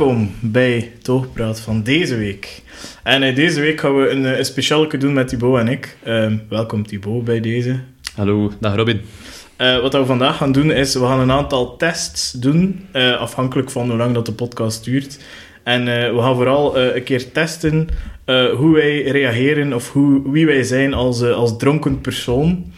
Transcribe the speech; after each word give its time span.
Welkom 0.00 0.34
bij 0.40 0.92
Toogpraat 1.02 1.60
van 1.60 1.82
deze 1.82 2.16
week. 2.16 2.62
En 3.02 3.22
eh, 3.22 3.34
deze 3.34 3.60
week 3.60 3.80
gaan 3.80 3.96
we 3.96 4.08
een, 4.08 4.26
eh, 4.26 4.38
een 4.38 4.98
doen 4.98 5.12
met 5.12 5.28
Thibaut 5.28 5.58
en 5.58 5.68
ik. 5.68 5.96
Ehm, 6.02 6.36
welkom 6.48 6.86
Thibaut 6.86 7.24
bij 7.24 7.40
deze. 7.40 7.80
Hallo, 8.14 8.52
dag 8.60 8.74
Robin. 8.74 9.00
Eh, 9.56 9.80
wat 9.80 9.92
we 9.92 10.04
vandaag 10.04 10.36
gaan 10.36 10.52
doen 10.52 10.72
is, 10.72 10.94
we 10.94 11.00
gaan 11.00 11.20
een 11.20 11.30
aantal 11.30 11.76
tests 11.76 12.32
doen, 12.32 12.86
afhankelijk 13.18 13.70
van 13.70 13.88
hoe 13.88 13.96
lang 13.96 14.14
dat 14.14 14.26
de 14.26 14.32
podcast 14.32 14.84
duurt. 14.84 15.18
En 15.62 15.84
we 15.84 16.18
gaan 16.20 16.34
vooral 16.34 16.78
een 16.78 17.02
keer 17.02 17.32
testen 17.32 17.88
hoe 18.56 18.74
wij 18.74 19.02
reageren 19.02 19.74
of 19.74 19.92
hoe, 19.92 20.30
wie 20.30 20.46
wij 20.46 20.62
zijn 20.62 20.94
als, 20.94 21.22
als 21.22 21.56
dronken 21.56 22.00
persoon. 22.00 22.72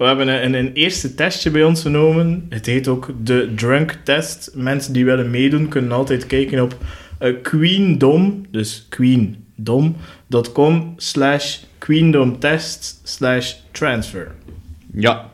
We 0.00 0.06
hebben 0.06 0.44
een, 0.44 0.54
een 0.54 0.72
eerste 0.72 1.14
testje 1.14 1.50
bij 1.50 1.64
ons 1.64 1.82
genomen. 1.82 2.46
Het 2.48 2.66
heet 2.66 2.88
ook 2.88 3.12
de 3.22 3.52
Drunk 3.56 3.96
Test. 4.04 4.50
Mensen 4.54 4.92
die 4.92 5.04
willen 5.04 5.30
meedoen 5.30 5.68
kunnen 5.68 5.92
altijd 5.92 6.26
kijken 6.26 6.62
op 6.62 6.76
eh, 7.18 7.34
queendom, 7.42 8.46
dus 8.50 8.86
queendom.com 8.88 10.94
slash 10.96 11.58
queendomtest 11.78 13.00
slash 13.04 13.54
transfer. 13.70 14.30
Ja. 14.94 15.30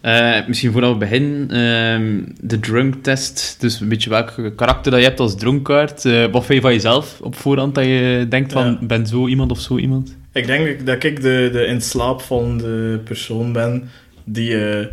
Eh, 0.00 0.46
misschien 0.46 0.72
voordat 0.72 0.92
we 0.92 0.98
beginnen, 0.98 1.50
ehm, 1.50 2.22
de 2.40 2.60
drunk 2.60 2.94
test. 3.02 3.56
Dus 3.60 3.80
een 3.80 3.88
beetje 3.88 4.10
welk 4.10 4.34
karakter 4.56 4.90
dat 4.90 5.00
je 5.00 5.06
hebt 5.06 5.20
als 5.20 5.36
dronkaard. 5.36 6.04
Eh, 6.04 6.24
wat 6.24 6.44
vind 6.44 6.58
je 6.58 6.60
van 6.60 6.72
jezelf 6.72 7.18
op 7.22 7.34
voorhand 7.34 7.74
dat 7.74 7.84
je 7.84 8.26
denkt 8.28 8.52
van, 8.52 8.64
Ja. 8.80 8.86
ben 8.86 9.06
zo 9.06 9.26
iemand 9.26 9.50
of 9.50 9.60
zo 9.60 9.78
iemand? 9.78 10.16
Ik 10.36 10.46
denk 10.46 10.86
dat 10.86 11.04
ik 11.04 11.22
de, 11.22 11.48
de 11.52 11.64
in 11.64 11.80
slaap 11.80 12.20
vallende 12.20 12.98
persoon 12.98 13.52
ben 13.52 13.90
die 14.24 14.68
eh, 14.68 14.86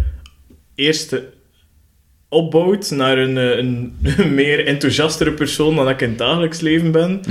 eerst 0.76 1.14
eh, 1.14 1.20
opbouwt 2.34 2.92
naar 2.92 3.18
een, 3.18 3.38
eh, 3.38 3.58
een, 3.58 3.96
meer 4.40 4.66
enthousiastere 4.66 5.32
persoon 5.32 5.76
dan 5.76 5.90
ik 5.90 6.02
in 6.02 6.10
het 6.10 6.18
dagelijks 6.18 6.60
leven 6.60 6.92
ben. 6.92 7.22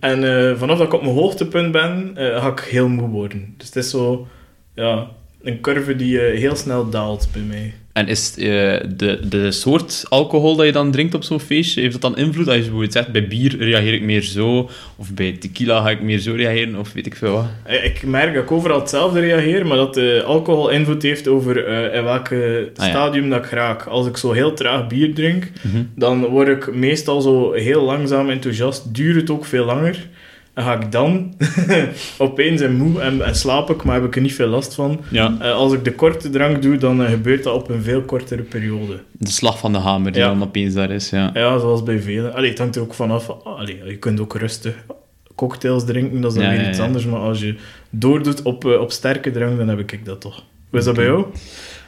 En 0.00 0.24
eh, 0.24 0.56
vanaf 0.56 0.78
dat 0.78 0.86
ik 0.86 0.92
op 0.92 1.02
mijn 1.02 1.14
hoogtepunt 1.14 1.72
ben, 1.72 2.12
eh, 2.14 2.42
ga 2.42 2.50
ik 2.50 2.60
heel 2.60 2.88
moe 2.88 3.08
worden. 3.08 3.54
Dus 3.56 3.66
het 3.66 3.76
is 3.76 3.90
zo, 3.90 4.26
ja, 4.74 5.08
een 5.42 5.60
curve 5.60 5.96
die 5.96 6.18
heel 6.18 6.56
snel 6.56 6.90
daalt 6.90 7.28
bij 7.32 7.42
mij. 7.42 7.74
En 7.98 8.08
is 8.08 8.34
eh, 8.36 8.44
de, 8.96 9.18
de 9.28 9.50
soort 9.52 10.04
alcohol 10.08 10.56
dat 10.56 10.66
je 10.66 10.72
dan 10.72 10.90
drinkt 10.90 11.14
op 11.14 11.22
zo'n 11.24 11.40
feestje, 11.40 11.80
heeft 11.80 11.92
dat 11.92 12.00
dan 12.02 12.16
invloed? 12.16 12.46
Als 12.46 12.54
je 12.56 12.60
bijvoorbeeld 12.62 12.92
zegt, 12.92 13.12
bij 13.12 13.28
bier 13.28 13.56
reageer 13.58 13.92
ik 13.94 14.02
meer 14.02 14.22
zo, 14.22 14.70
of 14.96 15.12
bij 15.14 15.32
tequila 15.32 15.82
ga 15.82 15.90
ik 15.90 16.00
meer 16.02 16.18
zo 16.18 16.32
reageren, 16.34 16.76
of 16.76 16.92
weet 16.92 17.06
ik 17.06 17.16
veel 17.16 17.32
wat. 17.32 17.46
Eh, 17.64 17.84
Ik 17.84 18.02
merk 18.02 18.34
dat 18.34 18.42
ik 18.42 18.50
overal 18.50 18.80
hetzelfde 18.80 19.20
reageer, 19.20 19.66
maar 19.66 19.76
dat 19.76 19.94
de 19.94 20.22
alcohol 20.26 20.68
invloed 20.70 21.02
heeft 21.02 21.28
over 21.28 21.64
eh, 21.66 21.96
in 21.98 22.04
welk 22.04 22.32
Ah, 22.32 22.38
ja. 22.74 22.88
stadium 22.88 23.30
dat 23.30 23.44
ik 23.44 23.50
raak. 23.50 23.82
Als 23.82 24.06
ik 24.06 24.16
zo 24.16 24.32
heel 24.32 24.54
traag 24.54 24.86
bier 24.86 25.14
drink, 25.14 25.50
Mhm. 25.62 25.82
dan 25.94 26.24
word 26.24 26.48
ik 26.48 26.74
meestal 26.74 27.20
zo 27.20 27.52
heel 27.52 27.82
langzaam 27.82 28.30
enthousiast. 28.30 28.94
Duurt 28.94 29.16
het 29.16 29.30
ook 29.30 29.44
veel 29.44 29.64
langer. 29.64 30.06
En 30.58 30.64
ga 30.64 30.80
ik 30.80 30.92
dan 30.92 31.34
opeens 32.18 32.60
en 32.60 32.76
moe 32.76 33.00
en, 33.00 33.24
en 33.24 33.34
slaap 33.34 33.70
ik, 33.70 33.82
maar 33.84 33.94
heb 33.94 34.04
ik 34.04 34.16
er 34.16 34.22
niet 34.22 34.34
veel 34.34 34.46
last 34.48 34.74
van. 34.74 35.00
Ja, 35.10 35.36
Eh, 35.40 35.52
als 35.52 35.72
ik 35.72 35.84
de 35.84 35.92
korte 35.92 36.30
drank 36.30 36.62
doe, 36.62 36.76
dan 36.76 37.02
eh, 37.04 37.10
gebeurt 37.10 37.42
dat 37.44 37.54
op 37.54 37.68
een 37.68 37.82
veel 37.82 38.02
kortere 38.02 38.42
periode. 38.42 39.00
de 39.12 39.30
slag 39.30 39.58
van 39.58 39.72
de 39.72 39.78
hamer 39.78 40.12
die 40.12 40.20
Ja. 40.22 40.28
dan 40.28 40.42
opeens 40.42 40.74
daar 40.74 40.90
is, 40.90 41.10
ja. 41.10 41.30
Ja, 41.34 41.58
zoals 41.58 41.82
bij 41.82 42.00
velen. 42.00 42.34
Allee, 42.34 42.48
het 42.50 42.58
hangt 42.58 42.76
er 42.76 42.82
ook 42.82 42.94
vanaf. 42.94 43.30
Allee, 43.44 43.80
je 43.86 43.96
kunt 43.96 44.20
ook 44.20 44.36
rustig 44.36 44.74
cocktails 45.34 45.84
drinken, 45.84 46.20
dat 46.20 46.32
is 46.32 46.38
dan 46.42 46.52
Ja, 46.52 46.58
weer 46.58 46.68
iets 46.68 46.78
anders. 46.80 47.04
Maar 47.06 47.20
als 47.20 47.40
je 47.40 47.54
doordoet 47.90 48.42
op, 48.42 48.64
eh, 48.64 48.80
op 48.80 48.92
sterke 48.92 49.30
drank, 49.30 49.58
dan 49.58 49.68
heb 49.68 49.78
ik 49.78 50.04
dat 50.04 50.20
toch. 50.20 50.42
Hoe 50.70 50.78
is 50.78 50.84
dat 50.84 50.94
bij 50.94 51.04
jou? 51.04 51.24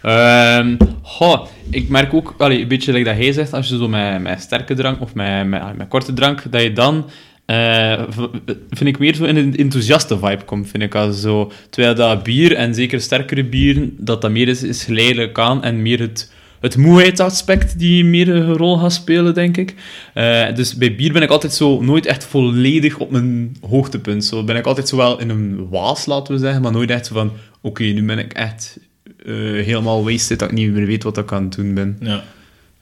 Ehm 0.02 0.76
goh, 1.02 1.46
ik 1.70 1.88
merk 1.88 2.14
ook, 2.14 2.34
allee, 2.38 2.60
een 2.62 2.68
beetje 2.68 2.92
like 2.92 3.04
dat 3.04 3.16
hij 3.16 3.32
zegt, 3.32 3.52
als 3.52 3.68
je 3.68 3.76
zo 3.76 3.88
met, 3.88 4.22
met 4.22 4.40
sterke 4.40 4.74
drank 4.74 5.00
of 5.00 5.14
met, 5.14 5.46
met, 5.46 5.76
met 5.76 5.88
korte 5.88 6.12
drank, 6.12 6.42
dat 6.50 6.62
je 6.62 6.72
dan, 6.72 7.04
v- 8.10 8.54
vind 8.70 8.88
ik, 8.88 8.98
meer 8.98 9.14
zo 9.14 9.24
in 9.24 9.36
een 9.36 9.56
enthousiaste 9.56 10.18
vibe 10.18 10.44
komt, 10.44 10.68
vind 10.70 10.82
ik. 10.82 10.94
Als 10.94 11.20
zo, 11.20 11.52
terwijl 11.70 11.94
dat 11.94 12.22
bier, 12.22 12.54
en 12.54 12.74
zeker 12.74 13.00
sterkere 13.00 13.44
bieren, 13.44 13.94
dat 13.98 14.22
dat 14.22 14.30
meer 14.30 14.48
is, 14.48 14.62
is 14.62 14.84
geleidelijk 14.84 15.38
aan 15.38 15.62
en 15.64 15.82
meer 15.82 16.00
het, 16.00 16.32
het 16.60 16.76
moeheidsaspect 16.76 17.78
die 17.78 18.04
meer 18.04 18.28
een 18.28 18.52
rol 18.56 18.78
gaat 18.78 18.92
spelen, 18.92 19.34
denk 19.34 19.56
ik. 19.56 19.74
Eh, 20.14 20.54
dus 20.54 20.74
bij 20.76 20.94
bier 20.94 21.12
ben 21.12 21.22
ik 21.22 21.30
altijd 21.30 21.52
zo 21.52 21.80
nooit 21.82 22.06
echt 22.06 22.24
volledig 22.24 22.98
op 22.98 23.10
mijn 23.10 23.56
hoogtepunt. 23.68 24.24
Zo 24.24 24.44
ben 24.44 24.56
ik 24.56 24.66
altijd 24.66 24.88
zo 24.88 24.96
wel 24.96 25.20
in 25.20 25.28
een 25.28 25.68
waas, 25.70 26.06
laten 26.06 26.34
we 26.34 26.40
zeggen, 26.40 26.62
maar 26.62 26.72
nooit 26.72 26.90
echt 26.90 27.08
van, 27.08 27.32
oké, 27.60 27.82
nu 27.84 28.02
ben 28.04 28.18
ik 28.18 28.32
echt 28.32 28.78
eh, 29.26 29.34
helemaal 29.34 30.04
wasted 30.04 30.38
dat 30.38 30.48
ik 30.50 30.54
niet 30.54 30.72
meer 30.72 30.86
weet 30.86 31.02
wat 31.02 31.18
ik 31.18 31.32
aan 31.32 31.42
het 31.44 31.54
doen 31.54 31.74
ben. 31.74 31.96
Ja. 32.00 32.22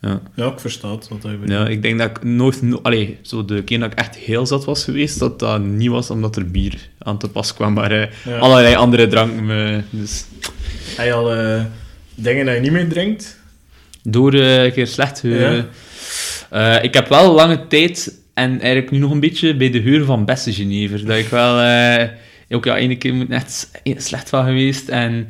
Ja, 0.00 0.20
Ja, 0.34 0.46
ik 0.46 0.60
versta 0.60 0.90
het, 0.94 1.08
wat 1.08 1.22
hij 1.22 1.38
bedoelt. 1.38 1.58
ja 1.60 1.66
ik 1.68 1.82
denk 1.82 1.98
dat 1.98 2.10
ik 2.10 2.24
nooit... 2.24 2.62
No 2.62 2.78
allee, 2.82 3.18
zo 3.22 3.44
de 3.44 3.62
keer 3.62 3.78
dat 3.80 3.92
ik 3.92 3.98
echt 3.98 4.16
heel 4.16 4.46
zat 4.46 4.64
was 4.64 4.84
geweest, 4.84 5.18
dat 5.18 5.38
dat 5.38 5.60
niet 5.60 5.88
was 5.90 6.10
omdat 6.10 6.36
er 6.36 6.50
bier 6.50 6.88
aan 6.98 7.18
te 7.18 7.28
pas 7.28 7.54
kwam, 7.54 7.72
maar 7.72 7.90
eh, 7.92 8.06
Ja. 8.24 8.38
allerlei 8.38 8.74
andere 8.74 9.06
dranken. 9.06 9.50
eh, 9.50 9.78
dus 9.90 10.24
Heb 10.96 11.06
je 11.06 11.12
al 11.12 11.34
eh, 11.34 11.64
dingen 12.14 12.46
dat 12.46 12.54
je 12.54 12.60
niet 12.60 12.72
meer 12.72 12.88
drinkt? 12.88 13.36
door 14.02 14.34
eh, 14.34 14.64
een 14.64 14.72
keer 14.72 14.86
slecht... 14.86 15.24
eh, 15.24 15.40
Ja. 15.40 15.66
eh, 16.50 16.84
ik 16.84 16.94
heb 16.94 17.08
wel 17.08 17.34
lange 17.34 17.66
tijd, 17.66 18.14
en 18.34 18.50
eigenlijk 18.60 18.90
nu 18.90 18.98
nog 18.98 19.10
een 19.10 19.20
beetje, 19.20 19.56
bij 19.56 19.70
de 19.70 19.82
geur 19.82 20.04
van 20.04 20.24
beste 20.24 20.52
Genever, 20.52 21.04
dat 21.06 21.16
ik 21.16 21.28
wel... 21.28 21.58
eh, 21.60 22.08
ook 22.50 22.64
ja, 22.64 22.76
ene 22.76 22.96
keer 22.96 23.14
moet 23.14 23.28
net 23.28 23.70
slecht 23.96 24.28
van 24.28 24.44
geweest, 24.44 24.88
en... 24.88 25.28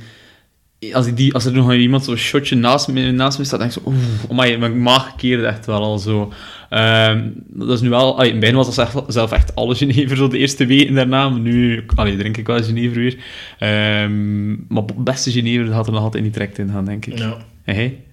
Als, 0.93 1.06
ik 1.06 1.16
die, 1.16 1.34
als 1.34 1.44
er 1.44 1.53
nog 1.53 1.75
iemand 1.75 2.05
zo'n 2.05 2.16
shotje 2.16 2.56
naast 2.56 2.89
me, 2.89 3.11
naast 3.11 3.39
me 3.39 3.44
staat, 3.44 3.59
denk 3.59 3.72
ik 3.72 3.83
zo, 3.83 3.89
oeh, 3.91 4.31
amai, 4.31 4.59
mijn 4.59 4.83
maag 4.83 5.16
keerde 5.16 5.47
echt 5.47 5.66
wel 5.66 5.83
al 5.83 5.99
zo. 5.99 6.33
Ehm, 6.71 7.28
dat 7.47 7.71
is 7.71 7.81
nu 7.81 7.89
wel, 7.89 8.19
allee, 8.19 8.33
in 8.33 8.41
begin 8.41 8.55
was 8.55 8.75
dat 8.75 9.05
zelf, 9.09 9.33
echt 9.33 9.55
alle 9.55 9.75
Genever, 9.75 10.16
zo 10.16 10.28
de 10.28 10.39
eerste 10.39 10.66
weken 10.66 10.94
daarna, 10.94 11.28
maar 11.28 11.41
nu 11.41 11.84
allee, 11.94 12.16
drink 12.16 12.37
ik 12.37 12.47
wel 12.47 12.62
Genever 12.62 12.97
weer. 12.97 13.16
Ehm, 13.59 14.50
maar 14.50 14.83
het 14.83 15.05
beste 15.05 15.31
Genever 15.31 15.72
had 15.72 15.87
er 15.87 15.93
nog 15.93 16.03
altijd 16.03 16.22
niet 16.22 16.33
direct 16.33 16.59
in 16.59 16.71
gaan, 16.71 16.84
denk 16.84 17.06
ik. 17.06 17.19
Ja. 17.19 17.37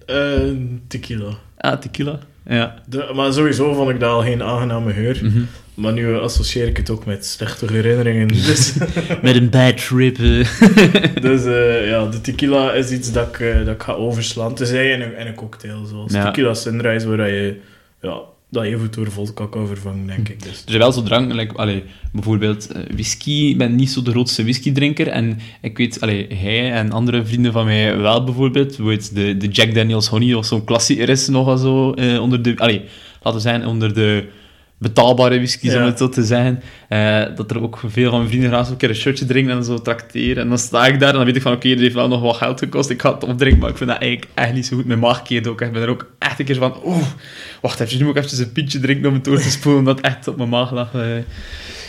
Eh, 0.06 0.50
tequila. 0.88 1.38
Ah, 1.56 1.78
tequila. 1.78 2.18
Ja. 2.48 2.74
De, 2.88 3.10
maar 3.14 3.32
sowieso 3.32 3.74
vond 3.74 3.90
ik 3.90 4.00
dat 4.00 4.10
al 4.10 4.22
geen 4.22 4.42
aangename 4.42 4.92
geur. 4.92 5.18
Mhm. 5.22 5.40
Maar 5.74 5.92
nu 5.92 6.18
associeer 6.18 6.66
ik 6.66 6.76
het 6.76 6.90
ook 6.90 7.04
met 7.06 7.26
slechte 7.26 7.72
herinneringen. 7.72 8.28
Dus, 8.48 8.74
Met 9.22 9.36
een 9.36 9.50
bad 9.50 9.86
trip. 9.86 10.18
eh. 10.18 11.22
dus 11.28 11.44
eh, 11.44 11.88
ja, 11.88 12.06
de 12.06 12.20
tequila 12.20 12.72
is 12.72 12.90
iets 12.90 13.12
dat 13.12 13.28
ik, 13.28 13.40
eh, 13.40 13.64
dat 13.64 13.74
ik 13.74 13.82
ga 13.82 13.92
overslaan. 13.92 14.54
Tenzij 14.54 14.90
in 14.90 15.00
een, 15.00 15.16
in 15.16 15.26
een 15.26 15.34
cocktail, 15.34 15.84
zoals 15.84 16.12
Ja. 16.12 16.24
tequila 16.24 16.54
sunrise, 16.54 17.16
waar 17.16 17.30
je, 17.30 17.56
ja, 18.02 18.18
dat 18.56 18.64
even 18.64 18.90
door 18.90 19.10
vodka 19.10 19.46
kan 19.46 19.68
denk 20.06 20.28
ik. 20.28 20.42
Dus. 20.42 20.52
Er 20.52 20.62
zijn 20.66 20.78
wel 20.78 20.92
zo 20.92 21.02
dranken, 21.02 21.36
like, 21.36 21.82
bijvoorbeeld 22.12 22.72
eh, 22.72 22.82
whisky. 22.94 23.30
Ik 23.30 23.58
ben 23.58 23.74
niet 23.74 23.90
zo 23.90 24.02
de 24.02 24.10
grootste 24.10 24.42
whiskydrinker. 24.42 25.08
En 25.08 25.38
ik 25.60 25.76
weet, 25.78 26.00
allee, 26.00 26.26
hij 26.34 26.72
en 26.72 26.92
andere 26.92 27.24
vrienden 27.24 27.52
van 27.52 27.64
mij 27.64 27.96
wel 27.96 28.24
bijvoorbeeld. 28.24 28.66
Bijvoorbeeld 28.66 29.14
de, 29.14 29.36
de 29.36 29.48
Jack 29.48 29.74
Daniels 29.74 30.06
Honey, 30.08 30.34
of 30.34 30.46
zo'n 30.46 30.64
klassieker 30.64 31.08
is 31.08 31.28
nogal 31.28 31.56
zo. 31.56 31.92
eh, 31.92 32.22
onder 32.22 32.42
de, 32.42 32.52
allee, 32.56 32.80
laten 33.22 33.40
we 33.40 33.48
zeggen, 33.48 33.66
onder 33.68 33.94
de 33.94 34.28
betaalbare 34.78 35.36
whiskies, 35.36 35.72
Ja. 35.72 35.80
om 35.80 35.86
het 35.86 35.98
zo 35.98 36.08
te 36.08 36.24
zeggen. 36.24 36.62
Eh, 36.88 37.24
dat 37.36 37.50
er 37.50 37.62
ook 37.62 37.78
veel 37.86 38.08
van 38.10 38.18
mijn 38.18 38.30
vrienden 38.30 38.50
graag 38.50 38.66
zo'n 38.66 38.76
keer 38.76 38.88
een 38.88 38.94
shotje 38.94 39.24
drinken 39.26 39.56
en 39.56 39.64
zo 39.64 39.82
tracteren. 39.82 40.42
En 40.42 40.48
dan 40.48 40.58
sta 40.58 40.86
ik 40.86 41.00
daar 41.00 41.08
en 41.08 41.14
dan 41.14 41.24
weet 41.24 41.36
ik 41.36 41.42
van, 41.42 41.52
oké, 41.52 41.68
dit 41.68 41.78
heeft 41.80 41.94
wel 41.94 42.08
nog 42.08 42.20
wat 42.20 42.36
geld 42.36 42.58
gekost. 42.58 42.90
Ik 42.90 43.00
ga 43.00 43.14
het 43.14 43.24
opdrinken, 43.24 43.60
maar 43.60 43.70
ik 43.70 43.76
vind 43.76 43.90
dat 43.90 43.98
eigenlijk 43.98 44.30
echt 44.34 44.52
niet 44.52 44.66
zo 44.66 44.76
goed. 44.76 44.84
Mijn 44.86 44.98
maag 44.98 45.22
keert 45.22 45.46
ook. 45.46 45.60
Ik 45.60 45.72
ben 45.72 45.82
er 45.82 45.88
ook 45.88 46.10
echt 46.18 46.38
een 46.38 46.44
keer 46.44 46.54
van, 46.56 46.74
oeh, 46.84 47.06
wacht 47.60 47.80
even, 47.80 47.98
nu 47.98 48.04
moet 48.04 48.16
ik 48.16 48.24
even 48.24 48.38
een 48.44 48.52
pintje 48.52 48.78
drinken 48.80 49.08
om 49.08 49.14
het 49.14 49.24
door 49.24 49.38
te 49.40 49.50
spoelen, 49.50 49.80
omdat 49.80 49.96
het 49.96 50.06
echt 50.06 50.28
op 50.28 50.36
mijn 50.36 50.48
maag 50.48 50.72
lag. 50.72 50.94
eh. 50.94 51.16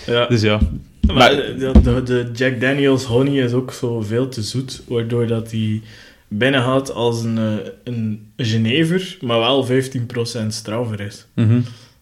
Ja. 0.05 0.25
Dus 0.27 0.41
ja. 0.41 0.59
Maar 1.07 1.15
Maar- 1.15 1.35
de, 1.35 1.71
de, 1.83 2.03
de 2.03 2.29
Jack 2.33 2.61
Daniels 2.61 3.03
honey 3.03 3.33
is 3.43 3.51
ook 3.53 3.71
zo 3.73 4.01
veel 4.01 4.27
te 4.29 4.41
zoet, 4.41 4.81
waardoor 4.87 5.27
dat 5.27 5.49
die 5.49 5.81
binnengaat 6.27 6.93
als 6.93 7.23
een, 7.23 7.37
eh, 7.37 7.69
een 7.83 8.27
Genever, 8.37 9.17
maar 9.21 9.39
wel 9.39 9.63
15% 9.65 10.53
straffer 10.53 10.99
is. 10.99 11.25
Mhm. 11.35 11.59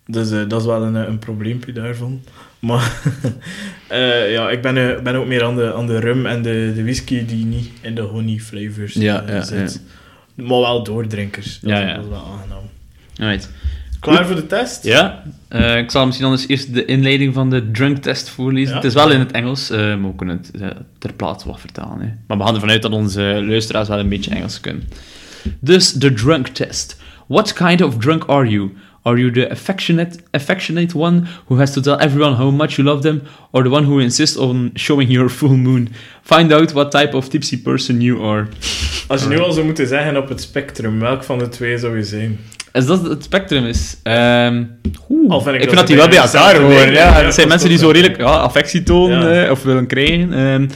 Dus 0.07 0.31
eh, 0.31 0.40
dat 0.48 0.60
is 0.62 0.68
wel 0.68 0.84
een, 0.84 0.96
eh, 0.96 1.07
een 1.07 1.19
probleempje 1.19 1.72
daarvan. 1.72 2.22
Maar 2.60 3.02
eh, 3.88 4.31
ja, 4.31 4.50
ik 4.50 4.62
ben, 4.62 5.04
ben 5.04 5.16
ook 5.16 5.25
meer 5.28 5.44
aan 5.44 5.56
de, 5.56 5.74
aan 5.74 5.88
de 5.88 6.00
rum 6.00 6.25
en 6.25 6.42
de, 6.42 6.72
de 6.75 6.84
whisky 6.84 7.25
die 7.25 7.46
niet 7.46 7.69
in 7.81 7.96
de 7.96 8.02
honey 8.02 8.40
flavors 8.40 8.94
Ja, 8.94 9.24
ja, 9.28 9.42
zit. 9.44 9.81
Maar 10.36 10.48
wel 10.60 10.84
doordrinkers. 10.84 11.60
Dat, 11.60 11.69
Ja, 11.72 11.80
is- 11.81 11.88
ja. 11.90 11.94
dat 11.96 12.04
is 12.04 12.10
wel 12.10 12.25
aangenaam. 12.25 13.40
Klaar 14.00 14.25
voor 14.25 14.36
de 14.36 14.48
test? 14.48 14.84
Ja, 14.84 15.24
ik 15.78 15.92
zal 15.92 16.06
misschien 16.06 16.25
anders 16.28 16.48
eerst 16.48 16.74
de 16.74 16.86
inleiding 16.86 17.34
van 17.34 17.50
de 17.50 17.72
drunk 17.72 17.98
test 17.98 18.30
voorlezen. 18.30 18.69
Ja. 18.69 18.75
Het 18.75 18.84
is 18.84 18.94
wel 18.94 19.12
in 19.12 19.19
het 19.19 19.31
Engels, 19.31 19.69
maar 19.69 20.02
we 20.02 20.16
kunnen 20.16 20.42
het 20.52 20.75
ter 20.98 21.13
plaatse 21.13 21.48
wat 21.48 21.60
vertalen. 21.60 22.00
Hè. 22.02 22.07
Maar 22.28 22.38
we 22.38 22.44
gaan 22.44 22.54
ervan 22.54 22.69
uit 22.69 22.81
dat 22.81 22.92
onze 22.92 23.22
luisteraars 23.48 23.88
wel 23.88 24.00
een 24.00 24.10
beetje 24.10 24.31
Engels 24.31 24.60
kunnen. 24.60 24.84
Dus 25.60 25.92
de 25.94 26.13
drunk 26.13 26.48
test. 26.48 26.98
What 27.28 27.54
kind 27.54 27.81
of 27.81 27.98
drunk 27.98 28.24
are 28.28 28.48
you? 28.50 28.72
Are 29.07 29.18
you 29.19 29.31
the 29.31 29.52
affectionate, 29.52 30.18
affectionate 30.31 30.96
one 30.98 31.28
who 31.48 31.57
has 31.60 31.72
to 31.74 31.81
tell 31.81 31.98
everyone 32.00 32.36
how 32.36 32.52
much 32.52 32.75
you 32.78 32.88
love 32.88 33.02
them, 33.02 33.22
or 33.52 33.63
the 33.63 33.69
one 33.69 33.86
who 33.86 34.00
insists 34.00 34.38
on 34.38 34.72
showing 34.74 35.12
your 35.12 35.30
full 35.30 35.57
moon? 35.57 35.90
Find 36.24 36.52
out 36.54 36.72
what 36.72 36.92
type 36.92 37.13
of 37.13 37.28
tipsy 37.30 37.57
person 37.57 38.02
you 38.02 38.24
are. 38.24 38.48
Als 39.07 39.22
je 39.24 39.30
nu 39.30 39.40
al 39.40 39.52
zou 39.52 39.66
moeten 39.66 39.88
zeggen 39.88 40.18
op 40.18 40.30
het 40.30 40.42
spectrum, 40.42 41.00
welk 41.00 41.24
van 41.24 41.40
de 41.40 41.50
twee 41.50 41.78
zou 41.78 41.98
je 41.98 42.04
zijn? 42.04 42.40
Is 42.74 42.86
dat 42.86 43.07
het 43.10 43.24
spectrum 43.24 43.66
is? 43.66 43.98
Ehm, 44.04 44.63
oeh, 45.10 45.31
Al 45.31 45.42
vind 45.42 45.56
ik 45.56 45.62
vind 45.62 45.75
dat 45.75 45.80
ze 45.80 45.86
die 45.86 45.96
wel 45.96 46.07
bij 46.07 46.18
elkaar 46.18 46.56
horen. 46.62 46.92
Ja, 46.94 47.18
ja, 47.18 47.24
dat 47.24 47.34
zijn 47.34 47.48
mensen 47.48 47.69
die 47.69 47.78
zo 47.78 47.90
redelijk 47.90 48.18
ja, 48.18 48.25
affectie 48.25 48.84
tonen 48.84 49.34
Ja. 49.36 49.46
eh, 49.46 49.52
of 49.52 49.63
willen 49.63 49.88
krijgen. 49.88 50.34
Ehm, 50.34 50.68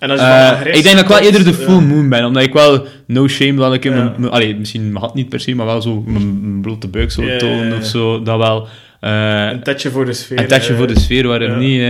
En 0.00 0.10
als 0.10 0.20
je 0.20 0.26
eh, 0.26 0.74
ik 0.76 0.82
denk 0.82 0.94
dat 0.94 1.04
ik 1.04 1.08
wel 1.10 1.18
eerder 1.18 1.44
de 1.44 1.50
ja. 1.50 1.56
full 1.56 1.80
moon 1.80 2.08
ben, 2.08 2.24
omdat 2.24 2.42
ik 2.42 2.52
wel 2.52 2.86
no 3.06 3.28
shame 3.28 3.62
een 3.64 3.80
keer 3.80 3.94
Ja. 3.96 4.14
mijn- 4.18 4.32
allee, 4.32 4.56
misschien 4.56 4.92
mag 4.92 5.02
het 5.02 5.14
niet 5.14 5.28
per 5.28 5.40
se, 5.40 5.54
maar 5.54 5.66
wel 5.66 5.82
zo 5.82 6.02
mijn, 6.06 6.58
blote 6.62 6.88
buik 6.88 7.10
zo 7.10 7.22
Ja, 7.22 7.32
ja, 7.32 7.38
tonen 7.38 7.78
of 7.78 7.84
zo. 7.84 8.22
Dat 8.22 8.38
wel. 8.38 8.68
eh, 9.00 9.48
Een 9.50 9.62
tetje 9.62 9.90
voor 9.90 10.04
de 10.04 10.12
sfeer. 10.12 10.38
een 10.38 10.46
testje 10.46 10.72
eh, 10.72 10.78
voor 10.78 10.86
de 10.86 11.00
sfeer, 11.00 11.26
waarom 11.26 11.58
niet? 11.58 11.80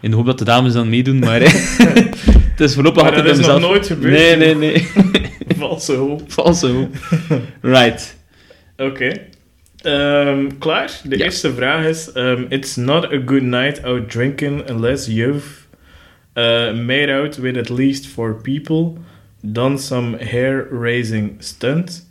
in 0.00 0.10
de 0.10 0.16
hoop 0.16 0.26
dat 0.26 0.38
de 0.38 0.44
dames 0.44 0.72
dan 0.72 0.88
meedoen, 0.88 1.18
maar 1.18 1.40
het 2.50 2.60
is 2.60 2.74
voorlopig 2.74 3.02
altijd 3.02 3.26
dat 3.26 3.38
is 3.38 3.46
nog 3.46 3.60
nooit 3.60 3.86
gebeurd. 3.86 4.12
Nee, 4.14 4.36
nee, 4.36 4.54
nee. 4.54 4.88
Valse 5.58 5.92
hoop. 5.94 6.22
Valse 6.26 6.66
hoop. 6.66 6.96
Right. 7.60 8.16
Oké. 8.76 9.12
Ehm, 9.82 10.46
klaar? 10.58 10.90
De 11.04 11.18
Ja. 11.18 11.24
eerste 11.24 11.52
vraag 11.54 11.84
is: 11.86 12.12
ehm, 12.12 12.42
It's 12.48 12.76
not 12.76 13.04
a 13.12 13.18
good 13.26 13.42
night 13.42 13.82
out 13.84 14.10
drinking 14.10 14.70
unless 14.70 15.06
you've 15.06 15.46
uh, 16.40 16.72
made 16.74 17.10
out 17.10 17.38
with 17.38 17.56
at 17.56 17.68
least 17.68 18.06
four 18.06 18.34
people, 18.34 18.98
done 19.40 19.78
some 19.78 20.18
hair 20.18 20.66
raising 20.70 21.36
stunt, 21.38 22.04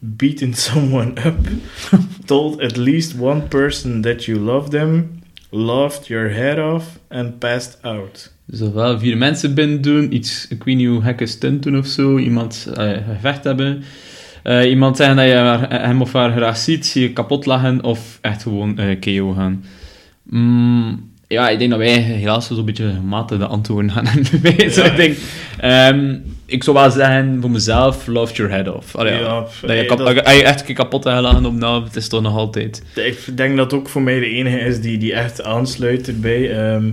beaten 0.00 0.54
someone 0.68 1.18
up, 1.18 1.46
told 2.26 2.60
at 2.60 2.76
least 2.76 3.18
one 3.18 3.48
person 3.48 4.02
that 4.02 4.26
you 4.26 4.38
love 4.38 4.70
them, 4.70 5.22
laughed 5.50 6.08
your 6.08 6.28
head 6.28 6.58
off, 6.58 6.98
and 7.10 7.38
passed 7.40 7.78
out. 7.84 8.34
Dus 8.46 8.60
ofwel 8.60 8.98
vier 8.98 9.16
mensen 9.16 9.54
binnen 9.54 9.82
doen, 9.82 10.14
iets, 10.14 10.46
ik 10.48 10.64
weet 10.64 10.76
niet 10.76 10.88
hoe 10.88 11.02
gekke 11.02 11.26
stunt 11.26 11.62
doen 11.62 11.78
of 11.78 11.86
zo, 11.86 12.18
iemand 12.18 12.68
eh, 12.76 12.90
gevecht 13.08 13.44
hebben, 13.44 13.82
eh, 14.42 14.70
iemand 14.70 14.96
zeggen 14.96 15.16
dat 15.16 15.24
je 15.24 15.66
hem 15.68 16.00
of 16.02 16.12
haar 16.12 16.32
graag 16.32 16.56
ziet, 16.56 16.90
je 16.92 17.12
kapot 17.12 17.46
lachen 17.46 17.82
of 17.82 18.18
echt 18.20 18.42
gewoon 18.42 18.78
eh 18.78 19.00
KO 19.00 19.32
gaan. 19.32 19.64
Mm, 20.22 21.10
ja, 21.28 21.48
ik 21.48 21.58
denk 21.58 21.70
dat 21.70 21.78
wij 21.78 21.98
helaas 21.98 22.46
zo'n 22.46 22.64
beetje 22.64 22.90
gematigde 22.90 23.46
antwoorden 23.46 23.90
gaan 23.90 24.06
hebben. 24.10 24.54
Ja. 24.70 24.84
ik, 24.84 24.96
denk, 24.96 25.16
ik 26.46 26.64
zou 26.64 26.76
wel 26.76 26.90
zeggen 26.90 27.38
voor 27.40 27.50
mezelf, 27.50 28.06
love 28.06 28.34
your 28.34 28.52
head 28.52 28.68
off. 28.74 28.96
Allee, 28.96 29.12
ja, 29.14 29.46
dat 29.62 29.76
je, 29.76 29.84
kap- 29.86 29.98
dat- 29.98 30.14
je 30.14 30.22
echt 30.42 30.60
een 30.60 30.66
keer 30.66 30.74
kapot 30.74 31.04
hebt 31.04 31.16
gelachen 31.16 31.46
op 31.46 31.54
nou, 31.54 31.84
het 31.84 31.96
is 31.96 32.08
toch 32.08 32.22
nog 32.22 32.36
altijd. 32.36 32.82
Ik 32.94 33.36
denk 33.36 33.56
dat 33.56 33.72
ook 33.72 33.88
voor 33.88 34.02
mij 34.02 34.18
de 34.20 34.26
enige 34.30 34.58
is 34.58 34.80
die, 34.80 34.98
die 34.98 35.12
echt 35.14 35.42
aansluit 35.42 36.08
erbij. 36.08 36.58
Ehm, 36.58 36.90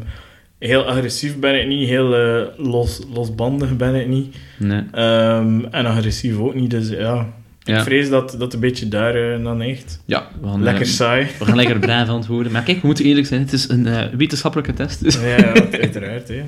heel 0.60 0.84
agressief 0.86 1.38
ben 1.40 1.60
ik 1.62 1.68
niet, 1.68 1.88
heel 1.90 2.16
eh, 2.16 2.42
los, 2.58 3.02
losbandig 3.14 3.78
ben 3.78 3.96
ik 3.96 4.08
niet. 4.08 4.36
Nee. 4.58 4.82
Ehm, 4.92 5.60
en 5.72 5.86
agressief 5.86 6.38
ook 6.38 6.56
niet, 6.56 6.70
dus 6.70 6.90
ja. 6.90 7.28
Ja. 7.64 7.78
Ik 7.78 7.84
vrees 7.84 8.10
dat 8.10 8.36
dat 8.38 8.54
een 8.54 8.60
beetje 8.60 8.88
daar 8.88 9.16
eh, 9.16 9.44
dan 9.44 9.62
echt. 9.62 10.02
Ja, 10.06 10.28
we 10.42 10.48
gaan, 10.48 10.64
Lekker 10.64 10.84
eh, 10.84 10.90
saai. 10.90 11.28
we 11.40 11.46
gaan 11.46 11.56
lekker 11.56 11.80
braaf 11.80 12.10
antwoorden. 12.10 12.52
Maar 12.52 12.64
kijk, 12.64 12.82
we 12.82 12.88
moeten 12.88 13.06
eerlijk 13.06 13.28
zijn, 13.28 13.42
het 13.42 13.54
is 13.54 13.70
een 13.70 13.88
eh, 13.88 14.06
wetenschappelijke 14.18 14.74
test. 14.74 15.04
Dus. 15.04 15.16
ja, 15.16 15.38
ja, 15.38 15.54
uiteraard. 15.72 16.28
Hè. 16.28 16.44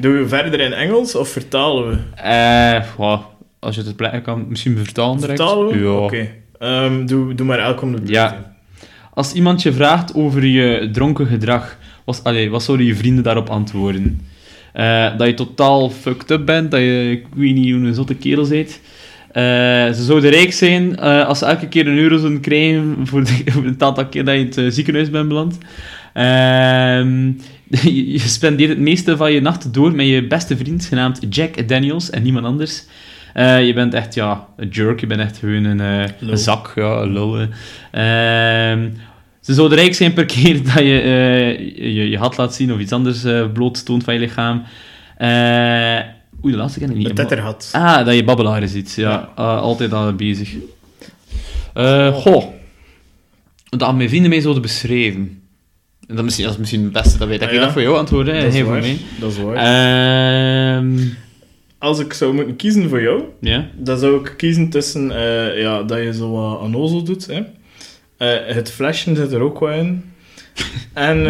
Doen 0.00 0.18
we 0.18 0.28
verder 0.28 0.60
in 0.60 0.72
Engels 0.72 1.14
of 1.14 1.28
vertalen 1.28 1.88
we? 1.88 2.22
Eh, 2.22 3.20
als 3.58 3.74
je 3.74 3.82
het 3.82 3.96
plekken 3.96 4.22
kan, 4.22 4.46
misschien 4.48 4.76
vertalen 4.76 5.20
direct. 5.20 5.38
Vertalen 5.38 5.68
we? 5.68 5.78
Ja. 5.78 5.90
Oké. 5.90 6.28
Ehm, 6.58 7.06
doe, 7.06 7.34
doe 7.34 7.46
maar 7.46 7.58
elk 7.58 7.82
om 7.82 7.92
de 7.92 7.96
beurt. 7.98 8.10
Ja. 8.10 8.54
Als 9.14 9.32
iemand 9.32 9.62
je 9.62 9.72
vraagt 9.72 10.14
over 10.14 10.44
je 10.44 10.88
dronken 10.92 11.26
gedrag, 11.26 11.78
wat, 12.04 12.20
allee, 12.24 12.50
wat 12.50 12.62
zouden 12.62 12.86
je 12.86 12.94
vrienden 12.94 13.24
daarop 13.24 13.48
antwoorden? 13.50 14.20
Dat 15.16 15.26
je 15.26 15.34
totaal 15.34 15.90
fucked 15.90 16.30
up 16.30 16.46
bent, 16.46 16.70
dat 16.70 16.80
je, 16.80 17.10
ik 17.10 17.26
weet 17.34 17.54
niet 17.54 17.72
hoe 17.74 17.86
een 17.86 17.94
zotte 17.94 18.14
kerel 18.14 18.48
bent. 18.48 18.80
Eh, 19.32 19.42
ze 19.92 20.04
zouden 20.04 20.30
rijk 20.30 20.52
zijn 20.52 20.96
eh, 20.96 21.26
als 21.26 21.38
ze 21.38 21.44
elke 21.46 21.68
keer 21.68 21.86
een 21.86 21.98
euro 21.98 22.18
zouden 22.18 22.40
krijgen 22.40 22.96
voor, 23.02 23.24
de, 23.24 23.42
voor 23.46 23.64
het 23.64 23.82
aantal 23.82 24.06
keer 24.06 24.24
dat 24.24 24.34
je 24.34 24.40
in 24.40 24.46
het 24.46 24.56
eh, 24.56 24.64
ziekenhuis 24.68 25.10
bent 25.10 25.28
beland. 25.28 25.58
Ehm, 26.12 27.26
je, 27.94 28.12
je 28.12 28.18
spendeert 28.18 28.70
het 28.70 28.78
meeste 28.78 29.16
van 29.16 29.32
je 29.32 29.40
nacht 29.40 29.74
door 29.74 29.94
met 29.94 30.06
je 30.06 30.26
beste 30.26 30.56
vriend, 30.56 30.84
genaamd 30.84 31.20
Jack 31.30 31.68
Daniels 31.68 32.10
en 32.10 32.22
niemand 32.22 32.46
anders. 32.46 32.84
Je 33.34 33.72
bent 33.74 33.94
echt, 33.94 34.14
ja, 34.14 34.46
een 34.56 34.68
jerk. 34.68 35.00
Je 35.00 35.06
bent 35.06 35.20
echt 35.20 35.38
gewoon 35.38 35.64
een, 35.64 36.38
zak, 36.38 36.72
ja, 36.74 37.00
een 37.00 37.12
lul. 37.12 37.38
eh. 37.38 37.46
Ehm, 38.70 38.88
ze 39.40 39.54
zouden 39.54 39.78
rijk 39.78 39.94
zijn 39.94 40.12
per 40.12 40.26
keer 40.34 40.62
dat 40.64 40.78
je 40.78 41.72
je, 41.76 42.08
je 42.08 42.18
had 42.18 42.36
laat 42.36 42.54
zien 42.54 42.72
of 42.72 42.78
iets 42.78 42.92
anders 42.92 43.24
eh 43.24 43.44
blootstoont 43.52 44.04
van 44.04 44.14
je 44.14 44.20
lichaam. 44.20 44.62
Eh 46.38 46.44
oei, 46.44 46.52
de 46.52 46.58
laatste 46.58 46.78
ken 46.78 46.90
ik 46.90 46.96
niet. 46.96 47.06
De 47.06 47.12
tetterhad. 47.12 47.68
Ah, 47.72 48.04
dat 48.04 48.14
je 48.14 48.24
babbelaren 48.24 48.68
ziet. 48.68 48.92
Ja, 48.92 49.10
Ja. 49.10 49.32
eh, 49.36 49.60
altijd 49.60 49.92
al 49.92 50.12
bezig. 50.14 50.54
Eh 51.74 52.14
goh. 52.14 52.44
Dat 53.68 53.94
mijn 53.96 54.08
vrienden 54.08 54.30
mij 54.30 54.40
zouden 54.40 54.62
beschrijven. 54.62 55.42
En 56.06 56.14
dat, 56.16 56.24
misschien, 56.24 56.44
dat 56.44 56.54
is 56.54 56.60
misschien 56.60 56.82
het 56.82 56.92
beste 56.92 57.18
dat 57.18 57.28
weet. 57.28 57.40
Dat 57.40 57.48
Ah, 57.48 57.54
ik 57.54 57.60
ja. 57.60 57.64
dat 57.64 57.74
voor 57.74 57.82
jou 57.82 57.96
antwoorden, 57.96 58.34
dat, 58.34 58.42
hè, 58.42 58.48
is 58.48 58.54
geen 58.54 58.64
voor 58.64 58.72
waar. 58.72 58.80
mij. 58.82 58.98
dat 59.20 59.30
is 59.32 59.38
waar. 59.38 59.56
Ehm 60.76 60.98
Als 61.78 61.98
ik 61.98 62.12
zou 62.12 62.34
moeten 62.34 62.56
kiezen 62.56 62.88
voor 62.88 63.02
jou, 63.02 63.22
ja. 63.40 63.68
dan 63.76 63.98
zou 63.98 64.14
ik 64.20 64.34
kiezen 64.36 64.70
tussen 64.70 65.10
eh, 65.10 65.60
ja, 65.60 65.82
dat 65.82 65.98
je 65.98 66.14
zo 66.14 66.30
wat 66.30 66.60
onnozel 66.60 67.02
doet. 67.02 67.26
Hè. 67.26 67.40
Eh, 68.16 68.54
het 68.54 68.70
flashen 68.70 69.16
zit 69.16 69.32
er 69.32 69.40
ook 69.40 69.60
wel 69.60 69.70
in. 69.70 70.04
en 70.92 71.26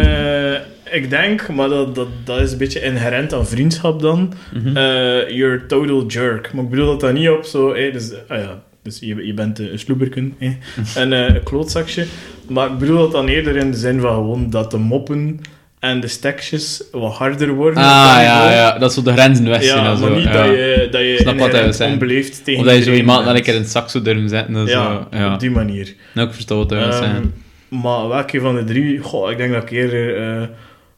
ik 0.91 1.09
denk, 1.09 1.49
maar 1.49 1.69
dat, 1.69 1.95
dat, 1.95 2.07
dat 2.23 2.39
is 2.41 2.51
een 2.51 2.57
beetje 2.57 2.81
inherent 2.81 3.33
aan 3.33 3.47
vriendschap 3.47 4.01
dan, 4.01 4.33
Mhm. 4.53 4.77
eh 4.77 5.29
you're 5.29 5.55
a 5.63 5.67
total 5.67 6.05
jerk. 6.05 6.53
Maar 6.53 6.63
ik 6.63 6.69
bedoel 6.69 6.85
dat 6.85 6.99
dat 6.99 7.13
niet 7.13 7.29
op 7.29 7.43
zo... 7.45 7.75
Hè, 7.75 7.91
dus, 7.91 8.11
ah 8.27 8.37
ja, 8.37 8.61
dus 8.83 8.99
je, 8.99 9.25
je 9.25 9.33
bent 9.33 9.59
eh, 9.59 9.71
een 9.71 9.79
sloeberken, 9.79 10.35
hè, 10.37 10.51
en 11.01 11.13
eh, 11.13 11.35
een 11.35 11.43
klootzakje. 11.43 12.05
Maar 12.49 12.67
ik 12.71 12.77
bedoel 12.77 12.97
dat 12.97 13.11
dan 13.11 13.27
eerder 13.27 13.55
in 13.55 13.71
de 13.71 13.77
zin 13.77 13.99
van 13.99 14.13
gewoon 14.13 14.49
dat 14.49 14.71
de 14.71 14.77
moppen 14.77 15.39
en 15.79 15.99
de 15.99 16.07
stekjes 16.07 16.83
wat 16.91 17.13
harder 17.13 17.49
worden. 17.53 17.83
Ah, 17.83 18.13
dat 18.15 18.23
ja, 18.23 18.51
ja, 18.51 18.77
dat 18.79 18.89
is 18.89 18.95
zo 18.95 19.01
de 19.03 19.11
grenzen 19.11 19.47
weg 19.49 19.63
zijn. 19.63 19.83
Ja, 19.83 19.95
maar 19.95 20.11
niet 20.11 20.23
ja. 20.23 20.31
dat 20.31 20.45
je, 20.45 20.87
dat 20.91 21.01
je 21.01 21.17
Snap 21.19 21.37
wat 21.39 21.81
onbeleefd 21.81 22.43
tegen 22.43 22.59
Of 22.61 22.65
dat 22.67 22.75
je 22.77 22.83
zo 22.83 22.91
iemand 22.91 23.17
dan 23.17 23.33
bent. 23.33 23.37
een 23.37 23.43
keer 23.43 23.53
in 23.53 23.61
het 23.61 23.69
zak 23.69 24.03
durven 24.03 24.29
zetten. 24.29 24.55
en 24.55 24.65
Ja, 24.65 25.07
zo. 25.11 25.17
ja. 25.17 25.33
op 25.33 25.39
die 25.39 25.51
manier. 25.51 25.93
Nou, 26.13 26.27
ik 26.27 26.33
versta 26.33 26.55
wat 26.55 26.69
wil 26.69 26.79
Ehm, 26.79 27.25
maar 27.69 28.07
welke 28.07 28.39
van 28.39 28.55
de 28.55 28.63
drie? 28.63 28.99
Goh, 28.99 29.31
ik 29.31 29.37
denk 29.37 29.53
dat 29.53 29.63
ik 29.63 29.69
eerder 29.71 30.15
eh, 30.17 30.47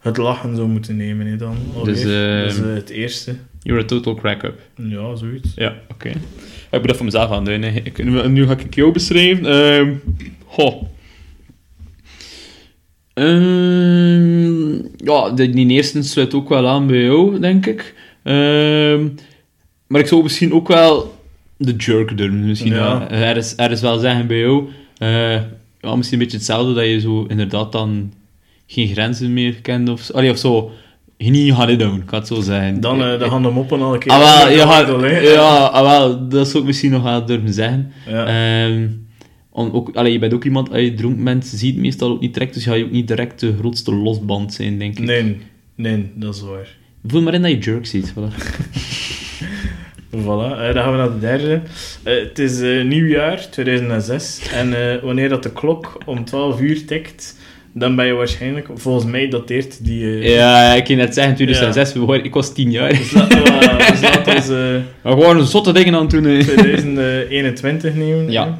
het 0.01 0.17
lachen 0.17 0.55
zou 0.55 0.67
moeten 0.67 0.95
nemen 0.95 1.27
hè, 1.27 1.35
dan. 1.35 1.55
Dus, 1.83 1.99
ehm, 2.03 2.43
dus 2.43 2.57
het 2.57 2.89
eerste. 2.89 3.35
You're 3.63 3.83
a 3.83 3.85
total 3.85 4.15
crack-up. 4.15 4.59
Ja, 4.75 5.15
zoiets. 5.15 5.49
Ja, 5.55 5.75
oké. 5.91 6.09
Ik 6.09 6.17
moet 6.79 6.87
dat 6.87 6.95
voor 6.95 7.05
mezelf 7.05 7.31
aan 7.31 7.45
doen. 7.45 7.63
Ik, 7.63 8.03
nu, 8.29 8.45
ga 8.47 8.57
ik 8.57 8.75
jou 8.75 8.91
beschrijven. 8.91 9.45
Ehm 9.45 9.93
goh. 10.45 10.83
Ehm, 13.13 14.73
ja, 14.97 15.29
die 15.29 15.67
eerste 15.67 16.01
sluit 16.03 16.33
ook 16.33 16.49
wel 16.49 16.67
aan 16.67 16.87
bij 16.87 17.01
jou, 17.03 17.39
denk 17.39 17.65
ik. 17.65 17.93
Ehm, 18.23 19.07
maar 19.87 20.01
ik 20.01 20.07
zou 20.07 20.23
misschien 20.23 20.53
ook 20.53 20.67
wel 20.67 21.15
de 21.57 21.75
jerk 21.75 22.17
durven. 22.17 22.45
Misschien 22.45 22.73
Ja. 22.73 23.09
er, 23.09 23.37
is, 23.37 23.53
er 23.57 23.71
is 23.71 23.81
wel 23.81 23.97
zeggen 23.99 24.27
bij 24.27 24.39
jou. 24.39 24.69
eh, 24.97 25.33
ja, 25.79 25.95
misschien 25.95 26.17
een 26.19 26.23
beetje 26.23 26.37
hetzelfde, 26.37 26.73
dat 26.73 26.85
je 26.85 26.99
zo 26.99 27.25
inderdaad 27.27 27.71
dan 27.71 28.13
geen 28.71 28.87
grenzen 28.87 29.33
meer 29.33 29.61
kent 29.61 29.89
of 29.89 30.01
zo. 30.01 30.13
Allee, 30.13 30.31
of 30.31 30.37
zo. 30.37 30.71
Niet 31.17 31.53
gaan 31.53 31.77
doen, 31.77 32.01
ik 32.01 32.09
het 32.09 32.27
zo 32.27 32.41
zeggen. 32.41 32.81
Dan 32.81 33.03
eh, 33.03 33.19
de 33.19 33.25
handen 33.25 33.53
moppen 33.53 33.81
al 33.81 33.93
een 33.93 33.99
keer. 33.99 34.11
Ah, 34.11 34.19
wel, 34.19 34.45
de 34.47 34.53
ja, 34.53 34.99
hè. 34.99 35.19
ja, 35.19 35.65
ah, 35.65 35.81
wel, 35.81 36.27
dat 36.27 36.47
zou 36.47 36.59
ik 36.59 36.65
misschien 36.65 36.91
nog 36.91 37.03
wel 37.03 37.25
durven 37.25 37.53
zeggen. 37.53 37.91
Ja. 38.07 38.25
Ehm, 38.25 38.87
om 39.49 39.71
ook, 39.71 39.95
allee, 39.95 40.11
je 40.11 40.19
bent 40.19 40.33
ook 40.33 40.43
iemand, 40.43 40.71
als 40.71 40.81
je 40.81 40.93
dronken 40.93 41.23
bent, 41.23 41.45
ziet 41.45 41.77
meestal 41.77 42.09
ook 42.09 42.21
niet 42.21 42.33
direct, 42.33 42.53
dus 42.53 42.63
ga 42.63 42.73
je 42.73 42.83
ook 42.83 42.91
niet 42.91 43.07
direct 43.07 43.39
de 43.39 43.55
grootste 43.59 43.93
losband 43.93 44.53
zijn, 44.53 44.79
denk 44.79 44.99
ik. 44.99 45.05
Nee, 45.05 45.37
nee, 45.75 46.11
dat 46.15 46.35
is 46.35 46.41
waar. 46.41 46.77
Voel 47.05 47.21
maar 47.21 47.33
in 47.33 47.41
dat 47.41 47.51
je 47.51 47.57
jerk 47.57 47.85
ziet. 47.85 48.13
Voilà. 48.13 48.33
Voilà, 50.11 50.59
eh, 50.59 50.73
dan 50.73 50.83
gaan 50.83 50.91
we 50.91 50.97
naar 50.97 51.11
de 51.11 51.19
derde. 51.19 51.61
Eh, 52.03 52.15
het 52.15 52.39
is 52.39 52.61
eh, 52.61 52.83
nieuwjaar 52.83 53.49
2006 53.49 54.41
en 54.53 55.01
wanneer 55.01 55.29
dat 55.29 55.43
de 55.43 55.51
klok 55.51 56.01
om 56.05 56.25
12 56.25 56.61
uur 56.61 56.85
tikt, 56.85 57.39
dan 57.73 57.95
ben 57.95 58.05
je 58.05 58.13
waarschijnlijk, 58.13 58.67
volgens 58.75 59.05
mij 59.05 59.27
dateert 59.29 59.85
die... 59.85 60.03
eh, 60.19 60.35
Ja, 60.35 60.73
ik 60.73 60.83
kan 60.83 60.95
net 60.95 61.13
zeggen, 61.13 61.35
2006, 61.35 61.93
we 61.93 62.05
waren- 62.05 62.23
ik 62.25 62.33
was 62.33 62.53
10 62.53 62.71
jaar. 62.71 62.89
Dus 62.89 63.11
laten 63.11 63.43
we, 63.43 63.85
dus 63.91 64.01
laten 64.01 64.33
we 64.35 64.41
ze 64.41 64.81
Maar 65.03 65.11
gewoon 65.13 65.45
zotte 65.45 65.73
dingen 65.73 65.95
aan 65.95 66.01
het 66.01 66.09
doen. 66.09 66.23
hè. 66.23 66.43
2021 66.43 67.93
nemen. 67.95 68.31
Ja. 68.31 68.57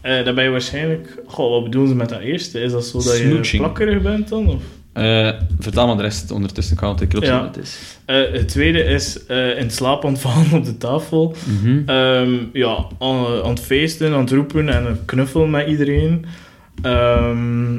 Eh, 0.00 0.24
dan 0.24 0.34
ben 0.34 0.44
je 0.44 0.50
waarschijnlijk... 0.50 1.22
Goh, 1.26 1.50
wat 1.50 1.64
bedoelen 1.64 1.90
ze 1.90 1.96
met 1.96 2.08
dat 2.08 2.20
eerste? 2.20 2.60
Is 2.60 2.72
dat 2.72 2.84
zo 2.84 2.98
dat 2.98 3.18
je 3.50 3.56
plakkerig 3.56 4.02
bent 4.02 4.28
dan? 4.28 4.48
Of? 4.48 4.62
Eh, 4.92 5.30
vertel 5.58 5.86
maar 5.86 5.96
de 5.96 6.02
rest 6.02 6.30
ondertussen, 6.30 6.74
ik 6.74 6.80
ga 6.80 6.94
ik 7.00 7.24
Ja. 7.24 7.40
wat 7.42 7.54
het 7.54 7.64
is. 7.64 7.78
Eh, 8.04 8.16
het 8.32 8.48
tweede 8.48 8.82
is 8.84 9.26
eh, 9.26 9.58
in 9.58 9.70
slaap 9.70 10.04
ontvallen 10.04 10.52
op 10.52 10.64
de 10.64 10.76
tafel. 10.78 11.34
Mhm. 11.62 11.78
Ehm, 11.86 12.30
ja, 12.52 12.86
aan, 12.98 13.42
aan 13.44 13.50
het 13.50 13.60
feesten, 13.60 14.12
aan 14.12 14.20
het 14.20 14.30
roepen 14.30 14.68
en 14.68 14.86
een 14.86 15.04
knuffel 15.04 15.46
met 15.46 15.68
iedereen. 15.68 16.24
Ehm, 16.82 17.74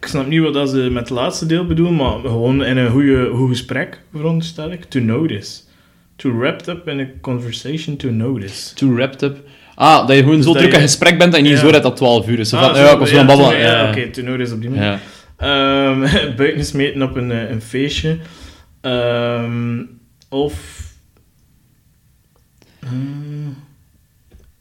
ik 0.00 0.06
snap 0.06 0.26
niet 0.26 0.40
wat 0.40 0.54
dat 0.54 0.70
ze 0.70 0.76
met 0.76 1.02
het 1.08 1.10
laatste 1.18 1.46
deel 1.46 1.66
bedoelen, 1.66 1.96
maar 1.96 2.18
gewoon 2.20 2.64
in 2.64 2.76
een 2.76 2.90
goede, 2.90 3.30
goed 3.34 3.48
gesprek, 3.48 4.00
veronderstel 4.14 4.70
ik. 4.72 4.84
To 4.84 5.00
notice. 5.00 5.60
Too 6.16 6.38
wrapped 6.38 6.68
up 6.68 6.88
in 6.88 7.00
a 7.00 7.06
conversation 7.20 7.96
to 7.96 8.10
notice. 8.10 8.74
Too 8.74 8.94
wrapped 8.94 9.22
up. 9.22 9.36
Ah, 9.74 10.06
dat 10.06 10.16
je 10.16 10.22
gewoon 10.22 10.42
zo 10.42 10.52
dat 10.52 10.58
druk 10.62 10.72
in 10.72 10.78
je- 10.78 10.84
gesprek 10.84 11.18
bent 11.18 11.32
en 11.34 11.42
je 11.42 11.48
niet 11.50 11.58
Ja. 11.58 11.64
zo 11.66 11.72
dat 11.72 11.82
dat 11.82 11.96
12 11.96 12.28
uur 12.28 12.38
is. 12.38 12.48
Zo 12.48 12.56
Ah, 12.56 12.64
van, 12.64 12.74
zo, 12.74 12.80
ja, 12.82 12.92
ik 12.92 12.98
was 12.98 13.10
ja, 13.10 13.24
babbelen. 13.26 13.50
to- 13.52 13.56
Ja, 13.56 13.82
Ja, 13.82 13.88
oké, 13.88 14.10
to 14.10 14.22
notice 14.22 14.54
op 14.54 14.60
die 14.60 14.70
manier. 14.70 15.00
Ehm, 15.36 16.00
buiten 16.36 16.64
smeten 16.64 17.02
op 17.02 17.16
een, 17.16 17.30
eh, 17.30 17.50
een 17.50 17.62
feestje. 17.62 18.18
Ehm, 18.80 19.78
of... 20.28 20.78
Hmm, 22.88 23.56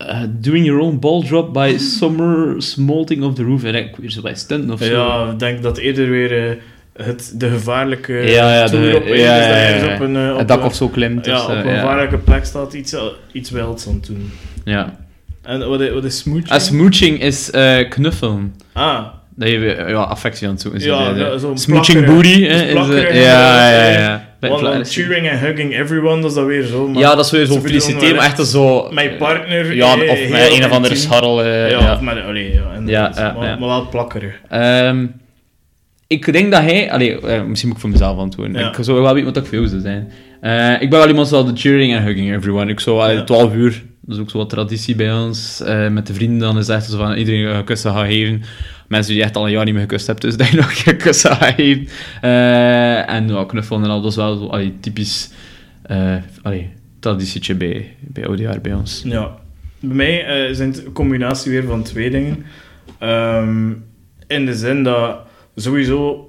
Uh, 0.02 0.24
doing 0.30 0.66
your 0.66 0.82
own 0.82 1.00
ball 1.00 1.24
drop 1.24 1.54
by 1.54 1.78
summer 1.78 2.62
smolting 2.62 3.24
of 3.24 3.34
the 3.34 3.44
roof. 3.44 3.64
En 3.64 3.76
ik 3.76 3.96
weer 3.96 4.10
zo 4.12 4.22
bij 4.22 4.36
stunten 4.36 4.72
of 4.72 4.80
zo. 4.80 4.92
ja, 4.92 5.32
ik 5.32 5.40
denk 5.40 5.64
dat 5.64 5.78
eerder 5.78 6.10
weer 6.10 6.50
eh, 6.50 6.56
het, 7.06 7.34
de 7.36 7.50
gevaarlijke 7.50 8.14
ja, 8.14 8.54
ja, 8.54 8.68
de, 8.68 8.94
op 8.96 9.08
ja, 9.08 9.14
is. 9.14 9.22
ja, 9.22 9.38
ja, 9.38 9.86
ja. 9.86 9.94
op 9.94 10.00
een, 10.00 10.16
eh, 10.16 10.38
op 10.40 10.48
dak 10.48 10.64
of 10.64 10.76
zo 10.76 10.88
klimt. 10.88 11.26
ja, 11.26 11.34
dus, 11.34 11.44
op 11.44 11.50
eh, 11.50 11.58
een 11.58 11.70
ja. 11.70 11.80
gevaarlijke 11.80 12.18
plek 12.18 12.46
staat, 12.46 12.74
iets, 12.74 12.96
iets 13.32 13.50
wilds 13.50 13.88
aan 13.88 13.94
het 13.94 14.06
doen. 14.06 14.32
ja. 14.64 14.96
En 15.42 15.70
wat 15.70 15.82
is, 15.82 15.92
wat 15.92 16.04
is 16.04 16.18
smooching? 16.18 16.50
Ah, 16.50 16.60
smooching 16.60 17.22
is 17.22 17.52
eh, 17.52 17.90
knuffelen. 17.90 18.56
ah, 18.74 19.06
Dat 19.36 19.50
je 19.50 19.58
weer, 19.58 19.90
ja, 19.90 20.02
affectie 20.02 20.48
aan 20.48 20.54
het 20.54 20.62
zoeken. 20.62 20.82
Ja, 20.82 21.16
ja, 21.16 21.38
zo'n 21.38 21.58
smooching 21.58 22.06
booty. 22.06 22.40
dus 22.40 22.62
is, 22.62 22.74
eh, 22.74 23.24
ja, 23.24 23.70
ja, 23.72 23.88
ja. 24.00 24.29
Want 24.40 24.90
cheering 24.92 25.30
en 25.30 25.40
hugging 25.40 25.74
everyone, 25.80 26.22
dat 26.22 26.30
is 26.30 26.36
dat 26.36 26.46
weer 26.46 26.64
zo. 26.64 26.88
Maar 26.88 27.02
Ja, 27.02 27.16
dat 27.16 27.26
is 27.26 27.32
weer 27.32 27.42
bedoelen 27.42 27.66
feliciteer, 27.68 28.16
maar 28.16 28.26
echt 28.26 28.48
zo... 28.48 28.90
Mijn 28.92 29.18
partner... 29.18 29.76
Ja, 29.76 29.96
eh, 29.98 30.12
of 30.12 30.30
met 30.30 30.52
een 30.52 30.66
of 30.66 30.72
andere 30.72 30.96
scharrel. 30.96 31.44
eh, 31.44 31.70
ja, 31.70 31.80
ja. 31.80 31.94
of 31.94 32.02
met... 32.02 32.24
Allee, 32.24 32.54
ja. 32.54 32.62
Ja, 32.86 33.12
ja, 33.16 33.34
maar, 33.38 33.48
ja. 33.48 33.56
maar 33.58 33.68
wel 33.70 33.90
plakkerig. 33.90 34.34
Ehm, 34.50 35.06
ik 36.08 36.34
denk 36.34 36.52
dat 36.52 36.62
hij... 36.62 36.92
Allee, 36.92 37.20
eh, 37.22 37.44
misschien 37.44 37.68
moet 37.70 37.78
ik 37.78 37.84
voor 37.84 37.90
mezelf 37.92 38.18
antwoorden. 38.18 38.68
Ik 38.68 38.76
zou 38.84 39.02
wel 39.02 39.14
weten 39.14 39.34
wat 39.34 39.38
ik 39.38 39.46
voor 39.46 39.58
jou 39.58 39.68
zou 39.68 39.82
zijn. 39.82 40.12
Eh, 40.42 40.82
ik 40.82 40.90
ben 40.90 41.00
wel 41.00 41.08
iemand 41.08 41.28
zoals 41.28 41.46
de 41.46 41.58
cheering 41.60 41.94
en 41.94 42.04
hugging 42.04 42.34
everyone. 42.36 42.72
Ik 42.72 42.80
zou 42.80 43.12
Ja. 43.12 43.24
12 43.24 43.54
uur, 43.54 43.84
dat 44.02 44.16
is 44.16 44.22
ook 44.22 44.30
zo 44.30 44.38
wat 44.38 44.50
traditie 44.50 44.96
bij 44.96 45.14
ons. 45.14 45.64
met 45.90 46.08
de 46.08 46.14
vrienden 46.14 46.40
dan 46.40 46.58
is 46.58 46.68
echt 46.68 46.86
zo 46.90 46.98
van 46.98 47.14
iedereen 47.14 47.46
een 47.56 47.64
kussen 47.64 47.92
gaan 47.94 48.08
geven. 48.08 48.44
Mensen 48.90 49.14
die 49.14 49.24
echt 49.24 49.36
al 49.36 49.46
een 49.46 49.52
jaar 49.52 49.66
niet 49.66 49.74
meer 49.74 49.84
gekust 49.84 50.08
hebt, 50.08 50.22
dus 50.22 50.38
dat 50.38 50.48
je 50.48 50.56
nog 50.56 50.82
gaat 50.82 51.18
geven. 51.22 51.88
Eh, 52.22 53.10
en 53.10 53.28
ja, 53.28 53.46
knuffelen 53.46 53.84
en 53.84 53.90
al, 53.90 54.02
dat 54.02 54.12
is 54.12 54.18
wel 54.18 54.52
allee, 54.52 54.74
typisch 54.80 55.30
eh 55.82 56.16
allee, 56.42 56.70
bij, 57.58 57.96
bij 58.00 58.26
oudejaar 58.26 58.62
bij 58.62 58.74
ons. 58.74 59.02
Ja. 59.06 59.36
Bij 59.80 59.96
mij 59.96 60.26
eh, 60.26 60.56
zijn 60.56 60.70
het 60.70 60.86
een 60.86 60.92
combinatie 60.92 61.52
weer 61.52 61.64
van 61.64 61.84
twee 61.84 62.10
dingen. 62.10 62.46
Ehm, 62.98 63.72
in 64.28 64.46
de 64.46 64.54
zin 64.54 64.84
dat 64.84 65.18
sowieso 65.56 66.29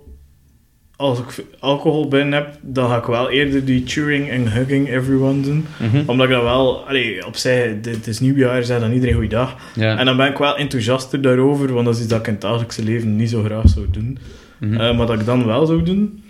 als 1.01 1.19
ik 1.19 1.45
alcohol 1.59 2.09
binnen 2.09 2.33
heb, 2.33 2.49
dan 2.61 2.89
ga 2.89 2.97
ik 2.97 3.05
wel 3.05 3.31
eerder 3.31 3.65
die 3.65 3.83
cheering 3.87 4.31
en 4.31 4.53
hugging 4.53 4.89
everyone 4.91 5.41
doen. 5.41 5.67
Mhm. 5.77 6.03
Omdat 6.07 6.27
ik 6.27 6.33
dan 6.33 6.43
wel, 6.45 6.85
allee, 6.89 7.27
opzij, 7.27 7.79
dit 7.83 8.07
is 8.07 8.21
nieuwjaar, 8.21 8.63
zeg 8.63 8.81
dan 8.81 8.93
iedereen 8.93 9.15
goeiedag. 9.15 9.57
Ja. 9.75 9.97
En 9.99 10.05
dan 10.07 10.17
ben 10.17 10.27
ik 10.31 10.39
wel 10.39 10.57
enthousiaster 10.57 11.21
daarover, 11.23 11.73
want 11.73 11.85
dat 11.87 11.95
is 11.95 12.01
iets 12.01 12.11
dat 12.11 12.19
ik 12.21 12.27
in 12.27 12.33
het 12.33 12.43
dagelijkse 12.43 12.85
leven 12.85 13.17
niet 13.17 13.31
zo 13.31 13.43
graag 13.43 13.69
zou 13.69 13.87
doen. 13.91 14.19
Mhm. 14.59 14.81
Eh, 14.81 14.97
maar 14.97 15.07
dat 15.07 15.21
ik 15.21 15.27
dan 15.27 15.47
wel 15.47 15.67
zou 15.67 15.83
doen. 15.83 16.23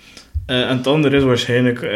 Eh, 0.47 0.61
en 0.71 0.77
het 0.77 0.87
andere 0.87 1.17
is 1.17 1.23
waarschijnlijk 1.23 1.83
eh, 1.83 1.91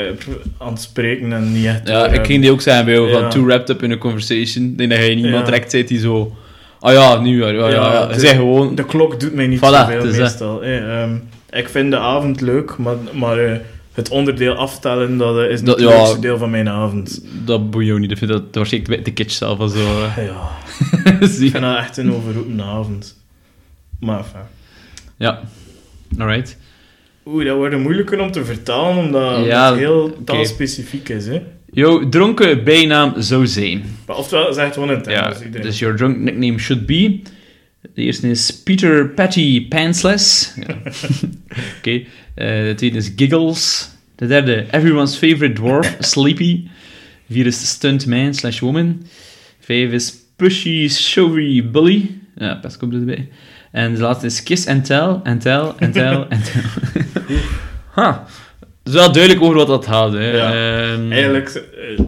aan 0.59 0.73
het 0.73 0.81
spreken 0.81 1.33
en 1.33 1.53
niet 1.53 1.67
echt... 1.67 1.89
Ja, 1.89 2.07
ik 2.07 2.27
ging 2.27 2.43
die 2.43 2.51
ook 2.51 2.61
zeggen 2.61 2.85
bij 2.85 2.95
jou, 2.95 3.11
van 3.13 3.31
too 3.31 3.45
wrapped 3.45 3.69
up 3.71 3.83
in 3.83 3.93
a 3.93 3.97
conversation. 3.97 4.65
Ik 4.65 4.79
denk 4.79 4.91
dat 4.91 5.05
je 5.07 5.15
niemand 5.15 5.35
Ja. 5.35 5.45
direct 5.45 5.71
zit 5.71 5.89
die 5.89 5.99
zo... 5.99 6.33
Ah 6.81 6.93
ja, 6.93 7.21
nu, 7.21 7.45
ja, 7.45 7.49
ja, 7.49 7.69
ja. 7.69 8.07
De- 8.07 8.21
Zeg 8.21 8.35
gewoon... 8.37 8.75
De 8.75 8.85
klok 8.85 9.21
doet 9.21 9.35
mij 9.35 9.47
niet 9.47 9.59
Voilà, 9.59 9.61
zoveel 9.63 10.03
het 10.07 10.19
meestal. 10.19 10.63
eh. 10.63 11.03
Ehm, 11.03 11.11
ik 11.59 11.69
vind 11.69 11.91
de 11.91 11.99
avond 11.99 12.41
leuk, 12.41 12.77
maar, 12.77 12.97
maar 13.13 13.39
eh, 13.39 13.59
het 13.93 14.09
onderdeel 14.09 14.55
aftellen, 14.55 15.17
dat 15.17 15.39
eh, 15.39 15.51
is 15.51 15.59
niet 15.61 15.67
Dat- 15.67 15.81
het 15.81 15.89
ja. 15.89 15.97
leukste 15.97 16.21
deel 16.21 16.39
van 16.39 16.51
mijn 16.51 16.69
avond. 16.69 17.25
Dat 17.45 17.71
boeit 17.71 17.87
jou 17.87 18.01
niet. 18.01 18.11
Ik 18.11 18.19
vind 18.19 18.31
dat 18.31 18.43
waarschijnlijk 18.53 19.05
de 19.05 19.13
kitsch 19.13 19.37
zelf 19.39 19.59
al 19.59 19.69
zo... 19.69 19.79
eh. 20.05 20.17
Ja, 20.27 20.49
ik 21.21 21.29
vind 21.31 21.53
dat 21.53 21.77
echt 21.77 21.97
een 21.97 22.13
overroepende 22.13 22.63
avond. 22.63 23.23
Maar 24.01 24.19
enfin. 24.19 24.41
Ja. 25.17 25.41
Alright. 26.19 26.57
Oeh, 27.27 27.45
dat 27.45 27.57
wordt 27.57 27.79
moeilijker 27.79 28.21
om 28.21 28.31
te 28.31 28.45
vertalen, 28.45 29.05
omdat 29.05 29.45
Ja, 29.45 29.69
het 29.71 29.79
heel 29.79 30.17
taalspecifiek 30.25 31.09
is. 31.09 31.27
Hè? 31.27 31.43
Jouw 31.73 32.09
dronken 32.09 32.65
bijnaam 32.65 33.13
zou 33.17 33.47
zijn. 33.47 33.85
Maar 34.07 34.17
oftewel, 34.17 34.53
zeg 34.53 34.65
het 34.65 34.75
gewoon 34.75 34.91
in 34.91 34.97
het 34.97 35.07
Ja, 35.07 35.35
iedereen. 35.43 35.63
dus 35.63 35.79
your 35.79 35.97
drunk 35.97 36.17
nickname 36.19 36.59
should 36.59 36.87
be... 36.87 37.21
De 37.93 38.03
eerste 38.03 38.29
is 38.29 38.63
Peter 38.63 39.09
Patty 39.09 39.69
Pantsless. 39.69 40.55
Ja. 40.67 40.77
Oké. 41.79 41.91
Eh, 42.35 42.65
de 42.65 42.73
tweede 42.77 42.97
is 42.97 43.13
Giggles. 43.17 43.91
De 44.17 44.27
derde, 44.27 44.67
everyone's 44.71 45.17
favorite 45.17 45.53
dwarf, 45.53 45.97
Sleepy. 46.13 46.69
Vier 47.31 47.47
is 47.47 47.69
Stuntman 47.69 48.35
slash 48.35 48.61
woman. 48.61 49.07
Vijf 49.61 49.93
is 49.93 50.15
Pushy 50.37 50.89
Showy 50.89 51.71
Bully. 51.71 52.21
Ja, 52.37 52.55
pas 52.55 52.77
komt 52.77 52.93
erbij. 52.93 53.29
En 53.73 53.95
de 53.95 54.01
laatste 54.01 54.27
is 54.27 54.43
Kiss 54.43 54.67
and 54.67 54.85
Tell, 54.85 55.21
and 55.25 55.41
Tell, 55.41 55.75
and 55.79 55.93
Tell, 55.93 56.27
and 56.29 56.45
Tell. 56.45 56.63
ha. 57.97 58.27
Het 58.85 58.93
is 58.93 58.99
wel 58.99 59.13
duidelijk 59.13 59.43
over 59.45 59.57
wat 59.57 59.67
dat 59.67 59.87
gaat. 59.87 60.13
Hè. 60.13 60.31
Ja. 60.37 60.53
Ehm, 60.93 61.13
Eigenlijk, 61.13 61.65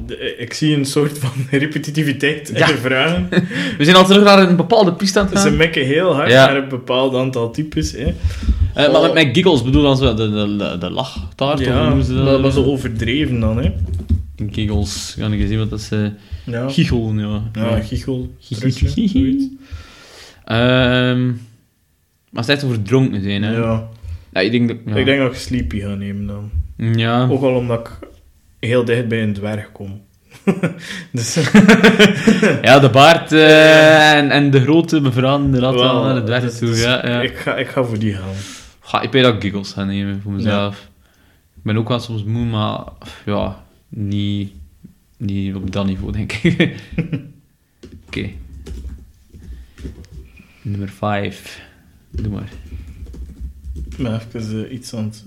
eh, 0.09 0.41
ik 0.41 0.53
zie 0.53 0.77
een 0.77 0.85
soort 0.85 1.19
van 1.19 1.31
repetitiviteit 1.59 2.49
in 2.49 2.57
Ja. 2.59 2.67
de 2.67 2.77
vragen. 2.77 3.29
we 3.79 3.85
zijn 3.85 3.97
al 3.97 4.05
terug 4.07 4.25
naar 4.25 4.49
een 4.49 4.57
bepaalde 4.57 4.93
piste 4.95 5.19
aan 5.21 5.27
het 5.27 5.39
Ze 5.39 5.49
gaan. 5.49 5.57
mikken 5.57 5.85
heel 5.87 6.15
hard 6.15 6.31
Ja. 6.31 6.47
naar 6.47 6.57
een 6.63 6.69
bepaald 6.69 7.15
aantal 7.15 7.51
types. 7.51 7.93
Hè. 7.93 8.15
Eh, 8.75 8.93
maar 8.93 9.03
met, 9.03 9.15
met 9.15 9.29
giggles 9.33 9.63
bedoel 9.63 9.83
dan 9.83 9.97
zo 9.97 10.15
de, 10.15 10.31
de, 10.31 10.57
de, 10.57 10.77
de 10.79 10.91
lachtaart? 10.91 11.61
of 11.61 11.67
Ja, 11.67 11.87
noemen 11.89 12.05
ze 12.05 12.15
dat? 12.25 12.41
maar 12.43 12.51
zo 12.53 12.65
overdreven 12.65 13.41
dan. 13.41 13.59
Hè. 13.59 13.73
Giggles, 14.51 15.15
ga 15.19 15.27
ik 15.27 15.41
eens 15.41 15.49
zien 15.49 15.59
wat 15.59 15.71
dat 15.71 15.79
is. 15.79 15.91
eh 15.91 15.99
Ja, 16.45 16.69
ja. 16.77 17.43
ja 17.53 17.81
trutje, 18.59 19.09
zoiets. 19.09 19.45
Ehm, 20.45 21.27
maar 22.31 22.43
het 22.45 22.49
is 22.49 22.55
echt 22.55 22.65
over 22.65 22.83
dronken 22.83 23.23
zijn, 23.23 23.43
hè? 23.43 23.57
Ja. 23.57 23.89
Ja, 24.33 24.41
ik 24.41 24.51
denk 24.51 24.69
dat... 24.69 24.77
Ja. 24.87 24.95
Ik 24.95 25.05
denk 25.05 25.19
dat 25.19 25.33
ik 25.33 25.39
Sleepy 25.39 25.81
ga 25.81 25.95
nemen 25.95 26.27
dan. 26.27 26.51
Ja. 26.77 27.29
Ook 27.29 27.43
al 27.43 27.55
omdat 27.55 27.81
ik 27.81 28.09
heel 28.59 28.85
dicht 28.85 29.09
bij 29.09 29.23
een 29.23 29.33
dwerg 29.33 29.73
kom. 29.73 30.05
dus, 31.13 31.35
ja, 32.63 32.79
de 32.79 32.91
baard 32.93 33.33
eh, 33.33 34.13
en, 34.13 34.31
en 34.31 34.51
de 34.51 34.61
grote 34.61 35.01
mevrouw 35.01 35.45
inderdaad 35.45 35.75
wel, 35.75 35.95
wel 35.95 36.03
naar 36.03 36.15
de 36.15 36.23
dwerg 36.23 36.43
dus- 36.43 36.59
toe. 36.59 36.69
dus 36.69 36.83
Ja, 36.83 37.07
ja. 37.07 37.21
Ik, 37.21 37.37
ga, 37.37 37.57
ik 37.57 37.69
ga 37.69 37.85
voor 37.85 37.99
die 37.99 38.15
gaan. 38.15 38.35
Ga, 38.81 39.01
ik 39.01 39.13
weet 39.13 39.23
dat 39.23 39.35
ik 39.35 39.41
giggles 39.41 39.73
ga 39.73 39.85
nemen 39.85 40.21
voor 40.23 40.33
mezelf. 40.33 40.89
Ik 41.57 41.63
ben 41.63 41.77
ook 41.77 41.89
wel 41.89 42.01
soms 42.01 42.25
moe, 42.25 42.45
maar 42.45 42.85
ja, 43.25 43.65
niet, 43.89 44.53
niet 45.17 45.55
op 45.55 45.73
dat 45.73 45.87
niveau, 45.87 46.13
denk 46.13 46.33
ik. 46.33 46.75
Oké. 48.07 48.31
Nummer 50.63 50.89
5. 50.89 51.63
Doe 52.11 52.33
maar. 52.33 52.51
Maar 53.99 54.27
even 54.35 54.67
eh, 54.67 54.73
iets 54.73 54.95
aan 54.95 55.05
het... 55.05 55.25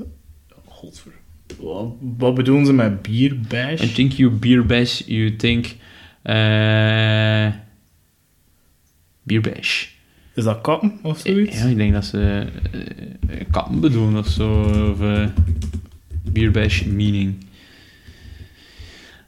Godver... 0.65 1.11
Wat, 1.59 1.93
wat 2.17 2.35
bedoelen 2.35 2.65
ze 2.65 2.73
met 2.73 3.01
bierbash? 3.01 3.81
I 3.81 3.91
think 3.93 4.11
you 4.11 4.31
beer 4.31 4.65
bash, 4.65 5.01
you 5.05 5.35
think... 5.35 5.75
eh 6.21 7.47
beer 9.23 9.41
bash. 9.41 9.87
Is 10.33 10.43
dat 10.43 10.61
kappen 10.61 10.99
of 11.01 11.19
zoiets? 11.19 11.61
Ja, 11.61 11.65
ik 11.65 11.77
denk 11.77 11.93
dat 11.93 12.05
ze 12.05 12.45
uh, 13.29 13.39
kappen 13.51 13.79
bedoelen 13.79 14.17
of 14.17 14.27
zo. 14.27 14.61
Of 14.91 15.01
eh 15.01 15.25
beer 16.31 16.51
bash 16.51 16.83
meaning. 16.83 17.35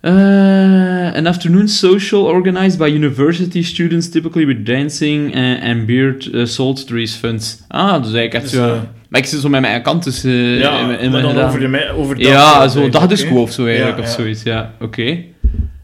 Uh, 0.01 1.13
an 1.13 1.27
afternoon 1.27 1.67
social 1.67 2.23
organized 2.23 2.77
by 2.77 2.87
university 2.87 3.61
students, 3.63 4.09
typically 4.09 4.45
with 4.45 4.65
dancing 4.65 5.35
uh, 5.35 5.63
and 5.63 5.85
beer 5.85 6.17
uh, 6.33 6.45
sold 6.45 6.87
to 6.87 6.95
raise 6.95 7.17
funds. 7.17 7.63
Ah, 7.67 8.03
dus 8.03 8.13
eigenlijk 8.13 8.33
echt 8.33 8.43
Dus, 8.43 8.51
zo... 8.51 8.87
eh, 9.11 9.17
maar 9.17 9.19
ik 9.21 9.25
zit 9.27 9.39
zo 9.41 9.49
met 9.49 9.61
mijn 9.61 9.81
kant 9.81 10.03
dus, 10.03 10.25
uh, 10.25 10.59
ja, 10.59 10.79
in, 10.79 10.99
in 10.99 11.11
maar 11.11 11.21
mijn 11.21 11.23
dan 11.23 11.31
gedaan. 11.31 11.47
over, 11.47 11.59
de, 11.71 11.91
over 11.95 12.15
dat 12.15 12.25
Ja, 12.25 12.67
zo 12.67 12.89
dagdisco 12.89 13.41
of 13.41 13.51
zo 13.51 13.65
eigenlijk, 13.65 13.97
Ja, 13.97 14.03
of 14.03 14.09
ja. 14.09 14.15
zoiets, 14.15 14.43
ja. 14.43 14.73
Oké. 14.79 15.17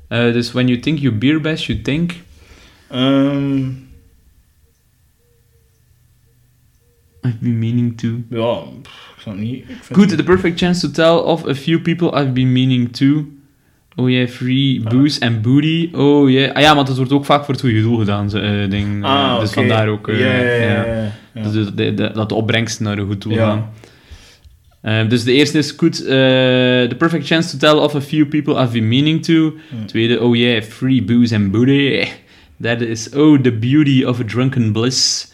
Eh, 0.07 0.33
dus 0.33 0.51
when 0.51 0.67
you 0.67 0.79
think 0.79 0.99
you 0.99 1.13
beer 1.13 1.41
bash, 1.41 1.65
you 1.67 1.81
think... 1.81 2.11
Ehm, 2.89 3.65
I've 7.25 7.37
been 7.41 7.59
meaning 7.59 7.97
to... 7.97 8.07
ja, 8.29 8.53
pff, 8.81 9.13
ik 9.15 9.21
snap 9.21 9.35
niet. 9.35 9.53
Ik 9.69 9.77
Good, 9.91 10.09
the 10.17 10.23
perfect 10.23 10.59
chance 10.59 10.79
to 10.81 10.91
tell 10.91 11.23
of 11.33 11.47
a 11.47 11.53
few 11.55 11.79
people 11.81 12.11
I've 12.21 12.31
been 12.31 12.51
meaning 12.51 12.91
to. 12.95 13.25
Oh 13.95 14.09
yeah, 14.09 14.27
free 14.27 14.81
booze 14.81 15.19
and 15.25 15.41
booty. 15.41 15.89
Oh 15.93 16.29
yeah. 16.29 16.55
Ah 16.55 16.61
ja, 16.61 16.73
maar 16.73 16.85
dat 16.85 16.97
wordt 16.97 17.11
ook 17.11 17.25
vaak 17.25 17.43
voor 17.45 17.53
het 17.53 17.63
goede 17.63 17.81
doel 17.81 17.97
gedaan, 17.97 18.29
zo, 18.29 18.37
eh, 18.37 18.69
ding. 18.69 19.03
Eh, 19.03 19.09
Ah, 19.09 19.39
dus 19.39 19.49
oké. 19.49 19.59
vandaar 19.59 19.87
ook... 19.87 20.07
eh, 20.07 20.19
ja, 20.19 20.35
ja, 20.35 20.93
ja. 20.93 21.11
Ja. 21.37 21.51
Dus 21.51 21.65
de, 21.65 21.73
de- 21.73 21.93
de- 21.93 22.11
dat 22.13 22.29
de 22.29 22.35
opbrengsten 22.35 22.85
naar 22.85 22.97
een 22.97 23.07
goed 23.07 23.21
doel 23.21 23.33
gaan. 23.45 23.69
Eh, 24.81 25.09
dus 25.09 25.23
de 25.23 25.33
eerste 25.33 25.57
is 25.57 25.71
good. 25.71 25.99
eh, 25.99 26.07
the 26.87 26.95
perfect 26.97 27.25
chance 27.25 27.57
to 27.57 27.67
tell 27.67 27.79
of 27.83 27.95
a 27.95 28.01
few 28.01 28.25
people 28.27 28.53
I've 28.63 28.71
been 28.71 28.87
meaning 28.87 29.23
to. 29.25 29.53
Tweede, 29.85 30.19
oh 30.21 30.35
yeah, 30.35 30.61
free 30.63 31.03
booze 31.03 31.35
and 31.35 31.51
booty. 31.51 32.05
Derde 32.57 32.87
is, 32.87 33.09
oh, 33.13 33.41
the 33.41 33.51
beauty 33.51 34.05
of 34.05 34.19
a 34.19 34.23
drunken 34.23 34.71
bliss. 34.71 35.31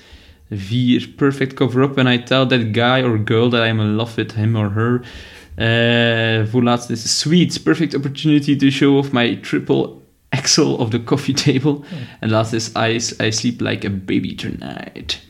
Vier, 0.52 1.08
perfect 1.16 1.54
cover-up 1.54 1.96
when 1.96 2.08
I 2.14 2.24
tell 2.24 2.48
that 2.48 2.62
guy 2.74 3.02
or 3.04 3.24
girl 3.24 3.50
that 3.50 3.68
I'm 3.68 3.80
in 3.80 3.96
love 3.96 4.12
with 4.16 4.36
him 4.36 4.56
or 4.56 4.70
her. 4.72 5.02
Eh 5.56 6.46
voorlaatste 6.52 6.92
is 6.92 7.20
Sweets, 7.20 7.58
perfect 7.62 7.96
opportunity 7.96 8.56
to 8.56 8.70
show 8.70 8.98
off 8.98 9.12
my 9.12 9.40
triple 9.42 10.02
axle 10.30 10.78
of 10.78 10.90
the 10.90 11.04
coffee 11.04 11.34
table. 11.34 11.80
En 12.20 12.28
de 12.28 12.34
laatste 12.34 12.56
is 12.56 12.72
I, 12.76 13.26
I 13.26 13.32
sleep 13.32 13.62
like 13.62 13.88
a 13.88 13.90
baby 14.06 14.36
tonight. 14.36 15.22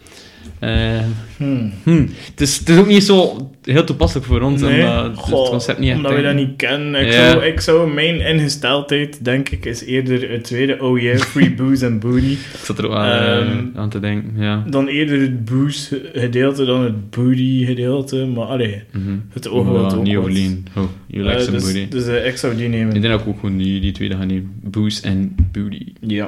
Eh, 0.64 1.06
Hmm. 1.38 1.72
hm. 1.84 2.06
het, 2.30 2.42
is, 2.42 2.58
het 2.60 2.70
is 2.70 2.78
ook 2.78 2.88
niet 2.88 3.04
zo 3.04 3.50
heel 3.64 3.84
toepasselijk 3.84 4.28
voor 4.28 4.42
ons, 4.42 4.62
Nee, 4.62 4.82
omdat 4.84 5.18
goh, 5.18 5.40
het 5.42 5.50
concept 5.50 5.80
niet 5.80 5.88
echt 5.90 5.98
omdat 5.98 6.16
we 6.16 6.22
dat 6.22 6.36
niet 6.36 6.56
kennen. 6.56 7.06
Ik, 7.06 7.12
zou, 7.12 7.44
ik 7.46 7.60
zou 7.60 7.94
mijn 7.94 8.20
ingesteldheid, 8.20 9.26
denk 9.26 9.50
ik, 9.50 9.66
is 9.66 9.84
eerder 9.86 10.32
het 10.32 10.44
tweede 10.44 10.80
oh 10.84 11.00
yeah, 11.00 11.18
free 11.18 11.54
booze 11.60 11.86
and 11.86 12.00
booty. 12.00 12.26
Ik 12.32 12.60
zat 12.64 12.78
er 12.78 12.86
ook 12.88 12.94
aan, 12.96 13.20
eh, 13.20 13.38
Ehm, 13.38 13.66
aan 13.76 13.90
te 13.90 14.00
denken, 14.00 14.32
ja. 14.44 14.64
Dan 14.70 14.88
eerder 14.88 15.22
het 15.22 15.46
booze 15.46 16.10
gedeelte 16.14 16.66
dan 16.66 16.84
het 16.84 17.10
booty 17.10 17.66
gedeelte. 17.66 18.26
Maar 18.26 18.46
allee, 18.46 18.82
Mhm. 18.92 19.16
het 19.34 19.48
oog 19.50 19.66
wil 19.68 19.84
het 19.84 19.94
ook. 19.94 20.00
Oh, 20.00 20.06
you 20.06 20.30
like 20.30 21.36
Eh, 21.36 21.40
some 21.40 21.52
dus 21.58 21.64
booty. 21.64 21.88
dus 21.88 22.06
eh, 22.08 22.28
ik 22.28 22.38
zou 22.38 22.56
die 22.56 22.68
nemen. 22.68 22.96
Ik 22.96 23.02
denk 23.02 23.14
dat 23.14 23.22
ik 23.22 23.28
ook 23.28 23.40
gewoon 23.40 23.58
die, 23.58 23.80
die 23.82 23.92
tweede 23.92 24.16
ga 24.16 24.24
nemen. 24.24 24.52
Boost 24.64 25.06
en 25.06 25.36
booty. 25.52 25.86
Ja. 26.00 26.26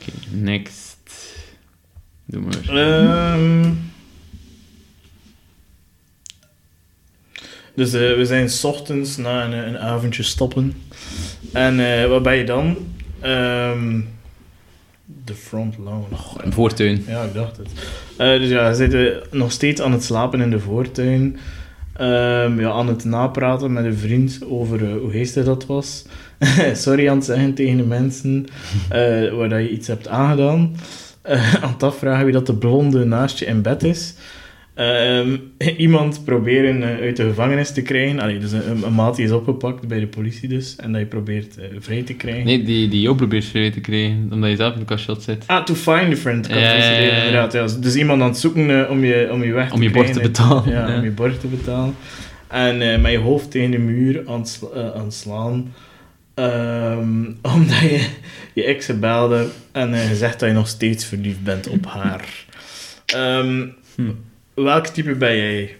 Oké, 0.00 0.12
next. 0.42 0.89
Doe 2.30 2.42
maar. 2.42 2.76
Ehm. 2.76 3.70
dus 7.74 7.92
eh, 7.92 8.16
we 8.16 8.24
zijn 8.24 8.48
's 8.50 8.64
ochtends 8.64 9.16
na 9.16 9.44
een, 9.44 9.52
een 9.52 9.78
avondje 9.78 10.22
stoppen. 10.22 10.74
En 11.52 12.00
eh, 12.00 12.08
wat 12.08 12.22
ben 12.22 12.36
je 12.36 12.44
dan? 12.44 12.76
Ehm, 13.20 14.00
de 15.24 15.34
front 15.34 15.78
lawn. 15.78 16.06
Oh, 16.12 16.34
Een 16.36 16.52
voortuin. 16.52 17.04
ja, 17.06 17.22
ik 17.22 17.34
dacht 17.34 17.56
het. 17.56 17.68
Eh, 18.16 18.38
dus 18.38 18.48
ja, 18.48 18.68
we 18.68 18.74
zitten 18.74 19.22
nog 19.30 19.52
steeds 19.52 19.80
aan 19.80 19.92
het 19.92 20.04
slapen 20.04 20.40
in 20.40 20.50
de 20.50 20.58
voortuin. 20.60 21.36
Ehm, 21.92 22.60
ja, 22.60 22.70
aan 22.70 22.88
het 22.88 23.04
napraten 23.04 23.72
met 23.72 23.84
een 23.84 23.96
vriend 23.96 24.38
over 24.48 24.84
eh, 24.84 24.96
hoe 24.96 25.10
geestig 25.10 25.44
dat 25.44 25.66
was. 25.66 26.04
Sorry 26.72 27.08
aan 27.08 27.16
het 27.16 27.24
zeggen 27.24 27.54
tegen 27.54 27.76
de 27.76 27.84
mensen 27.84 28.46
waar 29.36 29.48
dat 29.48 29.60
je 29.60 29.70
iets 29.70 29.86
hebt 29.86 30.08
aangedaan. 30.08 30.76
Eh, 31.22 31.54
aan 31.64 31.72
het 31.72 31.82
afvragen 31.82 32.24
wie 32.24 32.34
dat 32.34 32.46
de 32.46 32.54
blonde 32.54 33.04
naast 33.04 33.38
je 33.38 33.46
in 33.46 33.62
bed 33.62 33.82
is. 33.82 34.14
Ehm, 34.74 35.36
iemand 35.76 36.24
proberen 36.24 36.82
eh, 36.82 37.00
uit 37.04 37.16
de 37.16 37.22
gevangenis 37.22 37.72
te 37.72 37.82
krijgen. 37.82 38.20
Allee, 38.20 38.38
dus 38.38 38.52
een, 38.52 38.82
een 38.84 38.94
maat 38.94 39.16
die 39.16 39.24
is 39.24 39.30
opgepakt 39.30 39.88
bij 39.88 40.00
de 40.00 40.06
politie 40.06 40.48
dus. 40.48 40.76
En 40.76 40.92
dat 40.92 41.00
je 41.00 41.06
probeert 41.06 41.56
eh, 41.58 41.64
vrij 41.78 42.02
te 42.02 42.14
krijgen. 42.14 42.44
Nee, 42.44 42.62
die, 42.62 42.88
die 42.88 43.00
jou 43.00 43.16
probeert 43.16 43.44
vrij 43.44 43.70
te 43.70 43.80
krijgen, 43.80 44.28
omdat 44.32 44.50
je 44.50 44.56
zelf 44.56 44.72
in 44.72 44.78
de 44.78 44.84
kastshot 44.84 45.22
zit. 45.22 45.44
Ah, 45.46 45.64
to 45.64 45.74
find 45.74 46.12
a 46.12 46.16
friend. 46.16 46.46
kan 46.46 46.58
Ja, 46.58 46.64
het 46.66 46.84
ja, 46.84 46.90
ja, 46.90 46.98
ja. 47.00 47.16
inderdaad. 47.16 47.52
Ja. 47.52 47.66
Dus 47.80 47.94
iemand 47.96 48.22
aan 48.22 48.28
het 48.28 48.38
zoeken 48.38 48.90
om, 48.90 49.04
je, 49.04 49.28
om 49.32 49.44
je 49.44 49.52
weg 49.52 49.68
te 49.68 49.74
Om 49.74 49.82
je 49.82 49.90
borg 49.90 50.10
te 50.10 50.20
betalen. 50.20 50.70
Ja, 50.72 50.96
om 50.96 51.04
je 51.04 51.10
borg 51.10 51.38
te 51.38 51.46
betalen. 51.46 51.94
En 52.48 53.00
met 53.00 53.12
je 53.12 53.18
hoofd 53.18 53.50
tegen 53.50 53.70
de 53.70 53.78
muur 53.78 54.22
aan 54.26 54.46
sla- 54.46 54.92
aan 54.94 55.04
het 55.04 55.14
slaan. 55.14 55.72
Ehm, 56.40 57.24
omdat 57.54 57.78
je 57.78 58.08
je 58.52 58.64
ex 58.64 58.98
belde 58.98 59.48
en 59.72 59.94
eh, 59.94 60.08
gezegd 60.08 60.40
dat 60.40 60.48
je 60.48 60.54
nog 60.54 60.68
steeds 60.68 61.04
verliefd 61.04 61.44
bent 61.44 61.68
op 61.68 61.86
haar. 61.86 62.44
Ehm, 63.06 63.66
Hm. 63.94 64.10
Welk 64.54 64.86
type 64.86 65.14
ben 65.14 65.36
jij? 65.36 65.76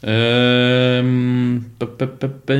Ehm. 0.00 1.58
pa, 1.76 1.86
pa, 1.86 2.06
pa, 2.06 2.26
pa. 2.44 2.54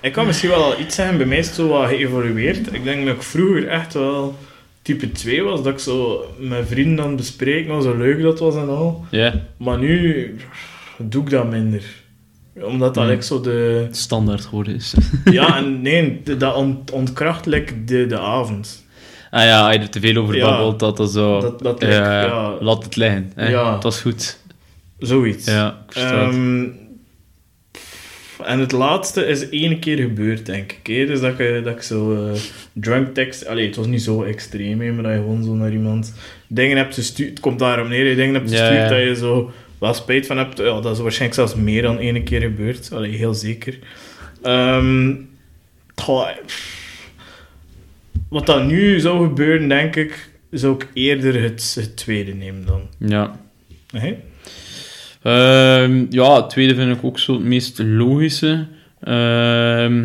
Ik 0.00 0.12
kan 0.12 0.26
misschien 0.26 0.48
wel 0.48 0.62
al 0.62 0.80
iets 0.80 0.94
zeggen, 0.94 1.16
bij 1.16 1.26
mij 1.26 1.38
is 1.38 1.46
het 1.46 1.54
zo 1.54 1.68
wat 1.68 1.88
geëvolueerd. 1.88 2.74
Ik 2.74 2.84
denk 2.84 3.06
dat 3.06 3.14
ik 3.14 3.22
vroeger 3.22 3.68
echt 3.68 3.94
wel 3.94 4.38
type 4.82 5.12
2 5.12 5.42
was, 5.42 5.62
dat 5.62 5.72
ik 5.72 5.78
zo 5.78 6.24
met 6.38 6.68
vrienden 6.68 7.06
het 7.06 7.16
bespreken 7.16 7.74
was, 7.74 7.84
hoe 7.84 7.96
leuk 7.96 8.22
dat 8.22 8.38
was 8.38 8.54
en 8.56 8.68
al. 8.68 9.04
Ja, 9.10 9.42
Maar 9.56 9.78
nu 9.78 10.34
doe 10.98 11.22
ik 11.22 11.30
dat 11.30 11.50
minder. 11.50 11.82
Omdat 12.64 12.94
dat 12.94 13.04
Hmm. 13.04 13.12
like 13.12 13.24
zo 13.24 13.40
de... 13.40 13.86
standaard 13.90 14.44
geworden 14.44 14.74
is. 14.74 14.94
Ja, 15.30 15.56
en 15.56 15.82
nee, 15.82 16.22
dat 16.38 16.54
ont, 16.54 16.90
ontkracht 16.90 17.46
like 17.46 17.84
de, 17.84 18.06
de 18.06 18.18
avond. 18.18 18.84
ah 19.30 19.42
ja, 19.44 19.70
je 19.72 19.78
er 19.78 19.90
te 19.90 20.00
veel 20.00 20.16
over 20.22 20.40
babbelt, 20.40 20.78
dat 20.78 20.96
dat 20.96 21.10
zo... 21.10 21.40
Dat, 21.40 21.58
dat 21.62 21.80
ja, 21.80 22.56
laat 22.60 22.84
het 22.84 22.96
liggen. 22.96 23.32
hè. 23.34 23.48
Ja. 23.48 23.74
Het 23.74 23.82
was 23.82 24.00
goed. 24.00 24.38
zoiets. 24.98 25.44
Ja, 25.46 25.84
ik. 25.88 25.94
Ehm, 25.96 26.64
en 28.44 28.58
het 28.60 28.72
laatste 28.72 29.26
is 29.26 29.48
één 29.48 29.78
keer 29.78 29.96
gebeurd, 29.98 30.46
denk 30.46 30.72
ik. 30.72 30.96
hè. 30.96 31.06
Dus 31.06 31.20
dat 31.20 31.38
ik, 31.38 31.64
dat 31.64 31.74
ik 31.74 31.82
zo 31.82 32.26
eh, 32.26 32.40
drunk 32.72 33.14
text... 33.14 33.46
Allee, 33.46 33.66
het 33.66 33.76
was 33.76 33.86
niet 33.86 34.02
zo 34.02 34.22
extreem, 34.22 34.80
hè, 34.80 34.92
maar 34.92 35.02
dat 35.02 35.12
je 35.12 35.18
gewoon 35.18 35.44
zo 35.44 35.54
naar 35.54 35.72
iemand 35.72 36.14
dingen 36.48 36.76
hebt 36.76 36.94
gestuurd. 36.94 37.30
Het 37.30 37.40
komt 37.40 37.58
daarom 37.58 37.88
neer, 37.88 38.06
je 38.06 38.16
dingen 38.16 38.34
hebt 38.34 38.50
Ja, 38.50 38.56
gestuurd 38.58 38.82
ja. 38.82 38.88
dat 38.88 38.98
je 38.98 39.16
zo 39.16 39.50
wel 39.78 39.94
spijt 39.94 40.26
van 40.26 40.36
hebt. 40.38 40.58
Ja, 40.58 40.80
dat 40.80 40.94
is 40.96 41.02
waarschijnlijk 41.02 41.34
zelfs 41.40 41.54
meer 41.54 41.82
dan 41.82 41.98
één 41.98 42.24
keer 42.24 42.40
gebeurd. 42.40 42.92
Allee, 42.92 43.16
heel 43.16 43.34
zeker. 43.34 43.78
Ehm, 44.42 45.14
goh, 45.94 46.28
wat 48.28 48.46
dat 48.46 48.64
nu 48.64 49.00
zou 49.00 49.26
gebeuren, 49.28 49.68
denk 49.68 49.96
ik, 49.96 50.30
zou 50.50 50.74
ik 50.74 50.88
eerder 50.94 51.42
het, 51.42 51.76
het 51.80 51.96
tweede 51.96 52.34
nemen 52.34 52.66
dan. 52.66 52.82
Ja. 52.98 53.40
Hè? 53.90 54.16
Ehm, 55.22 56.06
ja, 56.10 56.36
het 56.36 56.50
tweede 56.50 56.74
vind 56.74 56.96
ik 56.96 57.04
ook 57.04 57.18
zo 57.18 57.32
het 57.32 57.42
meest 57.44 57.78
logische. 57.78 58.66
Ehm, 59.00 60.04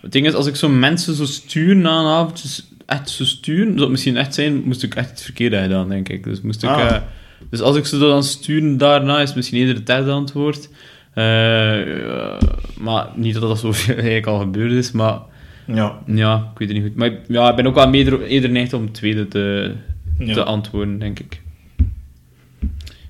het 0.00 0.12
ding 0.12 0.26
is, 0.26 0.34
als 0.34 0.46
ik 0.46 0.56
zo 0.56 0.68
mensen 0.68 1.14
zo 1.14 1.24
stuur 1.24 1.76
na 1.76 1.98
een 2.00 2.06
avond, 2.06 2.68
echt 2.86 3.10
zo 3.10 3.24
sturen, 3.24 3.66
zou 3.68 3.80
het 3.80 3.90
misschien 3.90 4.16
echt 4.16 4.34
zijn, 4.34 4.62
moest 4.64 4.82
ik 4.82 4.94
echt 4.94 5.10
het 5.10 5.22
verkeerde 5.22 5.56
hebben 5.56 5.76
gedaan, 5.76 5.90
denk 5.90 6.08
ik. 6.08 6.24
Dus, 6.24 6.40
moest 6.40 6.62
ik, 6.62 6.68
Ah. 6.68 6.80
eh, 6.94 7.02
dus 7.50 7.60
als 7.60 7.76
ik 7.76 7.86
ze 7.86 7.98
dan 7.98 8.24
sturen 8.24 8.76
daarna, 8.78 9.20
is 9.20 9.34
misschien 9.34 9.58
eerder 9.58 9.74
het 9.74 9.86
derde 9.86 10.10
antwoord. 10.10 10.68
Eh, 11.14 11.24
ja, 11.24 12.38
maar 12.78 13.08
niet 13.14 13.34
dat 13.34 13.42
dat 13.42 13.58
zo 13.58 13.72
eigenlijk 13.92 14.26
al 14.26 14.38
gebeurd 14.38 14.72
is, 14.72 14.92
maar 14.92 15.18
Ja. 15.66 15.98
ja, 16.06 16.50
ik 16.52 16.58
weet 16.58 16.68
het 16.68 16.76
niet 16.76 16.86
goed. 16.86 16.96
Maar 16.96 17.10
ja, 17.28 17.50
ik 17.50 17.56
ben 17.56 17.66
ook 17.66 17.74
wel 17.74 17.92
eerder, 17.92 18.22
eerder 18.22 18.50
neigd 18.50 18.72
om 18.72 18.82
het 18.82 18.94
tweede 18.94 19.28
te, 19.28 19.72
ja. 20.18 20.34
te 20.34 20.44
antwoorden, 20.44 20.98
denk 20.98 21.18
ik. 21.18 21.40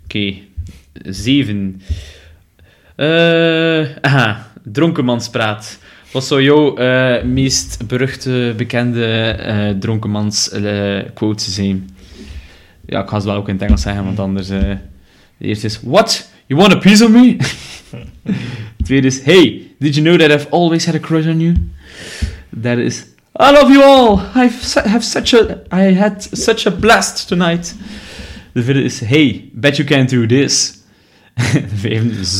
Oké, 0.04 0.34
zeven. 1.02 1.82
Eh, 2.96 3.96
aha, 4.00 4.52
dronkenmanspraat. 4.62 5.78
Wat 6.12 6.24
zou 6.24 6.42
jouw 6.42 6.76
eh, 6.76 7.24
meest 7.24 7.86
beruchte, 7.86 8.54
bekende 8.56 9.04
eh 9.30 9.70
dronkenmans 9.70 10.50
eh, 10.50 10.98
quote 11.14 11.50
zijn? 11.50 11.90
Ja, 12.90 13.02
ik 13.02 13.08
ga 13.08 13.20
ze 13.20 13.26
wel 13.26 13.36
ook 13.36 13.48
in 13.48 13.54
het 13.54 13.62
Engels 13.62 13.82
zeggen, 13.82 14.04
want 14.04 14.18
anders... 14.18 14.48
eh, 14.48 14.58
de 15.38 15.46
eerste 15.46 15.66
is, 15.66 15.80
What? 15.82 16.30
You 16.46 16.60
want 16.60 16.72
a 16.72 16.78
piece 16.78 17.04
of 17.04 17.10
me? 17.10 17.36
de 18.76 18.84
tweede 18.84 19.06
is, 19.06 19.22
Hey, 19.22 19.66
did 19.78 19.94
you 19.94 20.06
know 20.06 20.18
that 20.18 20.30
I've 20.40 20.50
always 20.50 20.84
had 20.86 20.94
a 20.94 20.98
crush 20.98 21.26
on 21.26 21.40
you? 21.40 21.54
Derde 22.50 22.82
is, 22.84 23.04
I 23.40 23.52
love 23.52 23.72
you 23.72 23.82
all. 23.82 24.18
I 24.34 24.50
have 24.88 25.04
such 25.04 25.34
a, 25.34 25.62
I 25.70 25.94
had 25.94 26.22
such 26.32 26.66
a 26.66 26.70
blast 26.70 27.28
tonight. 27.28 27.74
De 28.52 28.62
vierde 28.62 28.82
is, 28.82 29.00
hey, 29.00 29.50
bet 29.52 29.76
you 29.76 29.88
can't 29.88 30.10
do 30.10 30.26
this. 30.26 30.82
De 31.52 31.62
vijfde 31.74 32.20
is. 32.20 32.34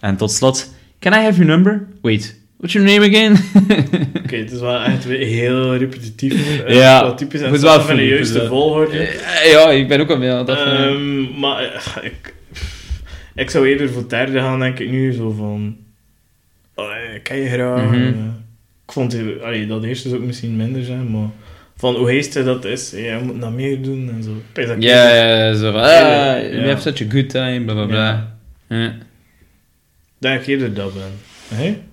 En 0.00 0.16
tot 0.16 0.32
slot, 0.32 0.74
can 0.98 1.12
I 1.12 1.16
have 1.22 1.36
your 1.36 1.46
number? 1.46 1.86
Wait, 2.02 2.34
what's 2.58 2.72
your 2.72 2.86
name 2.86 3.02
again? 3.04 3.32
Oké, 4.24 4.36
het 4.36 4.52
is 4.52 4.60
wel 4.60 4.80
echt 4.80 5.04
heel 5.04 5.76
repetitief. 5.76 6.34
Eh, 6.66 6.74
Ja, 6.74 7.00
Wel 7.02 7.14
typisch. 7.14 7.40
En 7.40 7.46
het 7.46 7.54
is 7.54 7.62
wel 7.62 7.80
van 7.80 7.96
de 7.96 8.06
juiste 8.06 8.46
volgorde. 8.46 8.98
Eh, 8.98 9.50
ja, 9.50 9.70
ik 9.70 9.88
ben 9.88 10.00
ook 10.00 10.10
al 10.10 10.18
mee 10.18 10.30
aan 10.30 10.46
het 10.48 11.38
maar 11.38 11.62
eh, 11.62 12.04
ik, 12.04 12.34
ik 13.34 13.50
zou 13.50 13.68
eerder 13.68 13.90
voor 13.90 14.08
derde 14.08 14.38
gaan, 14.38 14.58
denk 14.58 14.78
ik 14.78 14.90
nu. 14.90 15.12
Zo 15.12 15.30
van... 15.30 15.76
Oh, 16.74 16.90
ken 17.22 17.36
je 17.36 17.48
graag? 17.48 17.82
Mhm. 17.82 17.94
eh, 17.94 18.08
ik 18.86 18.92
vond 18.92 19.16
allee, 19.42 19.66
dat 19.66 19.84
eerste 19.84 20.08
zou 20.08 20.20
ook 20.20 20.26
misschien 20.26 20.56
minder 20.56 20.84
zijn, 20.84 21.10
maar... 21.10 21.28
Van 21.76 21.94
hoe 21.94 22.10
heestig 22.10 22.44
dat 22.44 22.64
is. 22.64 22.90
Je 22.90 23.18
moet 23.22 23.40
dat 23.40 23.52
meer 23.52 23.82
doen 23.82 24.10
en 24.10 24.22
zo. 24.22 24.30
Ja, 24.78 25.14
ja, 25.14 25.36
ja, 25.36 25.54
zo 25.54 25.72
van, 25.72 25.80
ah, 25.80 25.88
we 26.50 26.64
have 26.66 26.80
such 26.80 27.00
a 27.00 27.10
good 27.10 27.30
time, 27.30 27.64
bla 27.64 27.74
bla 27.74 27.86
bla. 27.86 28.36
Ja. 28.68 28.94
denk 30.18 30.40
ik 30.40 30.46
eerder 30.46 30.74
dat 30.74 30.94
ben. 30.94 31.12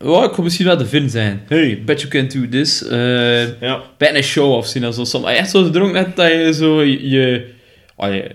Oh, 0.01 0.23
ik 0.23 0.31
kon 0.31 0.43
misschien 0.43 0.65
wel 0.65 0.77
de 0.77 0.85
vin 0.85 1.09
zijn. 1.09 1.41
Hey, 1.47 1.81
bet 1.85 2.01
you 2.01 2.11
can 2.11 2.41
do 2.41 2.49
this. 2.49 2.87
Eh 2.87 3.59
Ja. 3.61 3.81
bijna 3.97 4.21
show-off 4.21 4.67
zien. 4.67 4.83
Als 4.83 5.11
je 5.11 5.25
echt 5.27 5.49
zo 5.49 5.69
dronken 5.69 5.93
net 6.03 6.15
dat 6.15 6.31
je 6.31 6.53
zo 6.53 6.83
je, 6.83 7.45
oh, 7.95 8.13
je, 8.13 8.31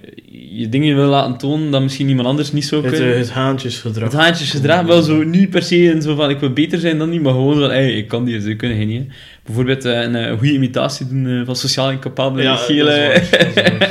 je 0.53 0.69
dingen 0.69 0.97
wil 0.97 1.07
laten 1.09 1.37
tonen 1.37 1.71
dat 1.71 1.83
misschien 1.83 2.09
iemand 2.09 2.29
anders 2.29 2.53
niet 2.53 2.65
zou 2.65 2.83
Het, 2.85 2.93
kunnen. 2.95 3.13
eh, 3.13 3.19
het 3.19 3.31
haantjesgedrag. 3.31 4.13
Het 4.13 4.21
haantjesgedrag, 4.21 4.83
wel 4.83 5.03
zo 5.03 5.23
niet 5.23 5.51
per 5.51 5.63
se 5.63 5.91
en 5.91 6.03
zo 6.03 6.15
van 6.15 6.31
ik 6.31 6.39
wil 6.39 6.53
beter 6.53 6.79
zijn 6.79 6.99
dan 6.99 7.11
niet, 7.11 7.23
maar 7.23 7.33
gewoon 7.33 7.59
van 7.59 7.71
hey, 7.71 7.93
ik 7.93 8.09
kan 8.09 8.25
die, 8.25 8.41
ze 8.41 8.55
kunnen 8.55 8.77
geen 8.77 8.89
niet. 8.89 9.01
hè. 9.01 9.07
Bijvoorbeeld 9.45 9.85
eh, 9.85 10.01
een 10.01 10.39
goede 10.39 10.53
imitatie 10.53 11.07
doen 11.09 11.43
van 11.45 11.57
sociaal 11.57 11.91
incapabele 11.91 12.43
Ja, 12.43 12.57
gele, 12.57 13.23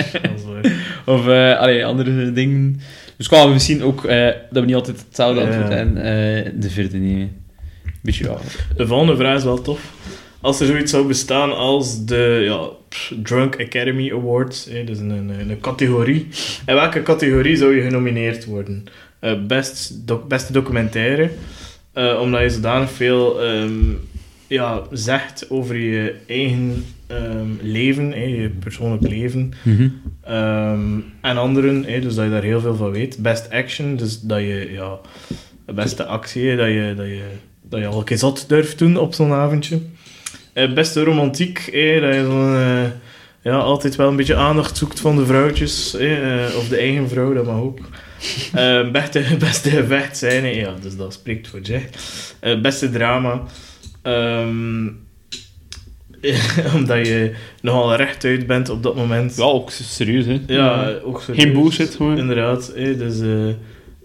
of 1.05 1.27
allee, 1.57 1.85
andere 1.85 2.31
dingen. 2.31 2.79
Dus 3.19 3.27
kwamen 3.27 3.47
we 3.47 3.53
misschien 3.53 3.83
ook 3.83 4.05
eh, 4.05 4.25
dat 4.25 4.37
we 4.51 4.65
niet 4.65 4.75
altijd 4.75 5.03
hetzelfde 5.07 5.41
Ja. 5.41 5.47
antwoord 5.47 5.69
hebben. 5.73 5.97
eh, 5.97 6.51
de 6.55 6.69
vierde 6.69 6.97
nemen. 6.97 7.31
Beetje 8.01 8.23
ja. 8.23 8.37
De 8.77 8.87
volgende 8.87 9.15
vraag 9.15 9.37
is 9.37 9.43
wel 9.43 9.61
tof. 9.61 9.93
als 10.41 10.59
er 10.59 10.65
zoiets 10.67 10.91
zou 10.91 11.07
bestaan 11.07 11.55
als 11.55 12.05
de 12.05 12.41
ja, 12.43 12.59
pff, 12.89 13.13
Drunk 13.23 13.59
Academy 13.61 14.11
Awards, 14.13 14.65
hè, 14.69 14.83
dus 14.83 14.99
een, 14.99 15.09
een, 15.09 15.29
een 15.49 15.59
categorie. 15.61 16.27
In 16.65 16.75
welke 16.75 17.03
categorie 17.03 17.55
zou 17.55 17.75
je 17.75 17.81
genomineerd 17.81 18.45
worden? 18.45 18.83
Eh, 19.19 19.33
best 19.47 20.07
doc- 20.07 20.27
beste 20.27 20.53
documentaire, 20.53 21.29
eh, 21.93 22.19
omdat 22.21 22.41
je 22.41 22.49
zodanig 22.49 22.91
veel 22.91 23.41
ehm, 23.43 23.71
ja, 24.49 24.81
zegt 24.91 25.49
over 25.49 25.75
je 25.77 26.15
eigen 26.27 26.85
ehm, 27.07 27.49
leven, 27.61 28.29
je 28.29 28.49
persoonlijk 28.49 29.07
leven. 29.07 29.53
Mhm. 29.63 29.89
Ehm, 30.23 30.99
en 31.21 31.37
anderen, 31.37 31.81
dus 31.81 32.15
dat 32.15 32.25
je 32.25 32.31
daar 32.31 32.43
heel 32.43 32.59
veel 32.59 32.75
van 32.75 32.91
weet. 32.91 33.17
Best 33.17 33.49
action, 33.49 33.95
dus 33.95 34.21
dat 34.21 34.39
je, 34.39 34.69
ja, 34.71 34.99
de 35.65 35.73
beste 35.73 36.05
actie, 36.05 36.55
dat 36.55 36.67
je, 36.67 36.93
dat 36.97 37.05
je, 37.05 37.23
dat 37.61 37.79
je 37.79 37.87
al 37.87 37.99
een 37.99 38.05
keer 38.05 38.17
zot 38.17 38.49
durft 38.49 38.77
doen 38.77 38.97
op 38.97 39.13
zo'n 39.13 39.33
avondje. 39.33 39.79
Eh, 40.53 40.73
beste 40.73 41.03
romantiek, 41.03 41.55
dat 42.01 42.13
je 42.13 42.23
zo'n, 42.25 42.55
eh, 42.55 42.91
ja, 43.41 43.57
altijd 43.57 43.95
wel 43.95 44.07
een 44.07 44.15
beetje 44.15 44.35
aandacht 44.35 44.77
zoekt 44.77 44.99
van 44.99 45.15
de 45.15 45.25
vrouwtjes, 45.25 45.95
eh, 45.95 46.55
of 46.57 46.67
de 46.67 46.77
eigen 46.77 47.09
vrouw, 47.09 47.33
dat 47.33 47.45
mag 47.45 47.59
ook. 47.59 47.79
Eh, 48.53 48.91
beste, 48.91 49.23
beste 49.39 49.69
gevecht 49.69 50.17
zijn, 50.17 50.55
ja, 50.55 50.73
dus 50.81 50.95
dat 50.97 51.13
spreekt 51.13 51.47
voor 51.47 51.59
zich. 51.63 51.83
Eh, 52.39 52.61
beste 52.61 52.89
drama. 52.89 53.43
Ehm, 54.09 54.87
omdat 56.77 57.07
je 57.07 57.35
nogal 57.61 57.95
rechtuit 57.95 58.47
bent 58.47 58.69
op 58.69 58.83
dat 58.83 58.95
moment. 58.95 59.35
Ja, 59.35 59.43
ook 59.43 59.71
serieus, 59.71 60.25
hè. 60.25 60.39
Ja, 60.47 60.91
ook 61.03 61.21
zo. 61.21 61.33
Geen 61.33 61.53
bullshit, 61.53 61.95
gewoon. 61.95 62.17
Inderdaad, 62.17 62.71
hè, 62.75 62.97
dus 62.97 63.19
eh, 63.21 63.55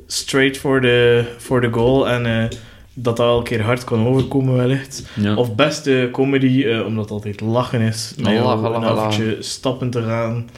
straight 0.06 0.58
for 0.58 0.80
the, 0.80 1.24
for 1.38 1.60
the 1.60 1.72
goal 1.72 2.08
en 2.08 2.26
eh, 2.26 2.48
dat 2.94 3.16
dat 3.16 3.26
wel 3.26 3.38
een 3.38 3.44
keer 3.44 3.62
hard 3.62 3.84
kan 3.84 4.06
overkomen 4.06 4.56
wellicht. 4.56 5.06
Ja. 5.14 5.34
Of 5.34 5.54
beste 5.54 6.08
comedy, 6.12 6.64
eh, 6.64 6.86
omdat 6.86 7.04
het 7.04 7.12
altijd 7.12 7.40
lachen 7.40 7.80
is. 7.80 8.14
Met 8.16 8.26
Ja, 8.26 8.32
jou 8.32 8.44
lachen, 8.44 8.64
een 8.64 8.70
lachen, 8.70 8.88
avondje 8.88 9.36
stappen 9.42 9.90
te 9.90 10.02
gaan. 10.02 10.48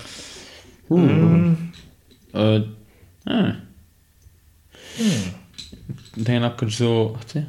Oeh. 0.88 1.10
Mm. 1.10 1.70
Eh, 2.32 2.60
ah. 3.24 3.50
Hmm. 4.96 5.34
Ik 6.14 6.24
denk 6.24 6.40
dat 6.40 6.52
ik 6.52 6.60
er 6.60 6.72
zo... 6.72 7.10
Wacht, 7.12 7.32
hè. 7.32 7.44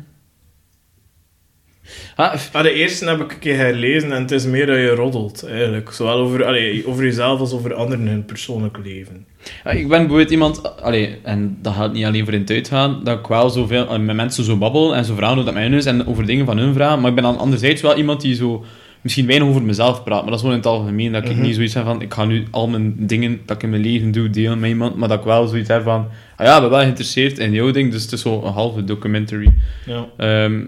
Ah, 2.16 2.34
Ah, 2.52 2.62
de 2.64 2.74
eerste 2.74 3.06
heb 3.10 3.20
ik 3.22 3.32
een 3.32 3.40
keer 3.40 3.58
herlezen 3.58 4.12
en 4.12 4.22
het 4.22 4.32
is 4.32 4.46
meer 4.46 4.66
dat 4.66 4.76
je 4.76 4.88
roddelt, 4.90 5.46
eigenlijk. 5.50 5.92
Zowel 5.92 6.14
over, 6.18 6.46
allee, 6.46 6.88
over 6.88 7.04
jezelf 7.04 7.40
als 7.40 7.52
over 7.54 7.74
anderen 7.74 8.06
in 8.06 8.12
hun 8.12 8.26
persoonlijk 8.26 8.78
leven. 8.84 9.26
ja, 9.64 9.72
ik 9.72 9.88
ben 9.88 10.00
bijvoorbeeld 10.00 10.32
iemand... 10.32 10.82
Allee, 10.82 11.18
en 11.24 11.58
dat 11.62 11.74
gaat 11.74 11.94
niet 11.94 12.06
alleen 12.06 12.24
voor 12.26 12.34
in 12.34 12.40
het 12.42 12.50
uitgaan, 12.50 13.02
dat 13.04 13.20
ik 13.20 13.28
wel 13.28 13.50
zoveel 13.50 13.88
eh, 13.90 14.00
met 14.00 14.16
mensen 14.16 14.44
zo 14.44 14.58
babbel 14.58 14.96
en 14.96 15.06
zo 15.06 15.16
vragen 15.16 15.36
hoe 15.36 15.46
dat 15.46 15.54
met 15.54 15.64
hun 15.64 15.74
is 15.74 15.86
en 15.86 16.08
over 16.08 16.26
dingen 16.26 16.46
van 16.46 16.58
hun 16.58 16.74
vragen. 16.74 17.00
Maar 17.00 17.10
ik 17.10 17.16
ben 17.16 17.24
dan 17.24 17.38
anderzijds 17.38 17.82
wel 17.82 17.98
iemand 17.98 18.22
die 18.22 18.36
zo... 18.36 18.66
Misschien 19.02 19.28
weinig 19.28 19.48
over 19.48 19.62
mezelf 19.64 20.04
praat, 20.04 20.22
maar 20.22 20.26
dat 20.26 20.34
is 20.34 20.40
gewoon 20.40 20.56
in 20.56 20.62
het 20.62 20.68
algemeen. 20.68 21.12
Dat 21.12 21.24
ik 21.24 21.32
Mhm. 21.32 21.42
niet 21.42 21.56
zoiets 21.56 21.74
heb 21.74 21.84
van, 21.86 22.02
ik 22.02 22.14
ga 22.14 22.26
nu 22.26 22.44
al 22.52 22.68
mijn 22.68 22.94
dingen 22.98 23.40
dat 23.46 23.56
ik 23.56 23.64
in 23.64 23.70
mijn 23.70 23.82
leven 23.82 24.12
doe 24.12 24.30
delen 24.30 24.60
met 24.60 24.70
iemand, 24.70 24.96
maar 24.96 25.08
dat 25.08 25.20
ik 25.20 25.24
wel 25.26 25.48
zoiets 25.48 25.68
heb 25.70 25.84
van, 25.84 26.08
ah 26.36 26.46
ja, 26.46 26.56
ik 26.56 26.62
ben 26.62 26.70
wel 26.70 26.80
geïnteresseerd 26.80 27.38
in 27.40 27.52
jouw 27.52 27.72
ding, 27.72 27.92
dus 27.92 28.02
het 28.04 28.12
is 28.12 28.22
zo 28.22 28.42
een 28.44 28.52
halve 28.54 28.84
documentary. 28.84 29.54
Ja. 29.86 30.06
Ehm, 30.18 30.66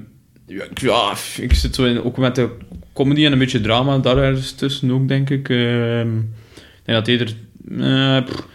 ja, 0.49 0.63
ik, 0.63 0.79
ja, 0.79 1.13
ik 1.38 1.53
zit 1.53 1.75
zo 1.75 1.85
in, 1.85 2.03
ook 2.03 2.17
met 2.17 2.35
de 2.35 2.49
comedy 2.93 3.25
en 3.25 3.31
een 3.31 3.38
beetje 3.39 3.62
drama 3.62 3.97
daar 3.97 4.17
ergens 4.17 4.51
tussen 4.51 4.91
ook, 4.91 5.07
denk 5.07 5.29
ik. 5.29 5.49
Ehm, 5.49 6.17
ik 6.17 6.85
denk 6.85 6.97
dat 6.97 7.07
eerder... 7.07 7.33
eh, 7.79 8.23
pff, 8.25 8.45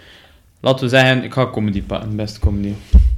laten 0.61 0.85
we 0.85 0.91
zeggen, 0.91 1.25
ik 1.25 1.33
ga 1.33 1.51
comedy 1.51 1.83
pakken, 1.83 2.17
best 2.17 2.39
comedy. 2.39 2.73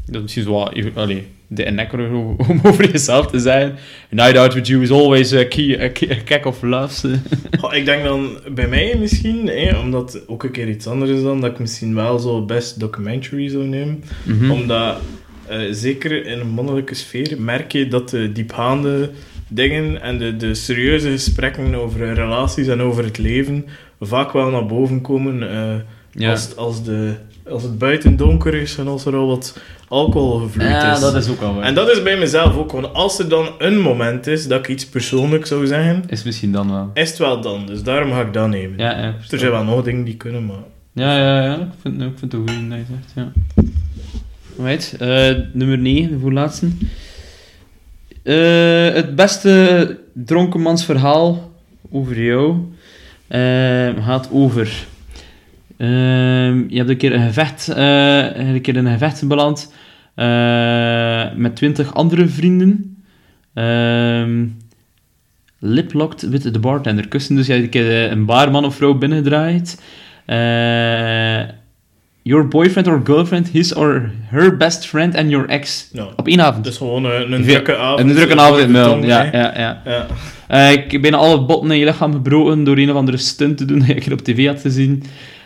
Dat 0.06 0.14
is 0.14 0.20
misschien 0.22 0.42
zo 0.42 0.52
wat... 0.52 0.74
Allee, 0.94 1.26
de 1.48 1.64
ennekker 1.64 2.12
om 2.48 2.60
over 2.62 2.90
jezelf 2.90 3.26
te 3.26 3.38
zeggen. 3.38 3.70
A 3.72 4.14
night 4.14 4.36
out 4.36 4.54
with 4.54 4.66
you 4.66 4.82
is 4.82 4.90
always 4.90 5.32
a, 5.32 5.44
key, 5.44 5.84
a, 5.84 5.88
key- 5.88 6.10
a 6.10 6.20
kick 6.24 6.46
of. 6.46 6.60
Goh, 7.60 7.74
ik 7.74 7.84
denk 7.84 8.04
dan 8.04 8.38
bij 8.54 8.68
mij 8.68 8.96
misschien, 8.98 9.50
omdat 9.82 10.12
het 10.12 10.28
ook 10.28 10.42
een 10.44 10.50
keer 10.50 10.68
iets 10.68 10.86
anders 10.86 11.10
is 11.10 11.22
dan, 11.22 11.40
dat 11.40 11.50
ik 11.50 11.58
misschien 11.58 11.94
wel 11.94 12.18
zo 12.18 12.44
best 12.44 12.80
documentary 12.80 13.48
zou 13.48 13.64
nemen. 13.64 14.04
Mhm. 14.22 14.50
Omdat, 14.50 14.96
eh, 15.48 15.58
zeker 15.70 16.26
in 16.26 16.40
een 16.40 16.48
mannelijke 16.48 16.94
sfeer, 16.94 17.34
merk 17.38 17.72
je 17.72 17.88
dat 17.88 18.08
de 18.10 18.32
diepgaande 18.32 19.10
dingen 19.48 20.02
en 20.02 20.18
de, 20.18 20.36
de 20.36 20.54
serieuze 20.54 21.10
gesprekken 21.10 21.74
over 21.74 22.14
relaties 22.14 22.66
en 22.66 22.80
over 22.82 23.04
het 23.04 23.18
leven 23.18 23.64
vaak 24.00 24.32
wel 24.32 24.50
naar 24.50 24.66
boven 24.66 25.00
komen 25.00 25.50
eh, 25.50 25.74
Ja. 26.12 26.30
als, 26.30 26.42
het- 26.44 26.56
als, 26.56 26.84
de, 26.84 27.14
als 27.48 27.62
het 27.62 27.78
buiten 27.78 28.16
donker 28.16 28.54
is 28.54 28.76
en 28.78 28.86
als 28.88 29.04
er 29.04 29.14
al 29.16 29.26
wat 29.26 29.58
alcohol 29.88 30.38
gevloeid 30.38 30.70
Ja, 30.70 30.92
is. 30.94 31.00
dat 31.00 31.14
is 31.14 31.28
ook 31.28 31.40
wel 31.40 31.54
waar. 31.54 31.64
En 31.64 31.74
dat 31.74 31.90
is 31.90 32.02
bij 32.02 32.18
mezelf 32.18 32.56
ook, 32.56 32.72
want 32.72 32.92
als 32.94 33.18
er 33.18 33.28
dan 33.28 33.48
een 33.58 33.80
moment 33.80 34.26
is 34.26 34.48
dat 34.48 34.58
ik 34.58 34.68
iets 34.68 34.86
persoonlijk 34.86 35.46
zou 35.46 35.66
zeggen, 35.66 36.02
Is 36.08 36.22
misschien 36.24 36.52
dan 36.52 36.70
wel. 36.72 36.90
is 36.94 37.08
het 37.08 37.18
wel 37.18 37.40
dan. 37.40 37.66
Dus 37.66 37.82
daarom 37.82 38.12
ga 38.12 38.20
ik 38.20 38.32
dat 38.32 38.48
nemen. 38.48 38.78
Ja, 38.78 38.90
ja. 38.98 39.14
Er 39.30 39.38
zijn 39.38 39.50
wel 39.50 39.64
nog 39.64 39.82
dingen 39.84 40.04
die 40.04 40.16
kunnen, 40.16 40.46
maar... 40.46 40.56
Ja, 40.92 41.16
ja, 41.18 41.42
ja. 41.44 41.54
Ik 41.54 41.66
vind, 41.82 41.94
ik 42.02 42.12
vind 42.18 42.20
het 42.20 42.32
een 42.32 42.48
goede 42.48 42.68
dat 42.68 42.78
je 42.78 42.84
zegt, 42.94 43.12
ja. 43.14 43.32
Right. 44.58 44.96
eh, 44.98 45.34
nummer 45.52 45.78
9, 45.78 46.10
de 46.10 46.18
voorlaatste. 46.18 46.68
Eh, 48.22 48.94
het 48.94 49.14
beste 49.14 49.98
dronkenmansverhaal 50.12 51.52
over 51.90 52.22
jou 52.22 52.56
eh, 53.26 54.04
gaat 54.04 54.28
over... 54.32 54.86
je 55.76 56.76
hebt 56.76 56.88
een 56.88 56.96
keer 56.96 57.14
een 57.14 57.26
gevecht, 57.26 57.66
een 57.66 58.60
keer 58.60 58.76
een 58.76 58.86
gevecht 58.86 59.28
beland 59.28 59.72
met 61.36 61.56
twintig 61.56 61.94
andere 61.94 62.28
vrienden. 62.28 63.02
Ehm 63.54 64.44
liplocked 65.58 66.22
with 66.22 66.52
the 66.52 66.58
bartender. 66.58 67.08
Kussen, 67.08 67.36
dus 67.36 67.46
je 67.46 67.52
hebt 67.52 67.64
een 67.64 67.70
keer 67.70 68.12
een 68.12 68.26
of 68.64 68.74
vrouw 68.74 68.94
binnendraait. 68.94 69.82
Eh, 70.24 71.40
your 72.26 72.48
boyfriend 72.48 72.88
or 72.88 72.98
girlfriend, 72.98 73.48
his 73.48 73.72
or 73.72 74.10
her 74.30 74.56
best 74.56 74.86
friend 74.86 75.16
and 75.16 75.30
your 75.30 75.48
ex. 75.48 75.90
Op 76.16 76.26
één 76.26 76.40
avond. 76.40 76.64
dus 76.64 76.76
gewoon 76.76 77.04
een, 77.04 77.32
een 77.32 77.42
drukke 77.42 77.76
avond. 77.76 78.00
een 78.00 78.14
drukke 78.14 78.40
avond 78.40 78.60
in 78.60 78.72
tong, 78.72 79.06
Ja, 79.06 79.22
ja, 79.32 79.52
ja. 79.56 79.82
ja. 79.84 80.06
Eh, 80.48 80.72
ik 80.72 81.00
bijna 81.00 81.16
alle 81.16 81.44
botten 81.44 81.70
in 81.70 81.78
je 81.78 81.84
lichaam 81.84 82.12
gebroken 82.12 82.64
door 82.64 82.76
een 82.76 82.90
of 82.90 82.96
andere 82.96 83.16
stunt 83.16 83.56
te 83.56 83.64
doen 83.64 83.78
die 83.86 83.94
ik 83.94 84.12
op 84.12 84.20
tv 84.20 84.46
had 84.46 84.60
gezien. 84.60 85.02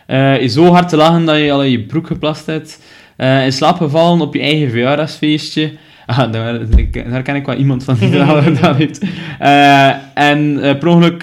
Eh, 0.07 0.41
je 0.41 0.49
zo 0.49 0.65
hard 0.65 0.89
te 0.89 0.97
lachen 0.97 1.25
dat 1.25 1.37
je 1.37 1.53
al 1.53 1.65
in 1.65 1.71
je 1.71 1.81
broek 1.81 2.07
geplast 2.07 2.47
hebt. 2.47 2.83
Eh, 3.17 3.45
in 3.45 3.53
slaap 3.53 3.77
gevallen 3.77 4.21
op 4.21 4.35
je 4.35 4.41
eigen 4.41 4.71
verjaardagsfeestje. 4.71 5.73
Ah, 6.07 6.33
daar, 6.33 7.23
ken 7.23 7.37
ik 7.37 7.47
wel 7.47 7.57
iemand 7.57 7.85
van 7.85 7.97
die 8.01 8.11
dat 8.11 8.43
gedaan 8.43 8.77
heeft. 8.77 9.05
Eh, 9.39 9.89
en 10.15 10.63
eh 10.63 10.79
per 10.79 10.89
ongeluk... 10.89 11.23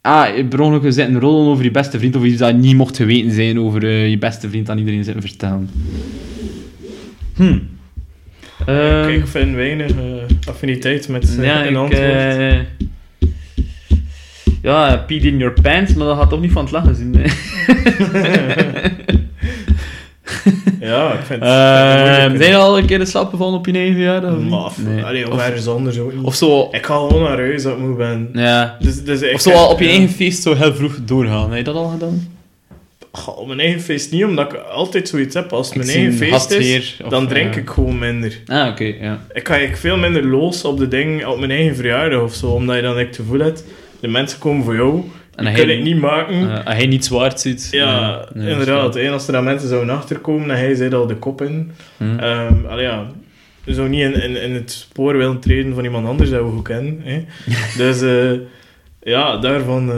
eh, 0.00 0.10
ah, 0.12 0.48
per 0.48 0.60
ongeluk 0.60 0.92
zitten 0.92 1.20
rollen 1.20 1.48
over 1.48 1.64
je 1.64 1.70
beste 1.70 1.98
vriend 1.98 2.16
of 2.16 2.24
iets 2.24 2.38
dat 2.38 2.54
niet 2.54 2.76
mocht 2.76 2.96
geweten 2.96 3.30
zijn 3.30 3.60
over 3.60 3.84
eh, 3.84 4.10
je 4.10 4.18
beste 4.18 4.48
vriend 4.48 4.70
aan 4.70 4.78
iedereen 4.78 5.04
zitten 5.04 5.22
vertellen. 5.22 5.70
Hm. 7.34 7.58
Ehm, 8.66 9.08
ik 9.08 9.26
vind 9.26 9.54
weinig 9.54 9.90
eh, 9.90 10.48
affiniteit 10.48 11.08
met 11.08 11.36
uh, 11.38 11.44
ja, 11.44 11.66
een 11.66 11.70
ik... 11.70 11.76
antwoord. 11.76 12.02
eh, 12.02 12.58
ja, 14.62 14.96
peed 14.96 15.24
in 15.24 15.38
your 15.38 15.60
pants, 15.62 15.94
maar 15.94 16.06
dat 16.06 16.18
gaat 16.18 16.30
toch 16.30 16.40
niet 16.40 16.52
van 16.52 16.62
het 16.62 16.72
lachen 16.72 16.94
zien. 16.94 17.14
ja, 20.80 21.12
ik 21.12 21.20
vind 21.24 21.40
het 21.40 21.48
Ehm, 21.50 22.18
moeilijk. 22.20 22.36
zijn 22.42 22.50
je 22.50 22.56
al 22.56 22.78
een 22.78 22.86
keer 22.86 23.00
in 23.00 23.06
slaap 23.06 23.30
gevallen 23.30 23.58
op 23.58 23.66
je 23.66 23.72
eigen 23.72 23.94
verjaardag? 23.94 24.36
niet? 24.36 24.48
Maar, 24.50 24.64
of, 24.64 24.78
Nee. 24.84 25.04
allee, 25.04 25.26
of, 25.26 25.32
Of- 25.34 25.40
ergens 25.46 25.66
anders 25.68 25.98
ook 25.98 26.14
niet. 26.14 26.24
Of 26.24 26.34
zo... 26.34 26.68
Ik 26.70 26.86
ga 26.86 26.94
gewoon 26.94 27.22
naar 27.22 27.38
huis 27.38 27.62
dat 27.62 27.72
ik 27.72 27.78
moe 27.78 27.96
ben. 27.96 28.28
Ja. 28.32 28.76
Dus, 28.80 29.04
dus 29.04 29.20
ik 29.20 29.34
Of 29.34 29.40
zo 29.40 29.50
al 29.50 29.68
op 29.70 29.78
je 29.78 29.84
ja. 29.84 29.90
eigen 29.90 30.08
feest 30.08 30.42
zo 30.42 30.54
heel 30.54 30.74
vroeg 30.74 30.98
doorgaan. 31.04 31.48
Heb 31.48 31.58
je 31.58 31.64
dat 31.64 31.74
al 31.74 31.88
gedaan? 31.88 32.28
Goh, 33.12 33.38
op 33.38 33.46
mijn 33.46 33.60
eigen 33.60 33.80
feest 33.80 34.12
niet, 34.12 34.24
omdat 34.24 34.52
ik 34.52 34.58
altijd 34.72 35.08
zoiets 35.08 35.34
heb. 35.34 35.52
Als 35.52 35.66
het 35.68 35.76
Ik 35.76 35.84
mijn 35.84 35.96
eigen 35.98 36.14
feest 36.14 36.50
is, 36.50 36.96
of, 37.04 37.10
dan 37.10 37.26
drink 37.26 37.52
eh, 37.54 37.60
ik 37.60 37.70
gewoon 37.70 37.98
minder. 37.98 38.38
Ah, 38.46 38.68
oké, 38.68 38.84
ja. 38.84 39.18
Ik 39.32 39.46
ga 39.46 39.52
eigenlijk 39.54 39.76
veel 39.80 39.96
minder 39.96 40.26
los 40.26 40.64
op 40.64 40.78
de 40.78 40.88
dingen 40.88 41.28
op 41.30 41.38
mijn 41.38 41.50
eigen 41.50 41.76
verjaardag 41.76 42.22
of 42.22 42.34
zo, 42.34 42.46
omdat 42.46 42.76
je 42.76 42.82
dan 42.82 42.96
echt 42.98 43.06
het 43.06 43.16
gevoel 43.16 43.38
hebt, 43.40 43.64
de 44.00 44.08
mensen 44.08 44.38
komen 44.38 44.64
voor 44.64 44.74
jou, 44.74 45.02
En 45.38 45.44
hij- 45.46 45.54
kunnen 45.54 45.76
het 45.76 45.84
niet 45.84 46.00
maken. 46.00 46.50
Eh, 46.50 46.64
als 46.66 46.74
hij 46.74 46.86
niet 46.86 47.04
zwart 47.04 47.40
ziet. 47.40 47.68
ja, 47.70 48.18
eh, 48.20 48.34
nee, 48.34 48.50
inderdaad. 48.50 48.96
En 48.96 49.12
als 49.12 49.26
er 49.26 49.32
dan 49.32 49.44
mensen 49.44 49.68
zouden 49.68 49.94
achterkomen, 49.94 50.48
dan 50.48 50.56
hij 50.56 50.74
zit 50.74 50.94
al 50.94 51.06
de 51.06 51.14
kop 51.16 51.42
in. 51.42 51.70
Hm. 51.96 52.18
Ehm 52.18 52.54
allee, 52.68 52.84
ja, 52.84 53.06
je 53.64 53.74
zou 53.74 53.88
niet 53.88 54.00
in, 54.00 54.22
in, 54.22 54.42
in 54.42 54.54
het 54.54 54.70
spoor 54.70 55.16
willen 55.16 55.40
treden 55.40 55.74
van 55.74 55.84
iemand 55.84 56.06
anders 56.06 56.30
dat 56.30 56.42
we 56.42 56.50
goed 56.50 56.62
kennen. 56.62 57.00
Hè. 57.04 57.24
Dus 57.84 58.00
eh, 58.02 58.38
ja, 59.02 59.36
daarvan... 59.36 59.92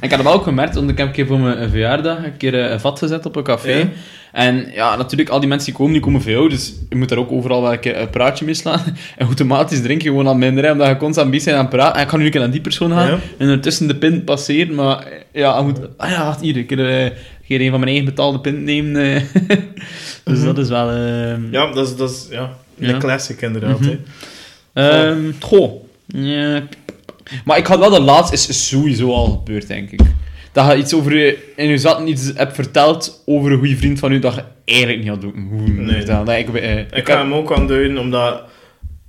Ik 0.00 0.10
had 0.10 0.22
wel 0.22 0.32
ook 0.32 0.42
gemerkt, 0.42 0.74
want 0.74 0.90
ik 0.90 0.98
heb 0.98 1.06
een 1.06 1.12
keer 1.12 1.26
voor 1.26 1.38
mijn 1.38 1.70
verjaardag 1.70 2.24
een 2.24 2.36
keer 2.36 2.54
een 2.54 2.80
vat 2.80 2.98
gezet 2.98 3.26
op 3.26 3.36
een 3.36 3.42
café. 3.42 3.72
Ja. 3.76 3.88
En 4.32 4.70
ja, 4.74 4.96
natuurlijk, 4.96 5.28
al 5.30 5.40
die 5.40 5.48
mensen 5.48 5.66
die 5.68 5.76
komen, 5.78 5.92
die 5.92 6.02
komen 6.02 6.22
voor 6.22 6.30
jou, 6.30 6.48
dus 6.48 6.72
je 6.88 6.96
moet 6.96 7.08
daar 7.08 7.18
ook 7.18 7.32
overal 7.32 7.62
wel 7.62 7.76
een 7.82 8.10
praatje 8.10 8.44
mee 8.44 8.54
slaan. 8.54 8.82
En 9.16 9.26
automatisch 9.26 9.82
drink 9.82 10.02
je 10.02 10.08
gewoon 10.08 10.26
al 10.26 10.34
minder, 10.34 10.64
hè, 10.64 10.72
omdat 10.72 10.88
je 10.88 10.96
constant 10.96 11.30
bezig 11.30 11.44
bent 11.44 11.56
aan 11.56 11.62
het 11.64 11.74
praten. 11.74 11.96
En 11.96 12.02
ik 12.02 12.08
ga 12.10 12.16
nu 12.16 12.24
een 12.24 12.30
keer 12.30 12.40
naar 12.40 12.50
die 12.50 12.60
persoon 12.60 12.90
gaan, 12.90 13.06
Ja. 13.08 13.18
en 13.38 13.48
ertussen 13.48 13.86
de 13.88 13.96
pint 13.96 14.24
passeren, 14.24 14.74
maar 14.74 15.06
ja, 15.32 15.56
je 15.58 15.62
moet... 15.64 15.78
Ah 15.96 16.10
ja, 16.10 16.24
wacht, 16.24 16.40
hier, 16.40 16.56
ik 16.56 16.66
keer, 16.66 16.88
eh, 16.88 17.04
een 17.04 17.12
keer 17.46 17.60
een 17.60 17.70
van 17.70 17.78
mijn 17.80 17.90
eigen 17.90 18.08
betaalde 18.08 18.40
pint 18.40 18.62
nemen. 18.62 18.96
eh. 19.14 19.22
dus 20.24 20.36
Mhm. 20.38 20.44
dat 20.44 20.58
is 20.58 20.68
wel... 20.68 20.90
eh, 20.90 21.52
ja, 21.52 21.72
dat 21.72 21.88
is, 21.88 21.96
dat 21.96 22.10
is 22.10 22.26
ja, 22.30 22.50
Ja. 22.76 22.88
een 22.88 22.98
classic 22.98 23.40
inderdaad. 23.42 23.80
Mhm. 23.80 23.90
hè. 24.74 24.88
Ehm, 25.10 25.32
goh. 25.40 25.82
Ja. 26.06 26.62
Maar 27.44 27.58
ik 27.58 27.66
had 27.66 27.78
wel 27.78 27.90
de 27.90 28.00
laatste 28.00 28.34
is 28.34 28.68
sowieso 28.68 29.12
al 29.12 29.26
gebeurd, 29.26 29.66
denk 29.66 29.90
ik. 29.90 30.00
Dat 30.52 30.70
je 30.70 30.76
iets 30.76 30.94
over 30.94 31.16
je, 31.16 31.52
in 31.56 31.68
je 31.68 31.78
zat 31.78 32.08
iets 32.08 32.32
hebt 32.34 32.54
verteld 32.54 33.22
over 33.26 33.52
een 33.52 33.58
goede 33.58 33.76
vriend 33.76 33.98
van 33.98 34.12
u 34.12 34.18
dat 34.18 34.34
je 34.34 34.42
eigenlijk 34.64 34.98
niet 34.98 35.08
had 35.08 35.22
hoeven 35.22 35.84
Nee. 35.84 35.94
vertellen. 35.96 36.24
Dat 36.24 36.36
ik, 36.36 36.54
eh, 36.54 36.78
Ik 36.78 36.92
ik 36.96 37.08
ga 37.08 37.18
hem 37.18 37.34
ook 37.34 37.52
aanduiden, 37.52 37.98
omdat 37.98 38.42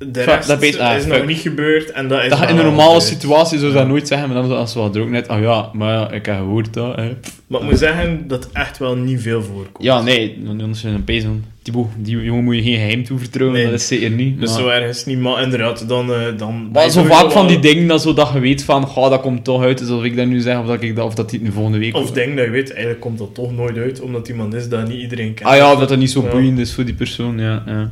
de 0.08 0.24
rest 0.24 0.48
dat 0.48 0.60
weet- 0.60 0.80
ah, 0.80 0.98
is 0.98 1.06
nog 1.06 1.26
niet 1.26 1.38
gebeurd. 1.40 1.92
En 1.92 2.08
dat 2.08 2.24
is 2.24 2.30
dat 2.30 2.40
je 2.40 2.46
in 2.48 2.58
een 2.58 2.64
normale 2.66 2.88
gebeurd. 3.00 3.04
situatie 3.04 3.60
zou 3.60 3.72
je 3.72 3.78
dat 3.78 3.88
nooit 3.88 4.08
zeggen, 4.08 4.30
maar 4.30 4.42
dan 4.42 4.58
als 4.58 4.74
we 4.74 4.80
wat 4.80 4.94
dronken 4.94 5.14
net, 5.14 5.28
ah 5.28 5.42
ja, 5.42 5.70
maar 5.74 5.94
ja, 5.94 6.12
ik 6.12 6.26
heb 6.26 6.36
gehoord 6.36 6.74
dat. 6.74 6.96
hè. 6.96 7.12
Maar 7.48 7.62
ik 7.62 7.66
moet 7.70 7.78
zeggen 7.80 8.28
dat 8.28 8.50
echt 8.54 8.78
wel 8.78 8.96
niet 8.96 9.22
veel 9.22 9.44
voorkomt. 9.44 9.84
Ja, 9.86 10.02
nee, 10.02 10.38
dan 10.44 10.70
is 10.70 10.84
een 10.84 11.44
Thibaut, 11.64 11.88
die 11.98 12.22
jongen 12.24 12.44
moet 12.44 12.56
je 12.56 12.62
geen 12.62 12.74
geheim 12.76 13.04
toevertrouwen, 13.04 13.58
Nee. 13.58 13.66
dat 13.72 13.80
is 13.80 13.88
zeker 13.88 14.10
niet. 14.10 14.40
Dus 14.40 14.56
zo 14.56 14.68
ergens 14.68 15.06
niet, 15.06 15.20
maar 15.20 15.42
inderdaad, 15.44 15.88
dan... 15.88 16.14
eh, 16.14 16.20
dan 16.38 16.70
Maar 16.74 16.90
zo 16.90 17.04
vaak 17.04 17.32
van 17.32 17.48
die 17.48 17.60
dingen 17.60 17.88
dat, 17.88 18.02
zo, 18.02 18.14
dat 18.14 18.30
je 18.34 18.40
weet 18.40 18.64
van, 18.64 18.88
ga, 18.88 19.10
dat 19.10 19.22
komt 19.22 19.44
toch 19.44 19.62
uit, 19.64 19.78
dus 19.78 19.90
of 19.90 20.04
ik 20.04 20.16
dat 20.16 20.28
nu 20.28 20.40
zeg, 20.40 20.60
of 20.60 20.66
dat, 20.66 20.82
ik 20.82 20.96
dat, 20.96 21.06
of 21.06 21.16
dat 21.16 21.30
die 21.30 21.42
de 21.44 21.52
volgende 21.52 21.78
week... 21.78 21.96
Of 21.96 22.12
denk 22.12 22.36
dat 22.38 22.46
je 22.46 22.52
weet, 22.52 22.70
eigenlijk 22.72 23.00
komt 23.02 23.18
dat 23.18 23.36
toch 23.36 23.52
nooit 23.56 23.78
uit, 23.78 24.02
omdat 24.02 24.28
iemand 24.28 24.54
is 24.54 24.70
dat 24.70 24.88
niet 24.88 25.02
iedereen 25.02 25.34
kent. 25.34 25.50
ah 25.50 25.56
ja, 25.56 25.76
dat 25.76 25.90
dat 25.90 25.98
niet 25.98 26.12
zo 26.12 26.22
Ja. 26.24 26.30
boeiend 26.30 26.60
is 26.60 26.74
voor 26.74 26.86
die 26.86 26.94
persoon, 26.94 27.38
ja. 27.40 27.64
ja. 27.66 27.92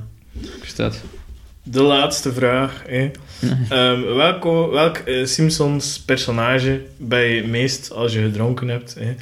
Verstaat. 0.59 1.01
De 1.71 1.81
laatste 1.81 2.33
vraag. 2.33 2.83
Hè. 2.87 3.11
Ehm, 3.69 4.01
welk 4.71 4.97
eh, 4.97 5.25
Simpsons 5.25 5.99
personage 5.99 6.81
ben 6.97 7.21
je 7.21 7.47
meest 7.47 7.91
als 7.91 8.13
je 8.13 8.21
gedronken 8.21 8.67
hebt? 8.67 8.95
Hè? 8.99 9.13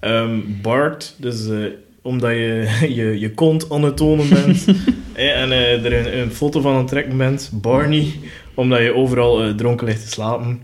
Ehm, 0.00 0.38
Bart, 0.62 1.14
dus 1.16 1.48
eh, 1.48 1.56
omdat 2.02 2.30
je, 2.30 2.68
je 2.98 3.20
je 3.20 3.30
kont 3.30 3.70
aan 3.70 3.82
het 3.82 3.96
tonen 3.96 4.28
bent 4.28 4.64
hè, 5.12 5.26
en 5.26 5.52
eh, 5.52 5.84
er 5.84 5.92
een, 5.92 6.18
een 6.18 6.30
foto 6.30 6.60
van 6.60 6.72
aan 6.72 6.78
het 6.78 6.88
trekken 6.88 7.16
bent. 7.16 7.50
Barney, 7.52 8.12
omdat 8.54 8.80
je 8.80 8.94
overal 8.94 9.54
dronken 9.54 9.86
ligt 9.86 10.02
te 10.02 10.10
slapen. 10.10 10.60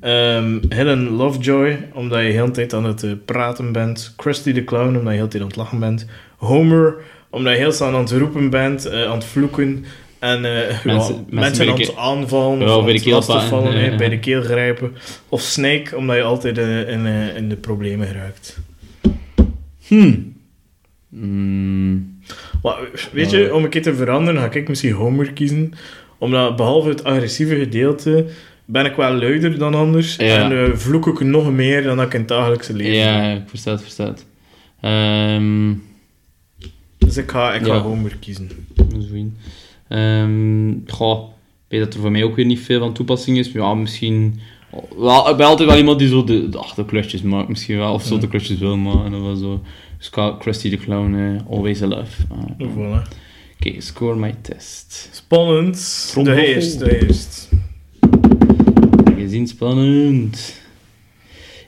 Ehm, 0.00 0.58
Helen 0.68 1.08
Lovejoy, 1.08 1.88
omdat 1.94 2.20
je 2.20 2.26
de 2.26 2.32
hele 2.32 2.50
tijd 2.50 2.74
aan 2.74 2.84
het 2.84 3.24
praten 3.24 3.72
bent. 3.72 4.12
Krusty 4.16 4.52
the 4.52 4.64
Clown, 4.64 4.96
omdat 4.96 5.02
je 5.02 5.08
de 5.08 5.16
hele 5.16 5.28
tijd 5.28 5.42
aan 5.42 5.48
het 5.48 5.56
lachen 5.56 5.78
bent. 5.78 6.06
Homer, 6.36 6.94
omdat 7.30 7.52
je 7.52 7.58
heel 7.58 7.72
snel 7.72 7.88
aan 7.88 8.00
het 8.00 8.10
roepen 8.10 8.50
bent, 8.50 8.90
aan 8.90 9.16
het 9.16 9.24
vloeken. 9.24 9.84
En 10.20 10.44
eh, 10.44 10.70
ja, 10.70 10.80
mensen 10.84 11.26
mensen, 11.30 11.66
de 11.66 11.72
het 11.72 11.96
aanvallen, 11.96 12.60
Ja, 12.60 12.76
of 12.76 12.84
bij 12.84 12.92
de 12.92 13.00
keel 13.00 13.22
vallen, 13.22 13.72
ja, 13.72 13.84
ja. 13.84 13.96
bij 13.96 14.08
de 14.08 14.18
keel 14.18 14.42
grijpen. 14.42 14.92
Of 15.28 15.40
Snake, 15.40 15.96
omdat 15.96 16.16
je 16.16 16.22
altijd 16.22 16.58
eh, 16.58 16.88
in, 16.88 17.06
eh, 17.06 17.36
in 17.36 17.48
de 17.48 17.56
problemen 17.56 18.06
geraakt. 18.06 18.58
Hmm. 19.86 20.34
Maar 22.62 22.76
weet 23.12 23.30
je, 23.30 23.54
om 23.54 23.64
een 23.64 23.70
keer 23.70 23.82
te 23.82 23.94
veranderen, 23.94 24.40
ga 24.40 24.52
ik 24.52 24.68
misschien 24.68 24.92
Homer 24.92 25.32
kiezen. 25.32 25.72
Omdat 26.18 26.56
behalve 26.56 26.88
het 26.88 27.04
agressieve 27.04 27.56
gedeelte 27.56 28.26
ben 28.64 28.84
ik 28.84 28.96
wel 28.96 29.12
luider 29.12 29.58
dan 29.58 29.74
anders. 29.74 30.16
Ja. 30.16 30.50
En 30.50 30.64
eh, 30.64 30.76
vloek 30.76 31.06
ik 31.06 31.20
nog 31.20 31.52
meer 31.52 31.82
dan 31.82 31.96
dat 31.96 32.06
ik 32.06 32.12
in 32.12 32.18
het 32.18 32.28
dagelijkse 32.28 32.74
leven. 32.74 32.94
Ja, 32.94 33.30
ik 33.32 33.42
versta 33.46 33.70
het, 33.70 33.82
versta 33.82 34.06
het. 34.06 34.26
Ehm, 34.80 35.74
Dus 36.98 37.16
ik 37.16 37.30
ga, 37.30 37.54
ik 37.54 37.66
ga 37.66 37.74
Ja. 37.74 37.80
Homer 37.80 38.16
kiezen. 38.20 38.50
Ehm 39.90 40.72
goh, 40.86 41.28
ik 41.28 41.64
weet 41.68 41.80
dat 41.80 41.94
er 41.94 42.00
voor 42.00 42.10
mij 42.10 42.22
ook 42.24 42.36
weer 42.36 42.44
niet 42.46 42.60
veel 42.60 42.78
van 42.80 42.92
toepassing 42.92 43.38
is. 43.38 43.52
Maar 43.52 43.62
ja, 43.62 43.74
misschien... 43.74 44.40
Wel, 44.96 45.30
ik 45.30 45.36
ben 45.36 45.46
altijd 45.46 45.68
wel 45.68 45.78
iemand 45.78 45.98
die 45.98 46.08
zo 46.08 46.24
de, 46.24 46.48
de 46.48 46.58
achterklusjes 46.58 47.22
maakt, 47.22 47.48
misschien 47.48 47.76
wel. 47.76 47.92
Of 47.92 48.02
zo 48.04 48.14
Ja. 48.14 48.20
de 48.20 48.28
klusjes 48.28 48.58
wil 48.58 48.76
maken, 48.76 49.14
of 49.14 49.20
wel 49.22 49.36
zo. 49.36 49.62
Dus 49.98 50.10
Krusty 50.38 50.70
the 50.70 50.76
Clown, 50.76 51.14
eh, 51.14 51.52
always 51.56 51.82
a 51.82 51.86
love. 51.86 52.22
Oké, 52.58 52.68
Voilà. 52.68 53.78
score 53.78 54.16
my 54.16 54.34
test. 54.42 55.08
Spannend. 55.12 56.10
De 56.22 56.46
eerst, 56.46 56.78
de 56.78 57.00
eerst. 57.06 57.48
Gezien 59.16 59.46
spannend. 59.48 60.60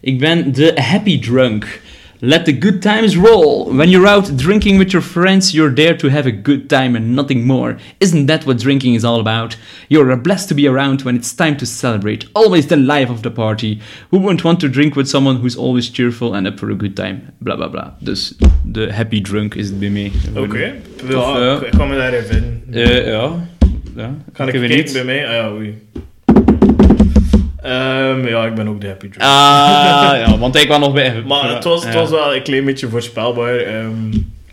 Ik 0.01 0.19
ben 0.19 0.53
de 0.53 0.73
happy 0.75 1.19
drunk. 1.19 1.81
Let 2.25 2.45
the 2.45 2.53
good 2.53 2.81
times 2.83 3.17
roll. 3.17 3.65
When 3.73 3.89
you're 3.89 4.07
out 4.07 4.37
drinking 4.37 4.79
with 4.79 4.93
your 4.93 5.03
friends, 5.03 5.53
you're 5.53 5.75
there 5.75 5.97
to 5.97 6.09
have 6.09 6.25
a 6.25 6.31
good 6.31 6.69
time 6.69 6.95
and 6.97 7.17
nothing 7.17 7.45
more. 7.45 7.77
Isn't 7.99 8.27
that 8.27 8.47
what 8.47 8.59
drinking 8.61 8.95
is 8.95 9.05
all 9.05 9.19
about? 9.19 9.57
You're 9.89 10.17
blessed 10.17 10.49
to 10.51 10.55
be 10.55 10.69
around 10.69 11.03
when 11.03 11.17
it's 11.17 11.35
time 11.35 11.57
to 11.57 11.67
celebrate. 11.67 12.27
Always 12.35 12.67
the 12.67 12.77
life 12.77 13.11
of 13.11 13.23
the 13.23 13.31
party. 13.31 13.81
Who 14.13 14.19
wouldn't 14.19 14.45
want 14.45 14.61
to 14.61 14.69
drink 14.69 14.95
with 14.95 15.09
someone 15.09 15.41
who's 15.41 15.57
always 15.57 15.91
cheerful 15.91 16.33
and 16.37 16.47
up 16.47 16.59
for 16.61 16.71
a 16.71 16.75
good 16.77 16.95
time? 16.95 17.21
Bla 17.41 17.57
bla 17.57 17.69
bla. 17.69 17.97
Dus 18.01 18.35
de 18.65 18.93
happy 18.93 19.21
drunk 19.21 19.55
is 19.55 19.67
het 19.69 19.79
bij 19.79 19.91
mij. 19.91 20.13
Oké. 20.37 20.75
Tof, 20.97 21.11
Ja, 21.11 21.39
ja. 21.45 21.57
ik- 21.57 21.73
Ik 21.73 21.79
daarin 21.79 22.23
vinden. 22.25 22.63
Eh, 22.71 23.07
ja. 23.07 23.49
ja. 23.97 24.15
Kan 24.33 24.49
ik 24.49 24.55
weet 24.55 24.69
kijken 24.71 24.77
niet. 24.85 24.93
bij 24.93 25.05
mij? 25.05 25.27
Ah 25.27 25.33
ja, 25.33 25.51
oei. 25.53 25.75
Ehm, 27.63 28.27
ja, 28.27 28.47
ik 28.47 28.55
ben 28.55 28.69
ook 28.69 28.81
de 28.81 28.87
happy 28.87 29.09
drunk. 29.09 29.23
Ah, 29.23 30.13
ja, 30.17 30.39
want 30.39 30.57
ik 30.57 30.69
was 30.69 30.79
nog 30.79 30.93
bij. 30.93 31.23
Maar 31.27 31.55
het 31.55 31.65
was, 31.65 31.85
het 31.85 31.95
was 31.95 32.11
wel 32.11 32.35
een 32.35 32.43
klein 32.43 32.65
beetje 32.65 32.89
voorspelbaar, 32.89 33.57
ehm, 33.57 33.91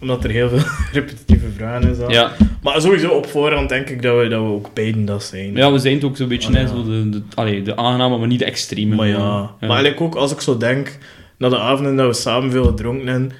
omdat 0.02 0.24
er 0.24 0.30
heel 0.30 0.50
veel 0.50 0.60
repetitieve 0.93 1.45
vragen 1.56 1.95
zaten. 1.95 2.13
Ja. 2.13 2.32
Maar 2.62 2.82
sowieso 2.82 3.10
op 3.10 3.26
voorhand 3.28 3.69
denk 3.69 3.89
ik 3.89 4.02
dat 4.02 4.17
we, 4.17 4.28
dat 4.28 4.41
we 4.41 4.48
ook 4.48 4.74
beiden 4.74 5.06
dat 5.06 5.24
zijn. 5.24 5.56
Ja, 5.56 5.72
we 5.72 5.80
zijn 5.80 5.93
het 5.93 6.04
ook 6.04 6.17
zo'n 6.17 6.28
beetje, 6.28 6.50
Ah, 6.50 6.56
hè, 6.56 6.62
ja. 6.62 6.67
zo 6.67 6.84
de, 6.84 7.10
de, 7.10 7.22
allee, 7.34 7.62
de 7.62 7.76
aangename, 7.76 8.17
maar 8.17 8.28
niet 8.28 8.39
de 8.39 8.45
extreme. 8.45 8.95
Maar 8.95 9.08
ja. 9.08 9.17
Ja. 9.17 9.50
Maar 9.60 9.69
eigenlijk 9.69 10.02
ook 10.02 10.15
als 10.15 10.32
ik 10.32 10.41
zo 10.41 10.58
denk, 10.58 10.98
na 11.38 11.50
de 11.50 11.60
avonden 11.60 11.95
dat 11.95 12.08
we 12.08 12.13
samen 12.13 12.52
veel 12.52 12.65
gedronken 12.65 13.08
hebben, 13.08 13.32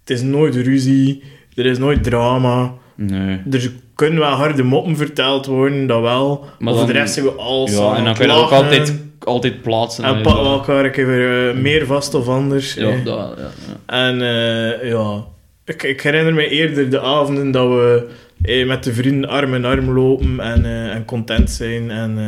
het 0.00 0.10
is 0.10 0.22
nooit 0.22 0.54
ruzie, 0.54 1.22
er 1.54 1.66
is 1.66 1.78
nooit 1.78 2.02
drama, 2.04 2.72
Nee. 3.02 3.40
er 3.50 3.70
kunnen 3.94 4.18
wel 4.18 4.30
harde 4.30 4.62
moppen 4.62 4.96
verteld 4.96 5.46
worden, 5.46 5.86
dat 5.86 6.00
wel, 6.00 6.44
Maar 6.58 6.74
dan- 6.74 6.86
de 6.86 6.92
rest 6.92 7.14
zijn 7.14 7.24
we 7.24 7.32
al 7.32 7.68
Ja, 7.68 7.94
en 7.96 8.04
dan 8.04 8.14
kun 8.14 8.26
je 8.26 8.32
dat 8.32 8.42
ook 8.42 8.50
altijd, 8.50 8.98
altijd 9.18 9.62
plaatsen. 9.62 10.04
En 10.04 10.22
pakken 10.22 10.42
we 10.42 10.48
elkaar 10.48 10.84
een 10.84 10.90
keer 10.90 11.06
weer, 11.06 11.48
eh, 11.48 11.56
meer 11.56 11.86
vast 11.86 12.14
of 12.14 12.28
anders. 12.28 12.74
Ja, 12.74 12.90
dat, 12.90 13.02
wel, 13.04 13.38
ja, 13.38 13.50
ja. 13.86 13.96
En 14.08 14.20
eh, 14.22 14.88
ja, 14.90 15.24
ik, 15.64 15.82
ik 15.82 16.00
herinner 16.00 16.34
me 16.34 16.48
eerder 16.48 16.90
de 16.90 17.00
avonden 17.00 17.50
dat 17.50 17.68
we 17.68 18.08
eh, 18.42 18.66
met 18.66 18.84
de 18.84 18.92
vrienden 18.92 19.30
arm 19.30 19.54
in 19.54 19.64
arm 19.64 19.90
lopen 19.90 20.40
en, 20.40 20.64
en 20.90 21.04
content 21.04 21.50
zijn 21.50 21.90
en 21.90 22.18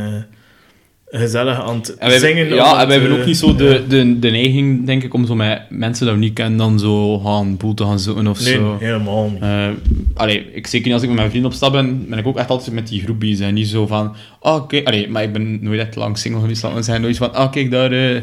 gezellig 1.14 1.60
aan 1.62 1.76
het 1.76 1.96
En 1.96 2.08
wij, 2.08 2.18
zingen. 2.18 2.48
ja, 2.54 2.64
en 2.70 2.72
wij 2.72 2.80
het, 2.80 2.90
hebben 2.90 3.10
ook 3.12 3.18
eh, 3.18 3.26
niet 3.26 3.36
zo 3.36 3.54
de, 3.56 3.82
de, 3.88 4.18
de 4.18 4.30
neiging, 4.30 4.86
denk 4.86 5.02
ik, 5.02 5.14
om 5.14 5.26
zo 5.26 5.34
met 5.34 5.60
mensen 5.68 6.06
dat 6.06 6.14
we 6.14 6.20
niet 6.20 6.32
kennen 6.32 6.58
dan 6.58 6.78
zo 6.78 7.18
gaan 7.18 7.56
boel 7.56 7.74
te 7.74 7.84
gaan 7.84 7.98
zoeken 7.98 8.26
of 8.26 8.44
Nee, 8.44 8.54
zo. 8.54 8.76
helemaal 8.80 9.30
niet. 9.30 9.42
Eh, 9.42 9.68
allee, 10.14 10.46
ik, 10.52 10.66
zeker 10.66 10.84
niet 10.86 10.94
als 10.94 11.02
ik 11.02 11.08
met 11.08 11.18
mijn 11.18 11.30
vrienden 11.30 11.50
op 11.50 11.56
stap 11.56 11.72
ben, 11.72 12.08
ben 12.08 12.18
ik 12.18 12.26
ook 12.26 12.38
echt 12.38 12.48
altijd 12.48 12.72
met 12.74 12.88
die 12.88 13.02
groep 13.02 13.20
bezig. 13.20 13.50
Niet 13.50 13.68
zo 13.68 13.86
van, 13.86 14.14
oh, 14.40 14.54
oké, 14.54 14.80
allee, 14.84 15.08
maar 15.08 15.22
ik 15.22 15.32
ben 15.32 15.58
nooit 15.62 15.80
echt 15.80 15.96
lang 15.96 16.18
single 16.18 16.40
geweest. 16.40 16.62
laat 16.62 16.72
maar 16.72 16.82
zeggen, 16.84 17.02
nooit 17.02 17.16
van, 17.16 17.36
oh, 17.36 17.50
kijk 17.52 17.70
daar, 17.70 17.92
een 17.92 18.22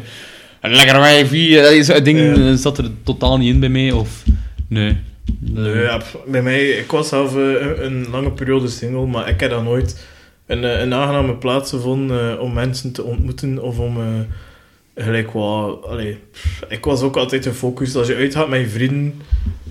lekker 0.60 0.98
wijfie. 1.00 1.54
Dat 1.62 1.72
is 1.72 1.88
een 1.88 2.02
ding, 2.04 2.36
Ja. 2.36 2.56
zat 2.56 2.78
er 2.78 2.90
totaal 3.02 3.38
niet 3.38 3.54
in 3.54 3.60
bij 3.60 3.68
mij, 3.68 3.92
of... 3.92 4.24
Nee. 4.68 4.96
Nee, 5.38 5.76
ja, 5.82 6.00
bij 6.26 6.42
mij, 6.42 6.68
ik 6.68 6.90
was 6.90 7.08
zelf 7.08 7.34
een, 7.78 8.06
lange 8.10 8.30
periode 8.30 8.68
single, 8.68 9.06
maar 9.06 9.28
ik 9.28 9.40
heb 9.40 9.50
dan 9.50 9.64
nooit 9.64 10.06
een, 10.50 10.64
eh, 10.64 10.80
een 10.80 10.94
aangename 10.94 11.34
plaats 11.34 11.70
gevonden 11.70 12.32
eh, 12.32 12.40
om 12.40 12.52
mensen 12.52 12.92
te 12.92 13.04
ontmoeten 13.04 13.62
of 13.62 13.78
om 13.78 13.96
eh, 13.96 15.04
gelijk 15.04 15.30
wat... 15.30 15.84
Allee, 15.86 16.18
pff, 16.32 16.62
ik 16.68 16.84
was 16.84 17.02
ook 17.02 17.16
altijd 17.16 17.46
gefocust. 17.46 17.96
Als 17.96 18.06
je 18.06 18.14
uitgaat 18.14 18.48
met 18.48 18.60
je 18.60 18.68
vrienden, 18.68 19.14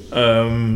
ehm, 0.10 0.76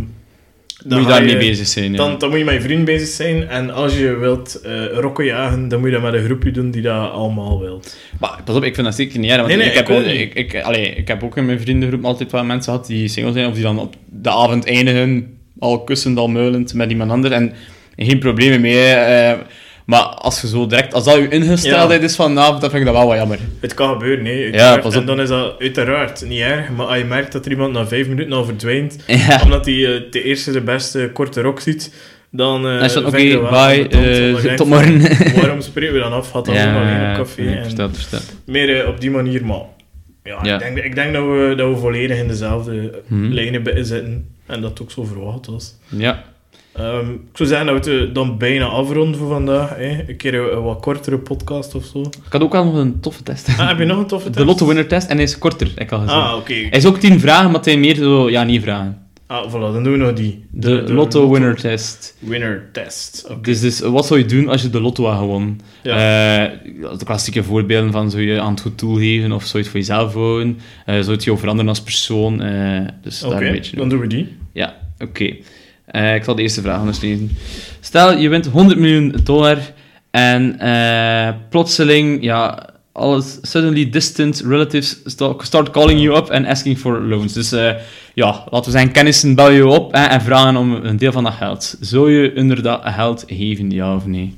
dan 0.85 0.97
Moet 0.99 1.07
je 1.07 1.13
ga 1.13 1.17
daarmee 1.17 1.37
bezig 1.37 1.67
zijn, 1.67 1.91
ja. 1.91 2.15
Dan, 2.17 2.29
moet 2.29 2.37
je 2.37 2.43
met 2.43 2.53
je 2.53 2.61
vriend 2.61 2.85
bezig 2.85 3.07
zijn. 3.07 3.47
En 3.47 3.69
als 3.69 3.97
je 3.97 4.15
wilt 4.15 4.61
eh 4.61 4.85
rokken 4.91 5.25
jagen, 5.25 5.67
dan 5.67 5.79
moet 5.79 5.87
je 5.87 5.93
dat 5.93 6.03
met 6.03 6.13
een 6.13 6.23
groepje 6.23 6.51
doen 6.51 6.71
die 6.71 6.81
dat 6.81 7.11
allemaal 7.11 7.59
wilt. 7.59 7.97
Maar 8.19 8.41
pas 8.45 8.55
op, 8.55 8.63
ik 8.63 8.73
vind 8.73 8.87
dat 8.87 8.95
zeker 8.95 9.19
niet 9.19 9.31
erg. 9.31 9.47
Nee, 9.47 9.57
nee, 9.57 9.67
ik, 9.67 9.73
heb, 9.73 9.89
ik 9.89 9.95
ook 9.95 10.05
niet. 10.05 10.19
ik, 10.19 10.33
ik, 10.33 10.61
allee, 10.61 10.89
ik 10.89 11.07
heb 11.07 11.23
ook 11.23 11.37
in 11.37 11.45
mijn 11.45 11.59
vriendengroep 11.59 12.05
altijd 12.05 12.31
wel 12.31 12.43
mensen 12.43 12.71
gehad 12.71 12.87
die 12.87 13.07
single 13.07 13.33
zijn, 13.33 13.47
of 13.47 13.53
die 13.53 13.63
dan 13.63 13.79
op 13.79 13.95
de 14.05 14.29
avond 14.29 14.65
eindigen, 14.65 15.37
al 15.59 15.83
kussend, 15.83 16.17
al 16.17 16.27
muilend 16.27 16.73
met 16.73 16.89
iemand 16.89 17.11
anders. 17.11 17.33
En 17.33 17.53
geen 17.95 18.19
problemen 18.19 18.61
mee. 18.61 18.95
Maar 19.85 20.01
als 20.01 20.41
je 20.41 20.47
zo 20.47 20.67
direct, 20.67 20.93
als 20.93 21.03
dat 21.03 21.15
je 21.15 21.27
ingesteldheid 21.27 22.03
is 22.03 22.15
vanavond, 22.15 22.61
dan 22.61 22.69
vind 22.69 22.81
ik 22.81 22.87
dat 22.87 22.97
wel 22.97 23.07
wat 23.07 23.17
jammer. 23.17 23.39
Het 23.59 23.73
kan 23.73 23.89
gebeuren, 23.91 24.23
nee. 24.23 24.37
Ja, 24.37 24.43
uiteraard. 24.43 24.81
pas 24.81 24.93
op. 24.95 25.01
En 25.01 25.07
dan 25.07 25.19
is 25.21 25.29
dat 25.29 25.55
uiteraard 25.59 26.25
niet 26.27 26.39
erg. 26.39 26.69
Maar 26.69 26.85
als 26.85 26.97
je 26.97 27.03
merkt 27.03 27.31
dat 27.31 27.45
er 27.45 27.51
iemand 27.51 27.73
na 27.73 27.87
vijf 27.87 28.07
minuten 28.07 28.33
al 28.33 28.45
verdwijnt, 28.45 28.97
Ja. 29.27 29.41
omdat 29.43 29.65
hij 29.65 29.95
eh, 29.95 30.01
de 30.11 30.23
eerste 30.23 30.51
de 30.51 30.61
beste 30.61 31.09
korte 31.13 31.41
rok 31.41 31.59
ziet, 31.59 31.93
dan 32.31 32.63
dat, 32.63 32.91
vind 32.91 33.05
oké, 33.05 33.29
dat 33.31 33.41
wel 33.49 33.49
bye, 33.67 33.87
eh, 33.89 34.55
tot 34.55 34.67
van, 34.67 34.67
morgen. 34.67 35.35
Waarom 35.41 35.61
spreken 35.61 35.93
we 35.93 35.99
dan 35.99 36.13
af? 36.13 36.31
Had 36.31 36.45
dan 36.45 36.55
gewoon 36.55 36.75
alleen 36.75 37.09
op 37.09 37.15
café. 37.25 37.41
nee, 38.45 38.65
meer 38.65 38.87
op 38.87 39.01
die 39.01 39.11
manier, 39.11 39.45
maar... 39.45 39.61
Ja, 40.23 40.39
Ja. 40.43 40.53
Ik, 40.53 40.59
denk, 40.59 40.77
ik 40.77 40.95
denk 40.95 41.13
dat 41.13 41.23
we, 41.23 41.53
dat 41.57 41.69
we 41.69 41.75
volledig 41.77 42.17
in 42.17 42.27
dezelfde 42.27 43.01
Mhm. 43.07 43.31
lijnen 43.31 43.85
zitten. 43.85 44.27
En 44.45 44.61
dat 44.61 44.69
het 44.69 44.81
ook 44.81 44.91
zo 44.91 45.03
verwacht 45.03 45.45
was. 45.45 45.75
Ja. 45.89 46.23
Ehm, 46.73 47.11
ik 47.11 47.37
zou 47.37 47.49
zeggen 47.49 47.67
dat 47.67 47.85
we 47.85 47.91
het 47.91 48.07
eh, 48.07 48.13
dan 48.13 48.37
bijna 48.37 48.65
afronden 48.65 49.19
voor 49.19 49.27
vandaag. 49.27 49.69
Hè. 49.75 50.03
Een 50.07 50.17
keer 50.17 50.33
een, 50.33 50.55
een 50.57 50.63
wat 50.63 50.81
kortere 50.81 51.17
podcast 51.17 51.75
of 51.75 51.85
zo. 51.85 51.99
Ik 51.99 52.31
had 52.31 52.41
ook 52.41 52.51
wel 52.51 52.65
nog 52.65 52.75
een 52.75 52.99
toffe 52.99 53.23
test. 53.23 53.47
Ah, 53.57 53.67
heb 53.67 53.77
je 53.77 53.85
nog 53.85 53.97
een 53.97 54.07
toffe 54.07 54.29
De 54.29 54.35
test? 54.35 54.45
Lotto 54.45 54.65
Winner 54.65 54.87
test, 54.87 55.09
en 55.09 55.15
hij 55.15 55.25
is 55.25 55.37
korter, 55.37 55.67
heb 55.67 55.79
ik 55.79 55.91
al 55.91 55.99
gezien. 55.99 56.15
Ah, 56.15 56.35
oké. 56.37 56.53
Hij 56.53 56.69
is 56.69 56.85
ook 56.85 56.97
10 56.97 57.19
vragen, 57.19 57.45
maar 57.45 57.55
het 57.55 57.63
zijn 57.63 57.79
meer 57.79 57.95
zo, 57.95 58.29
ja, 58.29 58.43
niet 58.43 58.61
vragen. 58.61 59.03
Ah, 59.27 59.49
voilà, 59.49 59.73
dan 59.73 59.83
doen 59.83 59.91
we 59.91 59.97
nog 59.97 60.13
die. 60.13 60.45
De, 60.51 60.93
Lotto 60.93 61.29
Winner 61.31 61.55
Test. 61.55 62.17
Winner 62.19 62.69
Test. 62.71 63.25
Oké. 63.29 63.41
Dus, 63.41 63.59
dus 63.59 63.79
wat 63.79 64.05
zou 64.05 64.19
je 64.19 64.25
doen 64.25 64.49
als 64.49 64.61
je 64.61 64.69
de 64.69 64.81
Lotto 64.81 65.05
had 65.05 65.17
gewonnen? 65.17 65.59
Ja. 65.83 65.93
Eh, 66.43 66.51
de 66.97 67.05
klassieke 67.05 67.43
voorbeelden 67.43 67.91
van 67.91 68.11
zou 68.11 68.23
je 68.23 68.39
aan 68.39 68.51
het 68.51 68.61
goed 68.61 68.79
doel 68.79 68.95
geven 68.95 69.31
of 69.31 69.43
zou 69.43 69.53
je 69.53 69.59
het 69.59 69.67
voor 69.67 69.79
jezelf 69.79 70.13
houden? 70.13 70.59
Eh, 70.85 70.99
zou 70.99 71.11
het 71.11 71.23
je 71.23 71.37
veranderen 71.37 71.69
als 71.69 71.81
persoon? 71.81 72.41
Eh, 72.41 72.87
dus 73.01 73.19
daar 73.19 73.41
een 73.41 73.51
beetje. 73.51 73.75
dan 73.77 73.89
doen 73.89 73.99
we 73.99 74.07
die. 74.07 74.37
Ja, 74.51 74.75
oké. 74.99 75.35
Eh, 75.93 76.15
ik 76.15 76.23
zal 76.23 76.35
de 76.35 76.41
eerste 76.41 76.61
vraag 76.61 76.79
anders 76.79 76.99
lezen. 77.01 77.37
Stel, 77.79 78.17
je 78.17 78.29
wint 78.29 78.45
100 78.47 78.79
miljoen 78.79 79.15
dollar 79.23 79.57
en 80.11 80.59
eh, 80.59 81.33
plotseling, 81.49 82.23
ja, 82.23 82.69
alles, 82.91 83.37
suddenly 83.41 83.89
distant 83.89 84.43
relatives 84.47 84.97
sta- 85.05 85.33
start 85.37 85.69
calling 85.69 86.01
you 86.01 86.17
up 86.17 86.29
and 86.31 86.45
asking 86.45 86.77
for 86.77 87.01
loans. 87.01 87.33
Dus 87.33 87.51
eh, 87.51 87.71
ja, 88.13 88.43
laten 88.49 88.71
we 88.71 88.77
zeggen, 88.77 88.91
kennissen 88.91 89.35
bellen 89.35 89.53
je 89.53 89.67
op 89.67 89.93
en 89.93 90.21
vragen 90.21 90.55
om 90.55 90.73
een 90.73 90.97
deel 90.97 91.11
van 91.11 91.23
dat 91.23 91.33
geld. 91.33 91.77
Zou 91.79 92.11
je 92.11 92.33
inderdaad 92.33 92.81
geld 92.93 93.23
geven, 93.27 93.71
ja 93.71 93.95
of 93.95 94.05
nee? 94.05 94.35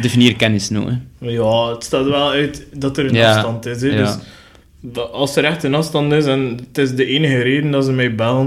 Definieer 0.00 0.36
kennis 0.36 0.68
nou, 0.70 0.90
hè. 0.90 1.26
Ja, 1.28 1.68
het 1.70 1.84
staat 1.84 2.04
wel 2.04 2.30
uit 2.30 2.66
dat 2.72 2.96
er 2.98 3.04
een 3.06 3.14
Ja, 3.14 3.32
afstand 3.34 3.66
is. 3.66 3.80
Hè. 3.82 3.88
ja. 3.88 3.96
Dus 4.04 4.16
dat- 4.80 5.12
als 5.12 5.36
er 5.36 5.44
echt 5.44 5.62
een 5.62 5.74
afstand 5.74 6.12
is 6.12 6.26
en 6.26 6.58
het 6.68 6.78
is 6.78 6.94
de 6.94 7.04
enige 7.06 7.38
reden 7.42 7.70
dat 7.70 7.84
ze 7.84 7.92
mij 7.92 8.14
bellen, 8.14 8.46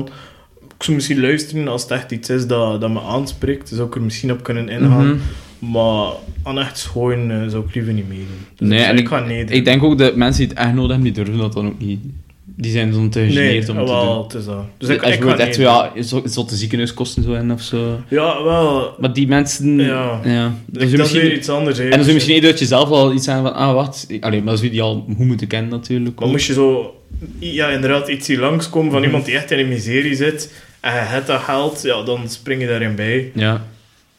ik 0.77 0.83
zou 0.87 0.95
misschien 0.95 1.21
luisteren 1.21 1.67
als 1.67 1.81
het 1.81 1.91
echt 1.91 2.11
iets 2.11 2.29
is 2.29 2.47
dat, 2.47 2.81
dat 2.81 2.89
me 2.89 3.01
aanspreekt. 3.01 3.69
Zou 3.69 3.87
ik 3.87 3.95
er 3.95 4.01
misschien 4.01 4.31
op 4.31 4.43
kunnen 4.43 4.69
ingaan. 4.69 5.05
Mhm. 5.07 5.71
Maar 5.71 6.11
aan 6.43 6.59
echt 6.59 6.77
schooien 6.77 7.31
eh, 7.41 7.47
zou 7.47 7.65
ik 7.67 7.75
liever 7.75 7.93
niet 7.93 8.07
meedoen. 8.09 8.45
Dus 8.55 8.67
Nee, 8.69 8.79
ik, 8.79 8.85
en 8.85 8.93
ik 8.93 8.99
ik, 8.99 9.07
ga 9.07 9.19
nee 9.19 9.45
doen. 9.45 9.55
ik 9.55 9.65
denk 9.65 9.83
ook 9.83 9.97
dat 9.97 10.15
mensen 10.15 10.41
die 10.47 10.49
het 10.49 10.65
echt 10.65 10.73
nodig 10.73 10.91
hebben, 10.95 11.13
die 11.13 11.23
durven 11.23 11.37
dat 11.41 11.53
dan 11.53 11.67
ook 11.67 11.79
niet. 11.79 11.99
Die 12.61 12.71
zijn 12.71 12.93
zo'n 12.93 13.09
te 13.09 13.19
Nee, 13.19 13.49
om 13.51 13.55
het 13.57 13.65
te 13.65 13.73
doen. 13.73 13.85
wel, 13.85 14.23
het 14.23 14.33
is 14.33 14.45
dat. 14.45 14.65
Dus 14.77 14.89
ik, 14.89 15.01
Als 15.03 15.13
je 15.13 15.19
ik 15.19 15.37
echt 15.37 15.55
zo, 15.55 15.61
ja, 15.61 15.91
zo- 16.03 16.21
zotte 16.25 16.55
ziekenhuiskosten 16.55 17.23
zo 17.23 17.33
in 17.33 17.51
of 17.51 17.61
zo. 17.61 17.99
Ja, 18.07 18.43
wel. 18.43 18.95
Maar 18.99 19.13
die 19.13 19.27
mensen... 19.27 19.77
Ja. 19.77 20.19
ja. 20.23 20.43
Dat, 20.65 20.81
Dan 20.81 20.81
zou 20.81 20.91
is 20.91 20.97
misschien, 20.97 21.21
weer 21.21 21.33
iets 21.33 21.49
anders. 21.49 21.77
hè. 21.77 21.83
en 21.83 21.89
dan 21.89 21.97
zou 21.99 22.07
je 22.09 22.13
misschien 22.13 22.35
niet 22.35 22.45
uit 22.45 22.59
jezelf 22.59 22.89
al 22.89 23.13
iets 23.13 23.23
zeggen 23.25 23.43
van, 23.43 23.53
ah, 23.53 23.73
wat? 23.73 24.07
Allee, 24.19 24.37
maar 24.37 24.45
dan 24.47 24.55
zou 24.57 24.65
je 24.65 24.71
die 24.73 24.81
al 24.81 25.05
goed 25.17 25.25
moeten 25.25 25.47
kennen 25.47 25.69
natuurlijk. 25.69 26.19
Maar 26.19 26.29
moest 26.29 26.47
je 26.47 26.53
zo, 26.53 26.95
ja, 27.39 27.67
inderdaad, 27.69 28.07
iets 28.07 28.25
zien 28.25 28.39
langskomen 28.39 28.89
van 28.91 28.99
Mhm. 28.99 29.07
iemand 29.09 29.25
die 29.25 29.35
echt 29.35 29.51
in 29.51 29.59
een 29.59 29.67
miserie 29.67 30.15
zit 30.15 30.53
en 30.79 30.93
je 30.93 30.99
hebt 30.99 31.27
dat 31.27 31.41
geld, 31.41 31.81
ja, 31.83 32.03
dan 32.03 32.29
spring 32.29 32.61
je 32.61 32.67
daarin 32.67 32.95
bij. 32.95 33.31
Ja. 33.35 33.65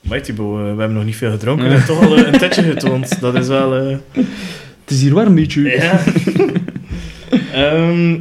Maar 0.01 0.23
Thibaut, 0.23 0.59
eh, 0.59 0.63
we 0.63 0.69
hebben 0.79 0.93
nog 0.93 1.05
niet 1.05 1.17
veel 1.17 1.31
gedronken. 1.31 1.65
Ja. 1.65 1.71
We 1.71 1.77
hebben 1.79 1.97
toch 1.97 2.07
al 2.11 2.17
eh, 2.17 2.33
een 2.33 2.39
tetje 2.39 2.63
getoond. 2.63 3.21
Dat 3.21 3.35
is 3.35 3.47
wel... 3.49 3.75
eh, 3.77 3.97
Het 4.85 4.91
is 4.91 5.03
hier 5.03 5.15
warm, 5.15 5.35
beetje. 5.35 5.63
ja. 5.63 6.01
Ehm, 7.53 8.21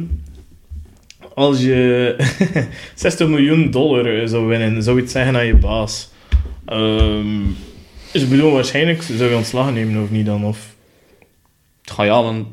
als 1.34 1.60
je 1.60 2.16
60 2.94 3.28
miljoen 3.28 3.70
dollar 3.70 4.20
eh, 4.20 4.28
zou 4.28 4.46
winnen, 4.46 4.82
zou 4.82 4.96
je 4.96 5.02
het 5.02 5.10
zeggen 5.10 5.36
aan 5.36 5.46
je 5.46 5.56
baas. 5.56 6.10
Ehm, 6.66 7.40
dus 8.12 8.22
ik 8.22 8.28
bedoel, 8.28 8.52
waarschijnlijk 8.52 9.02
zou 9.02 9.30
je 9.30 9.36
ontslag 9.36 9.72
nemen 9.72 10.02
of 10.02 10.10
niet 10.10 10.26
dan? 10.26 10.44
Of... 10.44 10.74
Ga 11.82 12.02
ja, 12.02 12.22
want... 12.22 12.46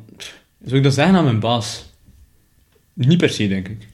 Zou 0.63 0.77
ik 0.77 0.83
dat 0.83 0.93
zeggen 0.93 1.15
aan 1.15 1.23
mijn 1.23 1.39
baas? 1.39 1.93
Niet 2.93 3.17
per 3.17 3.29
se, 3.29 3.47
denk 3.47 3.67
ik. 3.67 3.87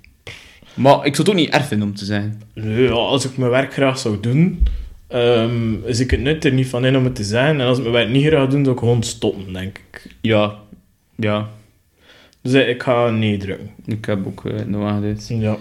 Maar 0.73 1.05
ik 1.05 1.15
zou 1.15 1.27
het 1.27 1.29
ook 1.29 1.35
niet 1.35 1.53
erg 1.53 1.67
vinden 1.67 1.87
om 1.87 1.95
te 1.95 2.05
zijn. 2.05 2.41
Ja, 2.53 2.89
als 2.89 3.25
ik 3.25 3.37
mijn 3.37 3.51
werk 3.51 3.73
graag 3.73 3.99
zou 3.99 4.19
doen, 4.19 4.67
ehm 5.07 5.73
is 5.85 5.99
ik 5.99 6.11
het 6.11 6.19
nut 6.19 6.45
er 6.45 6.53
niet 6.53 6.67
van 6.67 6.85
in 6.85 6.97
om 6.97 7.03
het 7.03 7.15
te 7.15 7.23
zijn. 7.23 7.59
En 7.59 7.67
als 7.67 7.77
ik 7.77 7.83
mijn 7.83 7.95
werk 7.95 8.09
niet 8.09 8.25
graag 8.25 8.49
doe, 8.49 8.59
zou 8.63 8.73
ik 8.73 8.79
gewoon 8.79 9.03
stoppen, 9.03 9.53
denk 9.53 9.77
ik. 9.77 10.15
Ja. 10.21 10.55
Ja. 11.15 11.49
Dus 12.45 12.53
eh, 12.53 12.69
ik 12.69 12.83
ga 12.83 13.09
nee 13.09 13.37
drukken. 13.37 13.69
Ik 13.85 14.05
heb 14.05 14.27
ook 14.27 14.43
uh, 14.45 14.53
nog 14.65 14.87
aangeduid. 14.87 15.27
Ja. 15.39 15.57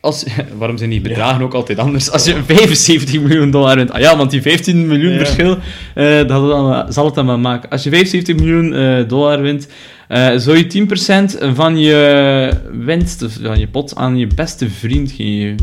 Als, 0.00 0.24
waarom 0.58 0.78
zijn 0.78 0.90
die 0.90 1.00
bedragen 1.00 1.42
ook 1.42 1.54
altijd 1.54 1.78
anders? 1.78 2.10
Als 2.10 2.24
je 2.24 2.42
75 2.46 3.20
miljoen 3.20 3.50
dollar 3.50 3.76
wint... 3.76 3.90
Ah 3.90 4.00
ja, 4.00 4.16
want 4.16 4.30
die 4.30 4.42
15 4.42 4.86
miljoen 4.86 5.12
Ja. 5.12 5.18
verschil, 5.18 5.58
eh, 5.94 6.16
dat 6.16 6.28
dan, 6.28 6.92
zal 6.92 7.04
het 7.04 7.14
dan 7.14 7.26
wel 7.26 7.38
maken. 7.38 7.70
Als 7.70 7.82
je 7.82 7.90
75 7.90 8.36
miljoen 8.36 8.74
eh, 8.74 9.08
dollar 9.08 9.42
wint, 9.42 9.68
eh, 10.08 10.36
zou 10.36 10.56
je 10.56 10.66
10% 10.66 11.38
van 11.54 11.78
je 11.78 12.50
winst, 12.72 13.26
van 13.42 13.58
je 13.58 13.68
pot, 13.68 13.96
aan 13.96 14.16
je 14.16 14.26
beste 14.26 14.70
vriend 14.70 15.10
geven. 15.10 15.56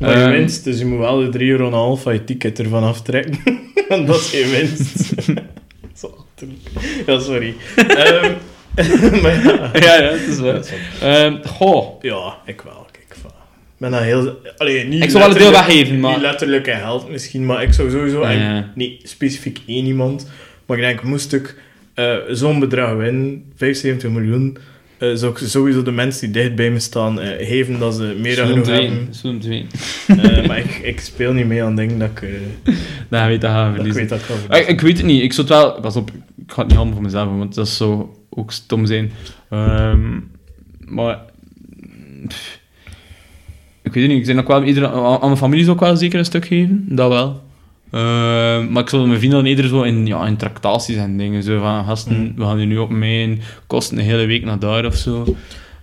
Maar 0.00 0.18
je 0.18 0.28
winst, 0.28 0.64
dus 0.64 0.78
je 0.78 0.84
moet 0.84 0.98
wel 0.98 1.18
de 1.18 1.38
3,5 1.38 1.40
euro 1.40 1.96
van 1.96 2.12
je 2.12 2.24
ticket 2.24 2.58
ervan 2.58 2.82
aftrekken. 2.82 3.38
Want 3.88 4.06
dat 4.06 4.16
is 4.16 4.30
je 4.30 4.48
winst. 4.60 5.14
Zo. 6.00 6.24
Ja, 7.06 7.18
sorry. 7.20 7.54
Ehm, 7.76 8.32
maar 9.22 9.44
ja. 9.44 9.70
ja, 9.72 10.02
ja, 10.02 10.10
het 10.10 10.20
is 10.28 10.40
wel. 10.40 10.60
Ehm, 11.00 11.42
goh. 11.44 12.02
Ja, 12.02 12.36
ik 12.46 12.60
wel. 12.60 12.86
Ik 12.92 13.88
ben 13.88 13.90
dat 13.90 14.00
heel... 14.00 14.38
Allee, 14.56 14.84
niet 14.84 15.02
Ik 15.04 15.10
zou 15.10 15.22
wel 15.22 15.32
een 15.32 15.38
deel 15.38 15.50
weggeven, 15.50 16.00
maar- 16.00 16.12
Niet 16.12 16.20
letterlijk 16.20 16.66
in 16.66 16.78
geld 16.78 17.10
misschien, 17.10 17.46
maar 17.46 17.62
ik 17.62 17.72
zou 17.72 17.90
sowieso... 17.90 18.28
Ja. 18.28 18.70
niet 18.74 19.08
specifiek 19.08 19.60
één 19.66 19.86
iemand, 19.86 20.30
maar 20.66 20.76
ik 20.76 20.82
denk, 20.82 21.02
moest 21.02 21.32
ik 21.32 21.56
eh, 21.94 22.16
zo'n 22.30 22.60
bedrag 22.60 22.94
winnen, 22.94 23.52
75 23.56 24.10
miljoen, 24.10 24.58
eh, 25.02 25.14
zou 25.14 25.32
ik 25.32 25.38
sowieso 25.38 25.82
de 25.82 25.90
mensen 25.90 26.32
die 26.32 26.42
dicht 26.42 26.54
bij 26.54 26.70
me 26.70 26.78
staan 26.78 27.20
eh, 27.20 27.46
geven 27.46 27.78
dat 27.78 27.94
ze 27.94 28.16
meer 28.20 28.36
dan 28.36 28.46
genoeg 28.46 28.66
hebben. 28.66 29.08
Zo'n 29.10 29.38
twee. 29.38 29.66
Eh, 30.06 30.46
maar 30.46 30.58
ik, 30.58 30.80
ik 30.82 31.00
speel 31.00 31.32
niet 31.32 31.46
mee 31.46 31.62
aan 31.62 31.76
dingen 31.76 31.98
dat 31.98 32.08
ik, 32.08 32.28
Dan 33.10 33.26
weet 33.26 33.40
dat 33.40 33.50
gaan 33.50 33.86
ik 33.86 33.92
weet 33.92 34.08
dat 34.08 34.18
ik 34.18 34.24
ga 34.24 34.34
Ik, 34.34 34.40
verliezen. 34.40 34.68
ik 34.68 34.80
weet 34.80 34.96
het 34.96 35.06
niet. 35.06 35.22
Ik 35.22 35.32
zou 35.32 35.46
het 35.46 35.56
wel... 35.56 35.80
Pas 35.80 35.96
op, 35.96 36.10
ik 36.46 36.52
ga 36.52 36.58
het 36.58 36.66
niet 36.66 36.76
allemaal 36.76 36.94
voor 36.94 37.02
mezelf 37.02 37.28
want 37.36 37.54
dat 37.54 37.68
zou 37.68 38.06
ook 38.30 38.52
stom 38.52 38.86
zijn. 38.86 39.12
Ehm, 39.50 40.20
maar... 40.78 41.20
pff, 42.26 42.60
ik 43.82 43.92
weet 43.92 44.02
het 44.02 44.12
niet. 44.12 44.20
Ik, 44.20 44.24
zijn 44.24 44.38
ook 44.38 44.48
wel, 44.48 44.64
ieder, 44.64 44.86
aan 44.86 45.20
aan 45.20 45.20
mijn 45.20 45.36
familie 45.36 45.64
zou 45.64 45.76
ik 45.76 45.82
wel 45.82 45.96
zeker 45.96 46.18
een 46.18 46.24
stuk 46.24 46.46
geven. 46.46 46.86
Dat 46.88 47.08
wel. 47.08 47.42
Ehm, 47.92 48.72
maar 48.72 48.82
ik 48.82 48.88
zou 48.88 49.06
mijn 49.06 49.18
vrienden 49.18 49.38
dan 49.38 49.48
eerder 49.48 49.68
zo 49.68 49.82
in, 49.82 50.06
ja, 50.06 50.26
in 50.26 50.36
tractaties 50.36 50.96
en 50.96 51.16
dingen. 51.16 51.42
Zo 51.42 51.58
van, 51.60 51.84
gasten, 51.84 52.16
Mm. 52.20 52.32
we 52.36 52.42
gaan 52.44 52.56
hier 52.56 52.66
nu 52.66 52.78
op 52.78 52.90
mijn 52.90 53.40
kosten 53.66 53.98
een 53.98 54.04
hele 54.04 54.26
week 54.26 54.44
naar 54.44 54.58
daar 54.58 54.86
of 54.86 54.94
zo. 54.96 55.36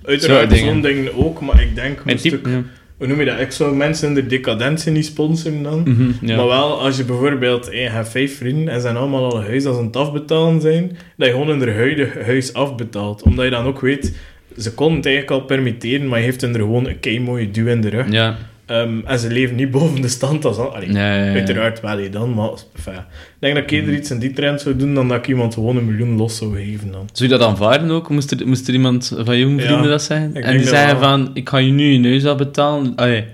Uiteraard 0.03 0.57
zo'n 0.57 0.81
dingen 0.81 1.15
ook, 1.25 1.41
maar 1.41 1.61
ik 1.61 1.75
denk, 1.75 2.01
type... 2.17 2.49
Ja. 2.49 2.61
hoe 2.97 3.07
noem 3.07 3.19
je 3.19 3.25
dat? 3.25 3.39
Ik 3.39 3.51
zou 3.51 3.75
mensen 3.75 4.07
in 4.07 4.13
de 4.13 4.25
decadentie 4.25 4.91
niet 4.91 5.05
sponsoren 5.05 5.63
dan. 5.63 5.79
Mhm, 5.85 6.11
ja. 6.21 6.35
Maar 6.35 6.47
wel, 6.47 6.81
als 6.81 6.97
je 6.97 7.03
bijvoorbeeld, 7.03 7.65
hey, 7.65 7.81
je 7.81 7.89
hebt 7.89 8.09
vijf 8.09 8.37
vrienden 8.37 8.67
en 8.67 8.75
ze 8.75 8.81
zijn 8.81 8.95
allemaal 8.95 9.31
al 9.31 9.37
een 9.37 9.45
huis 9.47 9.65
als 9.65 9.75
ze 9.75 9.81
aan 9.81 9.87
het 9.87 9.95
afbetalen 9.95 10.61
zijn, 10.61 10.97
dat 11.17 11.27
je 11.27 11.33
gewoon 11.33 11.47
hun 11.59 11.73
huidige 11.73 12.23
huis 12.23 12.53
afbetaalt. 12.53 13.21
Omdat 13.23 13.45
je 13.45 13.51
dan 13.51 13.65
ook 13.65 13.79
weet, 13.81 14.17
ze 14.57 14.73
konden 14.73 14.95
het 14.97 15.05
eigenlijk 15.05 15.41
al 15.41 15.45
permitteren, 15.47 16.07
maar 16.07 16.19
je 16.19 16.25
heeft 16.25 16.41
hun 16.41 16.53
er 16.53 16.59
gewoon 16.59 16.87
een 16.87 16.99
kei 16.99 17.19
mooie 17.19 17.51
duw 17.51 17.67
in 17.67 17.81
de 17.81 17.89
rug. 17.89 18.11
Ja. 18.11 18.37
Ehm, 18.69 18.99
en 19.05 19.19
ze 19.19 19.31
leven 19.31 19.55
niet 19.55 19.71
boven 19.71 20.01
de 20.01 20.07
stand 20.07 20.45
als 20.45 20.57
al. 20.57 20.75
Allee, 20.75 20.91
Ja, 20.93 21.15
ja, 21.15 21.23
ja. 21.25 21.31
Uiteraard 21.33 21.79
wel, 21.81 21.97
hè, 21.97 22.09
dan, 22.09 22.33
maar 22.33 22.49
enfin, 22.75 22.93
ik 22.93 22.99
denk 23.39 23.55
dat 23.55 23.63
ik 23.63 23.71
eerder 23.71 23.93
iets 23.93 24.11
in 24.11 24.19
die 24.19 24.31
trend 24.33 24.61
zou 24.61 24.75
doen 24.75 24.93
dan 24.93 25.07
dat 25.07 25.17
ik 25.17 25.27
iemand 25.27 25.53
gewoon 25.53 25.77
een 25.77 25.85
miljoen 25.85 26.17
los 26.17 26.37
zou 26.37 26.55
geven 26.55 26.91
dan. 26.91 27.09
Zou 27.13 27.29
je 27.29 27.37
dat 27.37 27.47
aanvaarden 27.47 27.91
ook? 27.91 28.09
Moest 28.09 28.31
er, 28.31 28.47
moest 28.47 28.67
er 28.67 28.73
iemand 28.73 29.13
van 29.17 29.37
je 29.37 29.45
vrienden 29.45 29.81
Ja, 29.83 29.87
dat 29.87 30.01
zeggen? 30.03 30.35
ik 30.35 30.43
En 30.43 30.57
die 30.57 30.67
zeggen 30.67 30.99
van, 30.99 31.29
ik 31.33 31.49
ga 31.49 31.57
je 31.57 31.71
nu 31.71 31.91
je 31.91 31.97
neus 31.99 32.25
afbetalen. 32.25 32.95
Allee, 32.95 33.25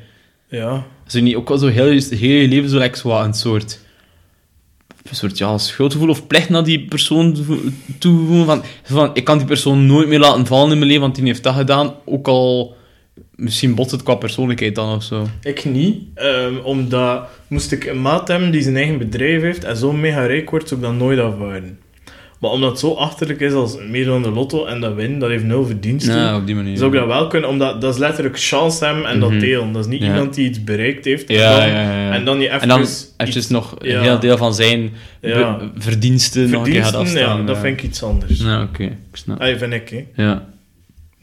Ja. 0.50 0.70
zou 1.06 1.24
je 1.24 1.30
niet 1.30 1.36
ook 1.36 1.50
wel 1.50 1.58
zo 1.58 1.68
heel, 1.68 1.88
je- 1.88 2.16
heel 2.16 2.42
je 2.42 2.48
leven 2.48 2.70
zo, 2.70 2.78
like, 2.80 2.98
zo 2.98 3.08
wat 3.10 3.26
een 3.26 3.34
soort... 3.34 3.84
Een 5.10 5.16
soort 5.16 5.38
ja, 5.38 5.58
schuldgevoel 5.58 6.10
of 6.10 6.28
plicht 6.28 6.50
naar 6.50 6.64
die 6.64 6.86
persoon 6.86 7.38
vo- 7.44 7.60
toevoegen. 8.00 8.46
Van, 8.46 8.64
van, 8.84 9.10
ik 9.14 9.24
kan 9.24 9.38
die 9.38 9.48
persoon 9.48 9.86
nooit 9.86 10.08
meer 10.08 10.20
laten 10.20 10.46
vallen 10.46 10.72
in 10.72 10.76
mijn 10.78 10.86
leven, 10.88 11.02
want 11.02 11.16
die 11.16 11.26
heeft 11.26 11.44
dat 11.44 11.56
gedaan. 11.56 11.94
Ook 12.06 12.28
al 12.28 12.76
misschien 13.36 13.76
botst 13.76 13.92
het 13.92 14.04
qua 14.04 14.16
persoonlijkheid 14.16 14.76
dan 14.76 14.96
of 14.96 15.04
zo. 15.04 15.28
Ik 15.44 15.66
niet, 15.66 15.98
ehm, 16.16 16.54
omdat 16.64 17.28
moest 17.48 17.72
ik 17.72 17.86
een 17.86 18.02
maat 18.02 18.28
hebben 18.28 18.52
die 18.52 18.62
zijn 18.62 18.76
eigen 18.76 18.98
bedrijf 18.98 19.42
heeft 19.42 19.64
en 19.64 19.78
zo 19.78 19.92
mega 19.92 20.26
rijk 20.26 20.50
wordt, 20.50 20.68
zou 20.68 20.80
ik 20.82 20.86
dat 20.88 20.96
nooit 20.96 21.20
afwaarden. 21.20 21.80
Maar 22.40 22.52
omdat 22.52 22.70
het 22.70 22.80
zo 22.80 22.94
achterlijk 22.94 23.40
is 23.40 23.54
als 23.54 23.78
meer 23.90 24.06
dan 24.06 24.22
de 24.24 24.30
lotto 24.30 24.66
en 24.66 24.80
dat 24.82 24.94
win, 24.96 25.20
dat 25.20 25.30
heeft 25.30 25.44
nul 25.44 25.66
verdiensten, 25.66 26.16
Ja, 26.18 26.38
op 26.38 26.46
die 26.46 26.56
manier. 26.56 26.78
zou 26.78 26.92
ik 26.94 26.98
dat 27.00 27.08
wel 27.08 27.28
kunnen, 27.28 27.50
omdat 27.50 27.82
dat 27.82 27.94
is 27.94 28.00
letterlijk 28.00 28.40
chance 28.40 28.86
hebben 28.86 29.06
en 29.06 29.18
Mhm. 29.20 29.30
dat 29.32 29.40
delen. 29.40 29.72
Dat 29.72 29.86
is 29.86 29.92
niet 29.92 30.02
Ja. 30.02 30.08
iemand 30.08 30.34
die 30.34 30.50
iets 30.50 30.64
bereikt 30.64 31.06
heeft 31.06 31.30
en, 31.30 31.36
Ja, 31.36 31.60
dan, 31.60 31.68
ja, 31.70 31.82
ja. 31.82 32.12
en 32.12 32.26
dan 32.26 32.40
je 32.40 32.48
even 32.48 32.62
En 32.62 32.68
dan 32.68 32.82
iets- 32.82 33.14
eventjes 33.18 33.48
nog 33.50 33.76
een 33.80 34.02
heel 34.02 34.20
deel 34.20 34.38
van 34.38 34.54
zijn 34.54 34.92
be- 35.22 35.70
verdiensten 35.78 36.50
nog 36.50 36.66
een 36.66 36.72
keer 36.72 36.82
gaat 36.82 36.90
verdiensten, 36.90 37.22
afstaan. 37.22 37.40
ja, 37.40 37.46
dat 37.46 37.58
vind 37.58 37.78
ik 37.78 37.84
iets 37.84 38.04
anders. 38.04 38.40
Ja, 38.40 38.62
oké. 38.62 38.84
Ik 38.84 38.92
snap. 39.12 39.42
Ah, 39.42 39.58
vind 39.58 39.74
ik, 39.74 39.90
hè. 39.90 40.24
Ja, 40.24 40.46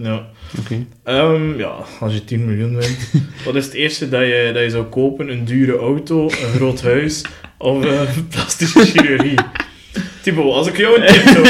Ja. 0.03 0.27
oké. 0.59 0.87
Ehm, 1.05 1.59
ja, 1.59 1.75
als 2.01 2.15
je 2.15 2.25
10 2.25 2.45
miljoen 2.45 2.77
wint, 2.77 3.11
wat 3.45 3.55
is 3.55 3.65
het 3.65 3.75
eerste 3.75 4.09
dat 4.09 4.21
je, 4.21 4.51
dat 4.55 4.63
je 4.63 4.71
zou 4.71 4.85
kopen? 4.85 5.29
Een 5.29 5.45
dure 5.45 5.77
auto, 5.77 6.25
een 6.25 6.53
groot 6.55 6.83
huis 6.83 7.25
of 7.59 7.85
eh, 7.85 8.01
plastische 8.31 8.81
chirurgie? 8.81 9.39
Thibaut, 10.23 10.55
als 10.55 10.67
ik 10.67 10.77
jou 10.77 11.01
een 11.01 11.07
tip 11.13 11.29
zou 11.29 11.45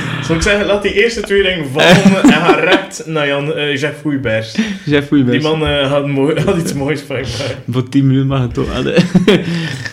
Zou 0.24 0.38
ik 0.38 0.44
zeggen, 0.44 0.66
laat 0.66 0.82
die 0.82 1.02
eerste 1.02 1.20
twee 1.20 1.42
dingen 1.42 1.66
vallen 1.70 2.22
en 2.22 2.32
ga 2.32 2.54
recht 2.54 3.06
naar 3.06 3.26
Jan, 3.26 3.54
eh, 3.54 3.76
Jeff 3.76 4.02
Hoeibers. 4.02 4.56
Jeff 4.84 5.08
Die 5.08 5.40
man 5.40 5.66
eh, 5.66 5.90
had, 5.90 6.06
mooi, 6.06 6.40
had 6.44 6.56
iets 6.58 6.72
moois 6.72 7.00
van. 7.00 7.24
Voor 7.70 7.88
10 7.88 8.06
miljoen 8.06 8.26
mag 8.26 8.40
het 8.40 8.54
toch 8.54 8.72
hadden. 8.72 8.94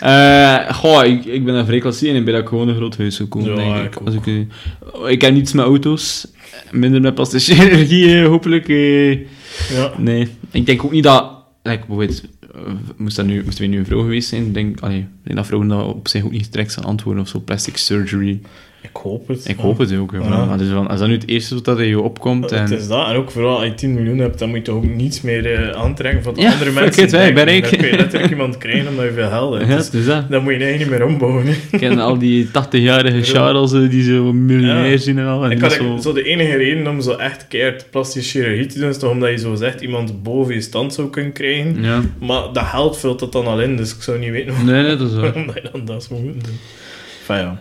Eh, 0.02 0.70
goh, 0.74 1.06
ik, 1.06 1.26
ik 1.26 1.46
ben 1.46 1.56
een 1.56 1.66
vrij 1.66 1.80
klassiek 1.80 2.10
en 2.10 2.16
ik 2.16 2.26
ben 2.26 2.36
ook 2.36 2.48
gewoon 2.50 2.68
een 2.68 2.76
groot 2.76 2.98
huis 2.98 3.16
gekomen, 3.18 3.50
Ja, 3.50 3.56
denk 3.56 3.76
ik 3.86 4.00
ik. 4.00 4.06
Als 4.06 4.16
ik, 4.16 4.28
eh, 4.28 5.12
ik 5.12 5.22
heb 5.22 5.34
niets 5.34 5.54
met 5.54 5.66
auto's. 5.66 6.28
Minder 6.72 7.02
met 7.02 7.16
plastische 7.16 7.54
chirurgie, 7.56 8.22
eh, 8.22 8.28
hopelijk. 8.28 8.68
eh. 8.70 9.12
Ja. 9.12 9.92
nee. 9.98 10.28
Ik 10.52 10.66
denk 10.66 10.84
ook 10.84 10.92
niet 10.92 11.04
dat... 11.04 11.32
Like, 11.64 11.78
bijvoorbeeld, 11.88 12.22
eh, 12.56 12.62
moest, 12.98 13.16
dat 13.16 13.26
nu, 13.26 13.42
moest 13.46 13.60
we 13.60 13.66
nu 13.66 13.78
een 13.78 13.86
vrouw 13.86 14.02
geweest 14.02 14.30
zijn, 14.30 14.46
ik 14.46 14.54
denk, 14.54 14.70
ik 14.80 15.06
denk 15.24 15.36
dat 15.36 15.46
vrouwen 15.46 15.70
dat 15.70 15.86
op 15.86 16.08
zich 16.08 16.24
ook 16.24 16.32
niet 16.32 16.52
direct 16.52 16.74
gaan 16.74 16.84
antwoorden 16.84 17.24
of 17.24 17.30
zo. 17.30 17.40
Plastic 17.40 17.78
surgery. 17.78 18.40
Ik 18.84 18.90
hoop 18.94 19.28
het. 19.28 19.48
Ik 19.48 19.58
hoop 19.58 19.78
het 19.78 19.96
ook. 19.98 20.12
hè, 20.12 20.18
Ja. 20.18 20.58
dus 20.58 20.74
als 20.74 21.00
dat 21.00 21.08
nu 21.08 21.14
het 21.14 21.28
eerste 21.28 21.56
is 21.56 21.62
dat 21.64 21.78
er 21.80 21.86
je 21.86 22.00
opkomt... 22.00 22.44
Het 22.50 22.72
En, 22.72 22.78
is 22.78 22.88
dat. 22.88 23.08
En 23.10 23.16
ook 23.16 23.32
vooral 23.32 23.56
als 23.56 23.66
je 23.66 23.74
10 23.74 23.94
miljoen 23.94 24.18
hebt, 24.18 24.40
dan 24.40 24.50
moet 24.50 24.66
je 24.66 24.72
ook 24.72 24.86
niets 24.86 25.22
meer 25.22 25.54
eh, 25.54 25.70
aantrekken 25.82 26.24
van 26.24 26.34
de 26.34 26.42
Ja, 26.42 26.52
andere 26.52 26.72
mensen. 26.72 27.04
it, 27.04 27.12
wij, 27.12 27.34
ben 27.34 27.48
ik. 27.48 27.62
Dan 27.70 27.80
kun 27.80 27.88
je 27.88 27.96
letterlijk 27.98 28.32
iemand 28.32 28.58
krijgen 28.58 28.88
omdat 28.88 29.06
je 29.06 29.12
veel 29.12 29.30
geld 29.30 29.54
hebt. 29.54 29.68
ja, 29.70 29.76
Dus 29.76 29.90
dus 29.90 30.06
dat. 30.06 30.30
dan 30.30 30.44
moet 30.44 30.54
je 30.54 30.60
eigenlijk 30.60 30.90
niet 30.92 31.00
meer 31.00 31.08
ombouwen. 31.08 31.46
hè. 31.46 31.52
Ik 31.72 31.80
ken 31.80 32.00
al 32.00 32.18
die 32.18 32.48
80-jarige 32.48 33.22
Charles 33.24 33.74
eh, 33.74 33.90
die 33.90 34.04
zo 34.04 34.34
miljonair 34.34 34.92
Ja. 34.92 34.98
zijn 34.98 35.18
en 35.20 35.26
al. 35.28 35.44
En 35.44 35.52
Ik 35.52 35.60
had 35.62 35.72
zo... 35.72 35.98
zo... 36.02 36.14
de 36.14 36.24
enige 36.24 36.56
reden 36.56 36.88
om 36.88 37.02
zo 37.02 37.12
echt 37.16 37.48
keihard 37.48 37.86
plastische 37.90 38.40
chirurgie 38.40 38.66
te 38.66 38.80
doen, 38.80 38.90
is 38.90 38.98
toch 38.98 39.12
omdat 39.12 39.30
je 39.30 39.38
zo 39.38 39.56
zegt 39.56 39.82
iemand 39.82 40.24
boven 40.24 40.54
je 40.54 40.62
stand 40.62 40.94
zou 40.94 41.10
kunnen 41.10 41.32
krijgen. 41.32 41.84
Ja. 41.84 42.02
Maar 42.20 42.44
dat 42.54 42.64
geld 42.66 42.98
vult 42.98 43.20
dat 43.20 43.32
dan 43.32 43.46
al 43.46 43.62
in, 43.62 43.76
dus 43.78 43.96
ik 43.96 44.02
zou 44.02 44.20
niet 44.20 44.32
weten 44.32 44.54
Nee, 44.66 44.82
nee, 44.84 44.96
dat 44.96 45.08
is 45.10 45.14
waar. 45.14 45.22
waarom 45.24 45.46
dat 45.46 45.56
je 45.56 45.70
dan 45.72 45.86
dat 45.86 46.04
zou 46.04 46.22
moeten 46.22 46.42
doen. 46.44 46.60
Enfin 47.20 47.36
ja. 47.46 47.60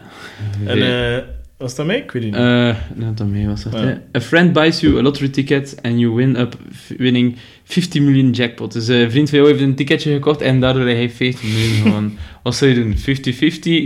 En 0.67 0.83
eh 1.17 1.23
was 1.57 1.75
dat 1.75 1.87
mij? 1.87 1.97
Ik 1.97 2.11
weet 2.11 2.23
het 2.23 2.33
niet. 2.33 2.41
Eh, 2.41 2.75
nee, 2.95 3.15
dat 3.15 3.27
mee 3.27 3.47
was 3.47 3.63
dat. 3.63 3.73
Ja. 3.73 3.79
hè. 3.79 3.95
A 4.17 4.21
friend 4.21 4.53
buys 4.53 4.81
you 4.81 4.99
a 4.99 5.03
lottery 5.03 5.29
ticket 5.29 5.77
and 5.83 5.99
you 5.99 6.15
win 6.15 6.37
up 6.37 6.57
winning 6.99 7.37
50 7.65 8.03
miljoen 8.03 8.31
jackpot. 8.31 8.73
Dus 8.73 8.89
eh, 8.89 9.01
een 9.01 9.11
vriend 9.11 9.29
van 9.29 9.39
jou 9.39 9.51
heeft 9.51 9.63
een 9.63 9.75
ticketje 9.75 10.13
gekocht 10.13 10.41
en 10.41 10.61
daardoor 10.61 10.87
heb 10.87 10.97
hij 10.97 11.11
50 11.11 11.43
miljoen 11.43 11.75
gewonnen. 11.83 12.19
Wat 12.43 12.55
zou 12.57 12.71
je 12.71 12.77
doen? 12.77 12.97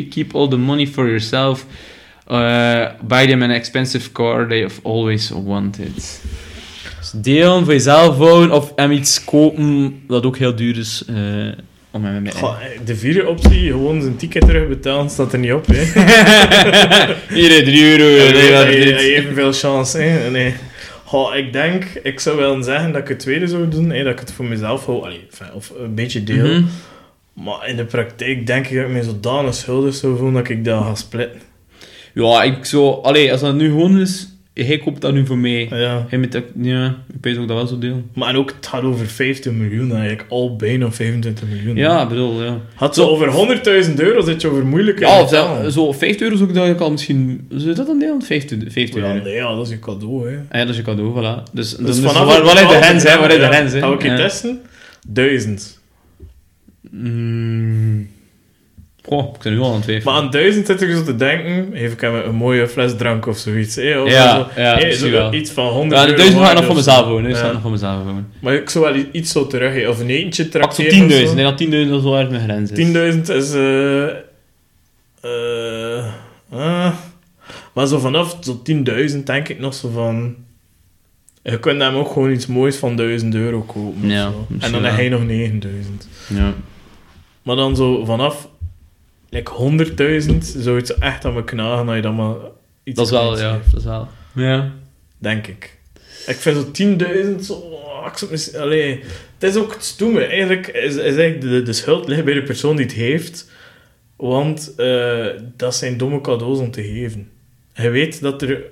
50-50, 0.05 0.09
keep 0.09 0.35
all 0.35 0.49
the 0.49 0.57
money 0.57 0.87
for 0.87 1.07
yourself. 1.07 1.67
Uh, 2.31 2.87
buy 3.07 3.27
them 3.27 3.43
an 3.43 3.51
expensive 3.51 4.13
car 4.13 4.49
they 4.49 4.61
have 4.61 4.81
always 4.83 5.31
wanted. 5.45 5.95
Dus 5.95 6.21
delen 7.17 7.65
voor 7.65 7.73
jezelf 7.73 8.19
of 8.51 8.73
hem 8.77 8.91
iets 8.93 9.25
kopen 9.25 9.95
dat 10.09 10.27
ook 10.27 10.37
heel 10.37 10.55
duur 10.55 10.79
is. 10.79 11.05
eh, 11.07 11.49
om 11.95 12.31
Goh, 12.31 12.57
de 12.85 12.97
vierde 12.97 13.29
optie, 13.29 13.71
gewoon 13.71 14.03
zijn 14.03 14.17
ticket 14.17 14.47
terugbetalen, 14.47 15.11
staat 15.11 15.33
er 15.33 15.39
niet 15.39 15.53
op. 15.53 15.67
Hè. 15.67 15.83
Hier, 17.39 17.65
3 17.65 17.99
euro. 17.99 18.33
Nee, 18.33 18.53
dat 18.53 18.73
je, 18.73 18.85
dit. 18.85 18.91
dat 18.91 19.01
je 19.01 19.15
evenveel 19.15 19.53
chance 19.53 19.99
hè. 19.99 20.31
Nee. 20.31 20.55
Goh, 21.05 21.37
ik 21.37 21.53
denk, 21.53 21.85
ik 21.85 22.21
zou 22.21 22.37
wel 22.37 22.63
zeggen 22.63 22.93
dat 22.93 23.03
ik 23.03 23.09
het 23.09 23.19
tweede 23.19 23.47
zou 23.47 23.69
doen, 23.69 23.91
hè, 23.91 24.03
dat 24.03 24.13
ik 24.13 24.19
het 24.19 24.33
voor 24.33 24.45
mezelf 24.45 24.87
hou, 24.87 25.05
Allee, 25.05 25.27
of 25.55 25.73
een 25.79 25.95
beetje 25.95 26.25
deel. 26.25 26.47
Mhm. 26.47 26.65
Maar 27.33 27.69
in 27.69 27.77
de 27.77 27.85
praktijk 27.85 28.47
denk 28.47 28.67
ik 28.67 28.77
dat 28.77 28.85
ik 28.85 28.93
me 28.93 29.03
zodanig 29.03 29.55
schuldig 29.55 29.95
zou 29.95 30.17
voelen 30.17 30.35
dat 30.35 30.49
ik 30.49 30.65
dat 30.65 30.85
ga 30.85 30.95
splitten. 30.95 31.41
Ja, 32.15 32.43
ik 32.43 32.65
zo... 32.65 32.91
Allee, 32.91 33.33
als 33.33 33.41
dat 33.41 33.55
nu 33.55 33.69
gewoon 33.69 34.01
is... 34.01 34.34
Hij 34.55 34.79
koopt 34.79 35.01
dat 35.01 35.13
nu 35.13 35.27
voor 35.27 35.39
mij. 35.39 35.69
Ja. 35.71 36.07
Hij 36.09 36.19
met 36.19 36.33
dat... 36.33 36.43
Ja, 36.61 36.87
ik 37.09 37.19
weet 37.21 37.39
ook 37.39 37.49
dat 37.49 37.57
wel 37.57 37.67
zo 37.67 37.79
deel. 37.79 38.03
Maar 38.15 38.29
en 38.29 38.37
ook, 38.37 38.53
het 38.57 38.67
gaat 38.67 38.83
over 38.83 39.07
50 39.07 39.53
miljoen 39.53 39.91
eigenlijk, 39.93 40.25
al 40.29 40.57
bijna 40.57 40.93
25 40.93 41.49
miljoen. 41.49 41.77
Ja, 41.77 42.03
ik 42.03 42.09
bedoel, 42.09 42.43
ja. 42.43 42.61
Had 42.75 42.95
zo 42.95 43.07
over 43.09 43.59
100.000 43.87 43.95
euro 43.95 44.21
zit 44.21 44.41
je 44.41 44.49
over 44.49 44.67
moeilijke 44.67 45.01
Ja, 45.01 45.21
of 45.23 45.29
zo, 45.29 45.69
zo 45.71 45.93
50 45.93 46.21
euro 46.21 46.37
zou 46.37 46.49
ik 46.49 46.55
dat 46.55 46.81
al 46.81 46.91
misschien... 46.91 47.47
Je 47.49 47.73
dat 47.73 47.87
dan 47.87 47.99
delen? 47.99 48.23
50, 48.23 48.73
50 48.73 49.01
Ja, 49.03 49.13
euro. 49.13 49.25
nee, 49.25 49.35
ja, 49.35 49.55
dat 49.55 49.67
is 49.67 49.73
je 49.73 49.79
cadeau, 49.79 50.31
hè. 50.31 50.37
Ah 50.37 50.43
ja, 50.51 50.59
dat 50.59 50.69
is 50.69 50.77
je 50.77 50.83
cadeau, 50.83 51.13
voilà. 51.13 51.43
Dus, 51.53 51.77
dus, 51.77 51.87
Dus 51.87 51.99
vanaf 52.13 52.43
waar, 52.45 52.55
is 52.63 52.69
de 52.69 52.83
grens, 52.83 53.03
hè? 53.03 53.19
Waar 53.19 53.31
is 53.31 53.37
de 53.39 53.47
grens, 53.47 53.73
hè? 53.73 53.79
Ga 53.81 53.93
ik 53.93 54.03
je 54.03 54.09
Ja. 54.09 54.17
testen? 54.17 54.61
Duizend. 55.09 55.81
Mm. 56.91 58.09
Goh, 59.09 59.35
ik 59.35 59.41
ben 59.43 59.53
nu 59.53 59.59
al 59.59 59.67
aan 59.69 59.75
het 59.75 59.83
twijfelen. 59.83 60.15
Maar 60.15 60.23
aan 60.23 60.31
duizend 60.31 60.67
zit 60.67 60.83
ik 60.83 60.91
zo 60.91 61.03
te 61.03 61.17
denken, 61.17 61.69
geef 61.73 61.93
ik 61.93 62.01
hem 62.01 62.15
een 62.15 62.35
mooie 62.35 62.69
fles 62.69 62.97
drank 62.97 63.27
of 63.27 63.37
zoiets. 63.39 63.77
Of 63.79 63.83
Ja, 63.85 64.49
zo, 64.55 64.61
ja, 64.61 64.93
zo 64.95 65.11
wel. 65.11 65.33
Iets 65.35 65.51
van 65.51 65.67
100 65.67 66.01
Ja, 66.01 66.07
de 66.07 66.15
duizend 66.15 66.41
ga 66.43 66.49
ik 66.49 66.55
nog 66.55 66.63
voor 66.65 66.71
of 66.71 66.77
mezelf 66.77 67.07
wonen. 67.07 67.31
Dus 67.31 67.41
Ja. 67.41 67.53
nog 67.53 67.61
voor 67.63 67.71
mezelf. 67.71 68.03
Maar 68.41 68.55
ik 68.55 68.71
zou 68.71 68.85
wel 68.85 69.05
iets 69.13 69.33
zo 69.33 69.47
terug 69.47 69.89
Of 69.89 70.01
een 70.01 70.11
eentje 70.11 70.43
Pak 70.45 70.53
zo 70.53 70.59
trakteren. 70.59 71.09
10.000. 71.11 71.23
of 71.23 71.29
zo. 71.29 71.35
Nee, 71.35 71.45
dat 71.45 71.59
10.000 71.87 71.91
dat 71.91 72.03
zo 72.03 72.15
erg 72.15 72.31
mijn 72.31 72.43
grens 72.43 72.71
is. 72.71 72.87
10.000 73.17 73.37
is... 73.37 73.55
eh 73.55 74.09
eh, 75.21 76.05
ah. 76.51 76.93
maar 77.73 77.87
zo 77.87 77.99
vanaf 77.99 78.37
zo 78.41 78.63
10.000 78.71 79.25
denk 79.25 79.49
ik 79.49 79.59
nog 79.59 79.75
zo 79.75 79.89
van... 79.95 80.35
Je 81.43 81.59
kunt 81.59 81.81
hem 81.83 81.95
ook 81.95 82.13
gewoon 82.13 82.31
iets 82.31 82.47
moois 82.47 82.77
van 82.77 82.97
1000 82.97 83.35
euro 83.35 83.61
kopen. 83.61 84.09
Ja. 84.09 84.25
En 84.59 84.73
dan 84.73 84.73
heb 84.73 84.83
wel. 84.83 84.93
hij 84.93 85.09
nog 85.09 85.25
9000. 85.25 86.09
Ja. 86.29 86.53
Maar 87.43 87.57
dan 87.57 87.77
zo 87.77 88.05
vanaf 88.05 88.49
like 89.35 89.53
100.000 90.23 90.39
zou 90.39 90.77
het 90.77 90.87
zo 90.87 90.95
echt 90.99 91.25
aan 91.25 91.35
me 91.35 91.45
knagen 91.45 91.87
dat 91.87 91.95
je 91.95 92.01
dan 92.01 92.15
maar 92.15 92.37
iets 92.85 92.97
Dat 92.97 93.07
is 93.07 93.13
wel, 93.13 93.39
ja. 93.39 93.61
Dat 93.71 93.81
is 93.81 93.85
wel. 93.85 94.09
Ja. 94.35 94.73
Denk 95.19 95.47
ik. 95.47 95.79
Ik 96.27 96.37
vind 96.37 96.77
zo 96.77 96.97
10.000 97.37 97.41
zo... 97.41 97.53
oh, 97.53 98.07
ik 98.07 98.17
zou 98.17 98.31
mis- 98.31 98.55
allee, 98.55 99.01
het 99.39 99.51
is 99.51 99.57
ook 99.57 99.73
het 99.73 99.85
stoeme. 99.85 100.25
Eigenlijk 100.25 100.67
is, 100.67 100.95
is 100.95 101.17
eigenlijk 101.17 101.41
de, 101.41 101.63
de 101.63 101.73
schuld 101.73 102.09
ligt 102.09 102.25
bij 102.25 102.35
de 102.35 102.43
persoon 102.43 102.77
die 102.77 102.85
het 102.87 102.95
heeft. 102.95 103.51
Want 104.17 104.75
eh, 104.77 105.27
dat 105.57 105.75
zijn 105.75 105.97
domme 105.97 106.21
cadeaus 106.21 106.59
om 106.59 106.71
te 106.71 106.83
geven. 106.83 107.31
Je 107.75 107.89
weet 107.89 108.21
dat 108.21 108.43
er... 108.43 108.63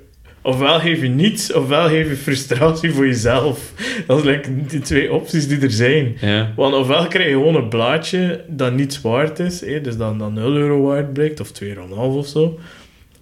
Ofwel 0.42 0.80
geef 0.80 1.00
je 1.00 1.08
niets, 1.08 1.52
ofwel 1.52 1.88
geef 1.88 2.08
je 2.08 2.16
frustratie 2.16 2.90
voor 2.92 3.06
jezelf. 3.06 3.72
Dat 4.06 4.22
zijn 4.22 4.34
like 4.36 4.66
die 4.66 4.80
twee 4.80 5.12
opties 5.12 5.48
die 5.48 5.60
er 5.60 5.70
zijn. 5.70 6.16
Ja. 6.20 6.52
Want 6.56 6.74
ofwel 6.74 7.06
krijg 7.06 7.26
je 7.28 7.32
gewoon 7.32 7.54
een 7.54 7.68
blaadje 7.68 8.44
dat 8.48 8.72
niets 8.74 9.00
waard 9.00 9.38
is, 9.38 9.60
hè, 9.60 9.80
dus 9.80 9.96
dan, 9.96 10.18
dan 10.18 10.32
0 10.34 10.52
euro 10.54 10.82
waard 10.82 11.12
blijkt, 11.12 11.40
of 11.40 11.52
2,5 11.62 11.68
euro 11.68 12.18
of 12.18 12.26
zo. 12.26 12.58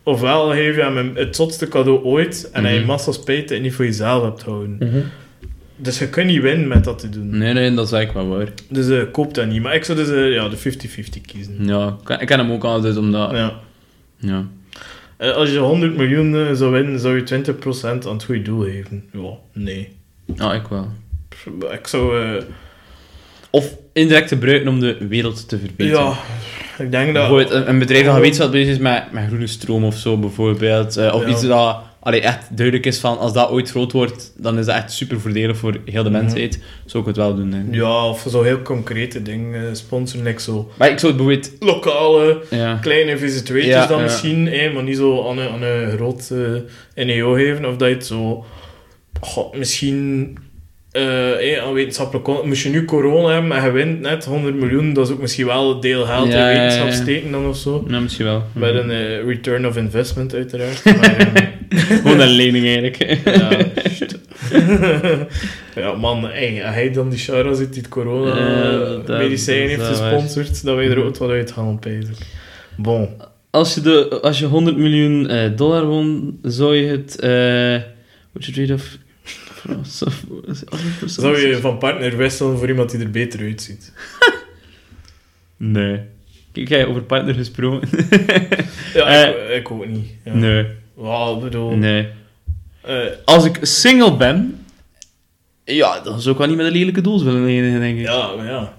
Ofwel 0.02 0.50
geef 0.50 0.76
je 0.76 0.82
hem 0.82 1.10
het 1.14 1.36
zotste 1.36 1.68
cadeau 1.68 2.02
ooit 2.04 2.50
en 2.52 2.64
hij 2.64 2.76
Mhm. 2.78 2.86
massa 2.86 3.12
spijt 3.12 3.38
dat 3.40 3.48
je 3.48 3.54
het 3.54 3.62
niet 3.62 3.74
voor 3.74 3.84
jezelf 3.84 4.22
hebt 4.22 4.42
houden. 4.42 4.78
Dus 5.76 5.98
je 5.98 6.08
kunt 6.08 6.26
niet 6.26 6.42
winnen 6.42 6.68
met 6.68 6.84
dat 6.84 6.98
te 6.98 7.08
doen. 7.08 7.38
Nee, 7.38 7.52
nee, 7.52 7.74
dat 7.74 7.86
is 7.86 7.92
eigenlijk 7.92 8.28
wel 8.28 8.36
waar. 8.38 8.48
Dus 8.68 8.88
eh, 8.88 9.02
koop 9.12 9.34
dat 9.34 9.46
niet. 9.46 9.62
Maar 9.62 9.74
ik 9.74 9.84
zou 9.84 9.98
dus 9.98 10.08
eh, 10.10 10.32
ja, 10.32 10.48
de 10.48 10.56
50-50 10.56 11.20
kiezen. 11.26 11.54
Ja, 11.66 11.86
ik 11.88 12.04
ken- 12.04 12.20
ik 12.20 12.26
ken 12.26 12.38
hem 12.38 12.52
ook 12.52 12.64
altijd 12.64 12.96
omdat... 12.96 13.30
Ja. 13.30 13.60
Ja. 14.18 14.46
Eh, 15.20 15.30
als 15.32 15.50
je 15.50 15.58
100 15.58 15.96
miljoen 15.96 16.36
eh, 16.36 16.52
zou 16.52 16.70
winnen, 16.72 17.00
zou 17.00 17.16
je 17.16 17.22
20% 17.22 18.06
aan 18.06 18.12
het 18.14 18.24
goede 18.24 18.42
doel 18.42 18.60
geven. 18.64 19.04
Ja, 19.12 19.30
nee. 19.52 19.96
Ja, 20.34 20.52
ik 20.52 20.66
wel. 20.66 20.88
Ik 21.72 21.86
zou... 21.86 22.22
eh, 22.22 22.42
Of 23.50 23.74
indirect 23.92 24.28
gebruiken 24.28 24.68
om 24.68 24.80
de 24.80 24.96
wereld 25.08 25.48
te 25.48 25.58
verbeteren. 25.58 26.00
ja, 26.04 26.16
ik 26.78 26.90
denk 26.90 27.14
dat... 27.14 27.28
Bijvoorbeeld 27.28 27.66
een, 27.66 27.78
bedrijf 27.78 28.06
dat 28.06 28.18
weet 28.18 28.36
wat 28.36 28.50
bezig 28.50 28.72
is 28.72 28.78
met, 28.78 29.12
met 29.12 29.26
groene 29.26 29.46
stroom 29.46 29.84
of 29.84 29.96
zo, 29.96 30.16
bijvoorbeeld. 30.18 30.96
Of 30.96 31.22
Ja. 31.22 31.28
iets 31.28 31.46
dat 31.46 31.76
allee, 32.00 32.20
echt 32.20 32.56
duidelijk 32.56 32.86
is 32.86 32.98
van, 32.98 33.18
als 33.18 33.32
dat 33.32 33.50
ooit 33.50 33.70
groot 33.70 33.92
wordt, 33.92 34.32
dan 34.36 34.58
is 34.58 34.66
dat 34.66 34.74
echt 34.76 34.92
super 34.92 35.20
voordelig 35.20 35.56
voor 35.56 35.76
heel 35.84 36.02
de 36.02 36.10
Mhm. 36.10 36.18
mensheid. 36.20 36.62
Zou 36.86 37.02
ik 37.02 37.08
het 37.08 37.16
wel 37.18 37.34
doen, 37.34 37.52
hè. 37.52 37.62
Ja, 37.70 38.06
of 38.08 38.26
zo 38.30 38.42
heel 38.42 38.62
concrete 38.62 39.22
dingen 39.22 39.60
eh, 39.60 39.74
sponsoren, 39.74 40.26
like 40.26 40.40
zo 40.40 40.70
Maar 40.78 40.90
ik 40.90 40.98
zou 40.98 41.12
het 41.12 41.22
bijvoorbeeld... 41.22 41.56
lokale 41.60 42.42
Ja. 42.50 42.74
kleine 42.80 43.18
visiteurtjes 43.18 43.74
Ja, 43.74 43.86
dan 43.86 43.96
ja. 43.98 44.02
misschien, 44.02 44.46
hè, 44.46 44.72
maar 44.72 44.82
niet 44.82 44.96
zo 44.96 45.28
aan 45.30 45.38
een, 45.38 45.48
aan 45.48 45.62
een 45.62 45.90
groot 45.90 46.30
eh, 46.94 47.04
NEO 47.04 47.32
geven, 47.32 47.64
of 47.66 47.76
dat 47.76 47.88
je 47.88 47.94
het 47.94 48.06
zo... 48.06 48.44
goh, 49.20 49.54
misschien... 49.54 50.38
eh 50.90 51.02
hè, 51.38 51.60
aan 51.62 51.72
wetenschappelijk... 51.72 52.44
Moest 52.44 52.62
je 52.62 52.68
nu 52.68 52.84
corona 52.84 53.32
hebben 53.32 53.52
en 53.52 53.64
je 53.64 53.70
wint 53.70 54.00
net 54.00 54.24
100 54.24 54.54
miljoen, 54.54 54.92
dat 54.92 55.06
is 55.06 55.12
ook 55.12 55.20
misschien 55.20 55.46
wel 55.46 55.70
een 55.74 55.80
deel 55.80 56.04
geld 56.04 56.32
Ja, 56.32 56.32
in 56.32 56.38
ja, 56.38 56.50
ja, 56.50 56.58
wetenschap 56.58 56.86
ja. 56.88 56.94
steken 56.94 57.30
dan 57.30 57.46
of 57.48 57.56
zo. 57.56 57.84
Nou, 57.88 58.02
misschien 58.02 58.24
wel. 58.24 58.42
Met 58.52 58.74
een 58.74 58.90
eh, 58.90 59.24
return 59.24 59.66
of 59.66 59.76
investment, 59.76 60.34
uiteraard. 60.34 60.84
Maar, 61.00 61.16
eh, 61.34 61.42
Gewoon 62.02 62.20
een 62.20 62.28
lening, 62.28 62.64
eigenlijk. 62.64 62.96
ja, 63.24 63.58
shit. 63.90 64.18
ja, 65.82 65.92
man, 65.92 66.24
hey, 66.24 66.64
als 66.64 66.74
hij 66.74 66.90
dan 66.92 67.08
die 67.10 67.18
Shara 67.18 67.54
zit 67.54 67.72
die 67.72 67.82
het 67.82 67.90
dat- 67.92 68.04
corona-medicijn 68.04 69.68
dat 69.78 69.86
heeft 69.86 70.00
gesponsord, 70.00 70.64
dan 70.64 70.76
weet 70.76 70.88
je 70.88 70.94
er 70.94 71.04
ook 71.04 71.16
wat 71.16 71.30
uit 71.30 71.52
gaan, 71.52 71.78
pezen. 71.78 72.14
Bon. 72.76 73.08
Als 73.50 73.74
je, 73.74 73.80
de, 73.80 74.18
als 74.22 74.38
je 74.38 74.46
100 74.46 74.76
miljoen 74.76 75.28
eh, 75.28 75.50
dollar 75.56 75.84
won, 75.86 76.38
zou 76.42 76.76
je 76.76 76.86
het... 76.86 77.18
eh 77.20 77.28
Would 78.32 78.46
you 78.46 78.52
trade 78.66 78.74
of... 78.74 78.96
Zou 81.06 81.46
je 81.46 81.56
van 81.60 81.78
partner 81.78 82.16
wisselen 82.16 82.58
voor 82.58 82.68
iemand 82.68 82.90
die 82.90 83.00
er 83.00 83.10
beter 83.10 83.40
uitziet? 83.40 83.92
Nee. 85.56 86.00
Kijk, 86.52 86.68
jij 86.68 86.86
over 86.86 87.02
partner 87.02 87.34
gesproken? 87.34 87.88
Ja, 88.94 89.06
Eh, 89.06 89.28
ik, 89.50 89.60
ik 89.60 89.70
ook 89.70 89.86
niet. 89.86 90.06
Ja. 90.24 90.34
Nee. 90.34 90.66
Wel, 91.00 91.34
ik 91.36 91.42
bedoel... 91.42 91.70
Nee. 91.70 92.08
eh, 92.82 92.96
Als 93.24 93.44
ik 93.44 93.58
single 93.62 94.16
ben, 94.16 94.64
ja, 95.64 96.00
dan 96.00 96.20
zou 96.20 96.32
ik 96.32 96.38
wel 96.40 96.48
niet 96.48 96.56
met 96.56 96.66
een 96.66 96.72
lelijke 96.72 97.00
doos 97.00 97.22
willen 97.22 97.44
lenen, 97.44 97.80
denk 97.80 97.98
ik. 97.98 98.04
ja, 98.04 98.30
maar 98.36 98.46
ja. 98.46 98.72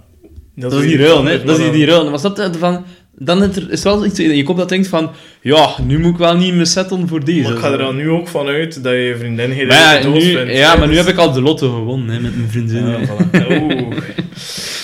dat 0.56 0.74
is 0.74 0.82
die 0.82 0.98
ruil, 0.98 1.24
hè. 1.26 1.44
Dat 1.44 1.60
is 1.60 1.72
die, 1.72 1.86
ruil. 1.86 2.10
Maar 2.10 2.20
snap 2.20 2.38
je, 2.38 2.50
van, 2.60 2.86
dan 3.16 3.44
is 3.44 3.56
er 3.56 3.72
is 3.72 3.84
wel 3.84 4.06
iets 4.06 4.20
in 4.20 4.36
je 4.36 4.44
kop 4.44 4.58
dat 4.58 4.70
denkt 4.70 4.88
van, 4.88 5.10
ja, 5.42 5.70
nu 5.86 6.00
moet 6.00 6.12
ik 6.12 6.18
wel 6.18 6.36
niet 6.36 6.54
me 6.54 6.66
settelen 6.66 7.08
voor 7.08 7.24
deze. 7.26 7.42
Maar 7.42 7.52
ik 7.52 7.58
ga 7.60 7.72
er 7.72 7.78
dan 7.78 7.96
nu 7.96 8.10
ook 8.10 8.28
van 8.28 8.48
uit 8.48 8.84
dat 8.84 8.94
je 8.94 9.16
vriendin 9.20 9.52
geen 9.54 9.68
ja, 9.68 10.00
doos 10.02 10.24
nu, 10.24 10.32
vindt. 10.36 10.52
ja, 10.52 10.76
maar 10.76 10.88
nu 10.88 10.96
heb 10.98 11.08
ik 11.08 11.18
al 11.18 11.32
de 11.32 11.42
lotto 11.42 11.70
gewonnen 11.74 12.10
hè, 12.16 12.20
met 12.20 12.36
mijn 12.38 12.50
vriendin. 12.50 12.88
Ja, 12.88 13.00
voilà. 13.00 13.48
Oeh. 13.62 13.98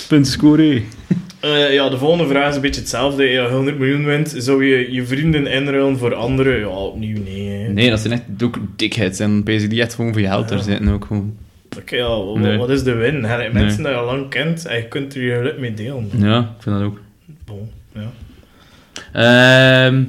Punt 0.08 0.28
score. 0.28 0.82
Eh, 1.54 1.74
ja, 1.74 1.90
de 1.90 1.98
volgende 1.98 2.28
vraag 2.28 2.50
is 2.50 2.56
een 2.56 2.62
beetje 2.62 2.82
hetzelfde. 2.82 3.24
Je 3.24 3.48
100 3.50 3.78
miljoen 3.80 4.06
wint, 4.06 4.34
zou 4.38 4.66
je 4.66 4.92
je 4.94 5.06
vrienden 5.06 5.48
inruilen 5.48 5.98
voor 5.98 6.14
anderen? 6.14 6.60
Ja, 6.60 6.68
opnieuw 6.68 7.24
nee. 7.24 7.50
hè. 7.50 7.68
Nee, 7.70 7.90
dat 7.90 8.00
zijn 8.00 8.14
echt 8.14 8.44
ook 8.44 8.58
dikheads. 8.76 9.20
En 9.20 9.44
bezig 9.44 9.70
die 9.70 9.82
echt 9.82 9.94
gewoon 9.94 10.12
voor 10.14 10.22
je 10.22 10.28
geld 10.28 10.50
er 10.52 10.58
Ja. 10.58 10.64
zitten 10.64 10.88
ook 10.90 11.06
gewoon. 11.06 11.36
Oké, 11.80 11.96
ja, 11.96 12.18
Nee. 12.36 12.58
wat 12.58 12.70
is 12.70 12.84
de 12.84 12.94
win? 12.94 13.24
Hè, 13.24 13.38
Nee. 13.38 13.50
Mensen 13.54 13.84
die 13.84 13.92
je 13.92 13.98
al 13.98 14.06
lang 14.06 14.30
kent 14.30 14.66
en 14.66 14.78
je 14.78 14.84
kunt 14.88 15.16
er 15.16 15.22
je 15.24 15.36
geluk 15.36 15.60
mee 15.60 15.74
delen. 15.74 16.10
Ja, 16.18 16.40
ik 16.40 16.62
vind 16.64 16.76
dat 16.76 16.86
ook. 16.86 17.00
Bon, 17.46 17.70
ja. 17.94 18.12
Ehm, 19.14 20.04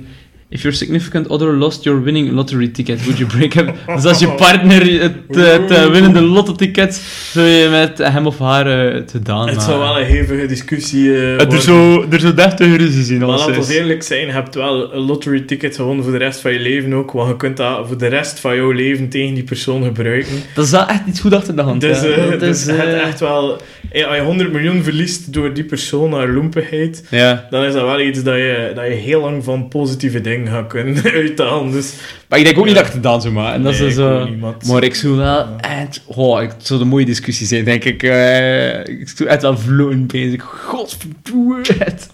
if 0.51 0.63
your 0.63 0.77
significant 0.77 1.29
other 1.29 1.53
lost 1.53 1.85
your 1.85 2.03
winning 2.03 2.31
lottery 2.31 2.69
ticket, 2.69 3.05
would 3.05 3.19
you 3.19 3.31
break 3.37 3.55
up? 3.57 3.75
dus 3.97 4.05
als 4.05 4.19
je 4.19 4.29
partner 4.29 5.01
het, 5.01 5.13
het 5.37 5.71
eh, 5.71 5.87
winnende 5.87 6.21
lotto-ticket, 6.21 6.95
zou 7.33 7.47
je 7.47 7.69
met 7.71 7.99
hem 7.99 8.27
of 8.27 8.39
haar 8.39 8.67
eh, 8.89 8.95
het 8.95 9.11
gedaan 9.11 9.49
Het 9.49 9.63
zou 9.63 9.79
wel 9.79 9.99
een 10.01 10.07
hevige 10.07 10.47
discussie 10.47 11.15
eh, 11.17 11.31
Het 11.31 11.41
er 11.41 11.47
worden. 11.47 11.61
zo, 11.63 12.07
er 12.11 12.21
zo 12.21 12.35
deftige 12.35 12.77
ruzie 12.77 13.03
zien 13.05 13.19
Maar 13.19 13.29
als 13.29 13.47
laten 13.47 13.63
we 13.67 13.75
eerlijk 13.79 14.03
zijn, 14.03 14.27
je 14.27 14.33
hebt 14.33 14.55
wel 14.55 14.95
een 14.95 15.01
lottery 15.01 15.41
ticket 15.41 15.77
gewonnen 15.77 16.03
voor 16.05 16.13
de 16.13 16.19
rest 16.19 16.41
van 16.41 16.53
je 16.53 16.61
leven 16.61 16.93
ook, 16.93 17.11
want 17.11 17.29
je 17.29 17.37
kunt 17.37 17.57
dat 17.57 17.87
voor 17.87 17.99
de 17.99 18.07
rest 18.07 18.41
van 18.41 18.57
jouw 18.57 18.71
leven 18.71 19.09
tegen 19.09 19.35
die 19.35 19.45
persoon 19.45 19.83
gebruiken. 19.85 20.33
Dat 20.55 20.65
is 20.65 20.71
wel 20.71 20.87
echt 20.87 21.03
iets 21.07 21.21
goed 21.21 21.35
achter 21.35 21.57
de 21.57 21.63
hand. 21.63 21.81
Dus, 21.81 22.01
ja. 22.01 22.07
eh, 22.09 22.31
Dat 22.31 22.41
dus 22.41 22.61
is, 22.61 22.65
je 22.67 22.73
hebt 22.73 22.93
eh, 23.03 23.07
echt 23.09 23.21
wel... 23.21 23.61
eh, 23.93 24.07
Als 24.07 24.17
je 24.17 24.23
100 24.23 24.53
miljoen 24.53 24.83
verliest 24.83 25.33
door 25.33 25.53
die 25.55 25.65
persoon 25.65 26.13
haar 26.13 26.29
loempigheid, 26.29 27.05
Ja. 27.11 27.47
dan 27.51 27.65
is 27.65 27.73
dat 27.73 27.83
wel 27.85 28.01
iets 28.01 28.23
dat 28.23 28.35
je, 28.37 28.73
dat 28.75 28.85
je 28.87 28.91
heel 28.93 29.21
lang 29.21 29.45
van 29.45 29.69
positieve 29.69 30.21
dingen 30.21 30.37
gaat 30.47 30.67
kunnen 30.67 31.03
uithalen. 31.05 31.73
Dus, 31.73 31.95
Maar 32.29 32.39
ik 32.39 32.45
denk 32.45 32.59
ook 32.59 32.65
niet 32.67 32.75
Ja. 32.75 32.81
dat 32.81 32.89
ik 32.89 32.95
het 32.95 33.03
gedaan 33.05 33.21
zou 33.23 33.35
maken. 33.35 33.55
En 33.55 33.63
dat 33.63 33.79
nee, 33.79 33.89
is 33.89 33.95
zo... 33.95 34.25
niet, 34.25 34.41
maar 34.41 34.53
het- 34.53 34.67
Maar 34.67 34.83
ik 34.85 34.95
zou 34.95 35.17
wel 35.17 35.25
Ja. 35.27 35.57
echt... 35.61 36.03
Oh, 36.07 36.43
ik, 36.43 36.51
het 36.51 36.67
zou 36.67 36.81
een 36.81 36.89
mooie 36.89 37.05
discussie 37.05 37.47
zijn, 37.47 37.65
denk 37.65 37.85
ik. 37.85 38.03
Eh, 38.03 38.79
ik 38.79 39.09
zou 39.15 39.29
echt 39.29 39.43
wel 39.43 39.59
vloeien 39.59 40.07
bezig. 40.07 40.43
Godverdomme. 40.67 41.61
het. 41.79 42.11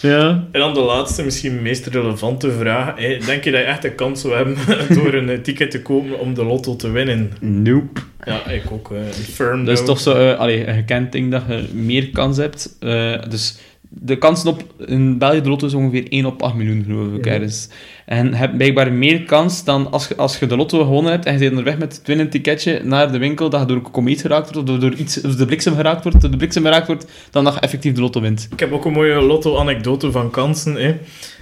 Ja. 0.00 0.46
En 0.52 0.60
dan 0.60 0.74
de 0.74 0.80
laatste, 0.80 1.22
misschien 1.24 1.62
meest 1.62 1.86
relevante 1.86 2.50
vraag. 2.52 2.94
Denk 3.26 3.44
je 3.44 3.50
dat 3.50 3.60
je 3.60 3.66
echt 3.66 3.84
een 3.84 3.94
kans 3.94 4.20
zou 4.20 4.34
hebben 4.34 4.56
door 5.02 5.14
een 5.14 5.28
eh, 5.28 5.38
ticket 5.38 5.70
te 5.70 5.82
kopen 5.82 6.18
om 6.20 6.34
de 6.34 6.44
lotto 6.44 6.76
te 6.76 6.90
winnen? 6.90 7.32
Nope. 7.40 8.00
Ja, 8.24 8.46
ik 8.46 8.62
ook. 8.70 8.90
eh, 8.92 8.98
Een 8.98 9.12
firm 9.32 9.64
Dat 9.64 9.78
is 9.78 9.84
toch 9.84 10.00
zo... 10.00 10.12
eh, 10.30 10.38
allee, 10.38 10.66
een 10.66 10.74
gekend 10.74 11.12
ding 11.12 11.30
dat 11.30 11.42
je 11.48 11.64
meer 11.72 12.10
kans 12.10 12.36
hebt. 12.36 12.76
Eh, 12.80 13.14
dus 13.28 13.58
de 13.88 14.18
kansen 14.18 14.50
op... 14.50 14.64
In 14.86 15.18
België 15.18 15.40
de 15.40 15.48
lotto 15.48 15.66
is 15.66 15.74
ongeveer 15.74 16.08
1 16.08 16.26
op 16.26 16.42
8 16.42 16.54
miljoen, 16.54 16.84
geloof 16.84 17.14
ik. 17.14 17.24
Ja. 17.24 17.32
ergens. 17.32 17.68
En 18.06 18.28
je 18.28 18.34
hebt 18.34 18.56
blijkbaar 18.56 18.92
meer 18.92 19.22
kans 19.22 19.64
dan 19.64 19.90
als 19.90 20.08
je, 20.08 20.16
als 20.16 20.38
je 20.38 20.46
de 20.46 20.56
lotto 20.56 20.78
gewonnen 20.84 21.12
hebt 21.12 21.24
en 21.24 21.32
je 21.32 21.38
bent 21.38 21.50
onderweg 21.50 21.78
met 21.78 21.96
het 21.96 22.06
winnend 22.06 22.30
ticketje 22.30 22.80
naar 22.84 23.12
de 23.12 23.18
winkel, 23.18 23.50
dat 23.50 23.60
je 23.60 23.66
door 23.66 23.76
een 23.76 23.90
komeet 23.90 24.20
geraakt 24.20 24.52
wordt, 24.52 24.70
of 24.70 24.78
door 24.78 24.94
iets, 24.94 25.20
of 25.20 25.36
de 25.36 25.46
bliksem 25.46 25.74
geraakt 25.74 26.02
wordt, 26.02 26.20
door 26.20 26.30
de 26.30 26.36
bliksem 26.36 26.62
geraakt 26.62 26.86
wordt, 26.86 27.06
dan 27.30 27.44
dat 27.44 27.54
je 27.54 27.60
effectief 27.60 27.92
de 27.92 28.00
lotto 28.00 28.20
wint. 28.20 28.48
Ik 28.52 28.60
heb 28.60 28.72
ook 28.72 28.84
een 28.84 28.92
mooie 28.92 29.20
lotto-anekdote 29.20 30.10
van 30.10 30.30
kansen. 30.30 30.74
Hè. 30.74 30.86
Je 30.88 30.96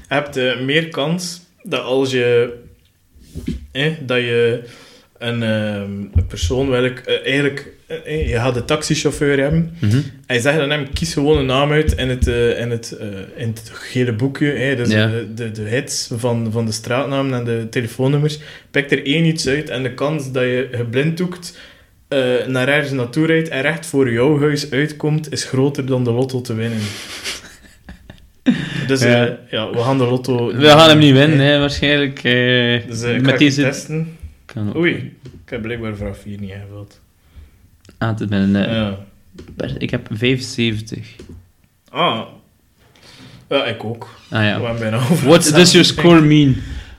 hebt 0.09 0.37
eh, 0.37 0.61
meer 0.61 0.89
kans 0.89 1.41
dat 1.63 1.83
als 1.83 2.11
je... 2.11 2.55
Hè, 3.73 3.97
dat 4.01 4.19
je 4.19 4.63
een, 5.19 5.43
ehm, 5.43 5.91
een 6.15 6.27
persoon... 6.29 6.69
Welk, 6.69 6.99
eh, 6.99 7.27
eigenlijk, 7.27 7.73
je 8.05 8.33
gaat 8.35 8.57
een 8.57 8.65
taxichauffeur 8.65 9.39
hebben. 9.41 9.77
En 10.27 10.35
je 10.35 10.41
zegt 10.41 10.59
aan 10.59 10.71
hem, 10.71 10.93
kies 10.93 11.13
gewoon 11.13 11.39
een 11.39 11.47
naam 11.47 11.73
uit 11.73 11.93
in 11.97 12.09
het, 12.09 12.27
eh, 12.29 12.61
in 12.61 12.71
het, 12.71 12.97
eh, 13.01 13.07
in 13.37 13.49
het 13.49 13.71
gele 13.75 14.13
boekje. 14.13 14.77
Dus 14.77 14.89
de, 15.11 15.27
de, 15.35 15.51
de 15.51 15.63
hits 15.63 16.11
van, 16.17 16.49
van 16.53 16.67
de 16.67 16.73
straatnamen 16.73 17.35
en 17.39 17.45
de 17.45 17.67
telefoonnummers. 17.71 18.39
Pik 18.71 18.91
er 18.91 19.07
één 19.07 19.25
iets 19.25 19.47
uit 19.49 19.71
en 19.71 19.83
de 19.83 19.95
kans 19.95 20.33
dat 20.33 20.43
je 20.43 20.69
geblinddoekt 20.73 21.59
eh 22.09 22.47
naar 22.47 22.69
ergens 22.69 22.93
naartoe 22.93 23.27
rijdt 23.27 23.49
en 23.49 23.63
recht 23.63 23.87
voor 23.87 24.13
jouw 24.13 24.39
huis 24.41 24.71
uitkomt, 24.71 25.33
is 25.33 25.45
groter 25.45 25.87
dan 25.87 26.05
de 26.05 26.11
lotto 26.11 26.41
te 26.41 26.55
winnen. 26.55 26.79
Dus 28.87 29.01
eh, 29.01 29.11
Ja. 29.13 29.39
ja, 29.51 29.71
we 29.71 29.79
gaan 29.79 29.99
de 29.99 30.05
lotto... 30.05 30.47
We 30.57 30.67
gaan 30.67 30.89
hem 30.89 30.99
niet 30.99 31.13
winnen, 31.13 31.39
hè, 31.39 31.59
waarschijnlijk. 31.59 32.19
eh, 32.19 32.89
Dus 32.89 33.03
eh, 33.03 33.11
ik 33.15 33.25
ga 33.25 33.31
met 33.31 33.39
deze... 33.39 33.63
testen. 33.63 34.17
Oei, 34.77 34.93
ik 35.23 35.51
heb 35.51 35.63
blijkbaar 35.63 35.97
vraag 35.97 36.17
4 36.19 36.41
niet 36.41 36.51
ingevuld. 36.51 37.01
Ah, 37.99 38.09
het 38.09 38.31
eh, 38.31 38.53
Ja. 38.53 38.99
Ik 39.79 39.91
heb 39.91 40.09
75. 40.11 41.17
Ah. 41.91 42.21
Ja, 43.49 43.65
ik 43.65 43.85
ook. 43.85 44.09
Ah 44.31 44.43
ja. 44.43 44.59
We 44.61 44.65
hebben 44.65 44.83
bijna 44.83 44.97
over 44.97 45.29
What 45.29 45.53
does 45.55 45.73
your 45.73 45.87
score 45.87 46.21
mean? 46.21 46.57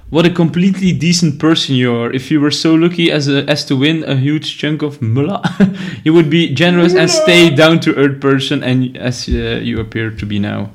What 0.09 0.25
a 0.25 0.29
completely 0.29 0.97
decent 0.97 1.37
person 1.37 1.75
you 1.75 2.03
are. 2.03 2.13
If 2.13 2.29
you 2.29 2.39
were 2.39 2.51
so 2.51 2.77
lucky 2.77 3.11
as, 3.11 3.27
a, 3.27 3.43
as 3.45 3.65
to 3.65 3.77
win 3.77 4.03
a 4.03 4.15
huge 4.15 4.57
chunk 4.57 4.81
of 4.81 5.01
mullah, 5.01 5.41
you 6.03 6.13
would 6.13 6.29
be 6.29 6.53
generous 6.53 6.95
and 6.95 7.09
stay 7.09 7.49
down 7.49 7.79
to 7.79 7.93
earth 7.95 8.19
person 8.19 8.63
and 8.63 8.97
as 8.97 9.27
uh, 9.27 9.59
you 9.61 9.79
appear 9.79 10.15
to 10.15 10.25
be 10.25 10.39
now. 10.39 10.69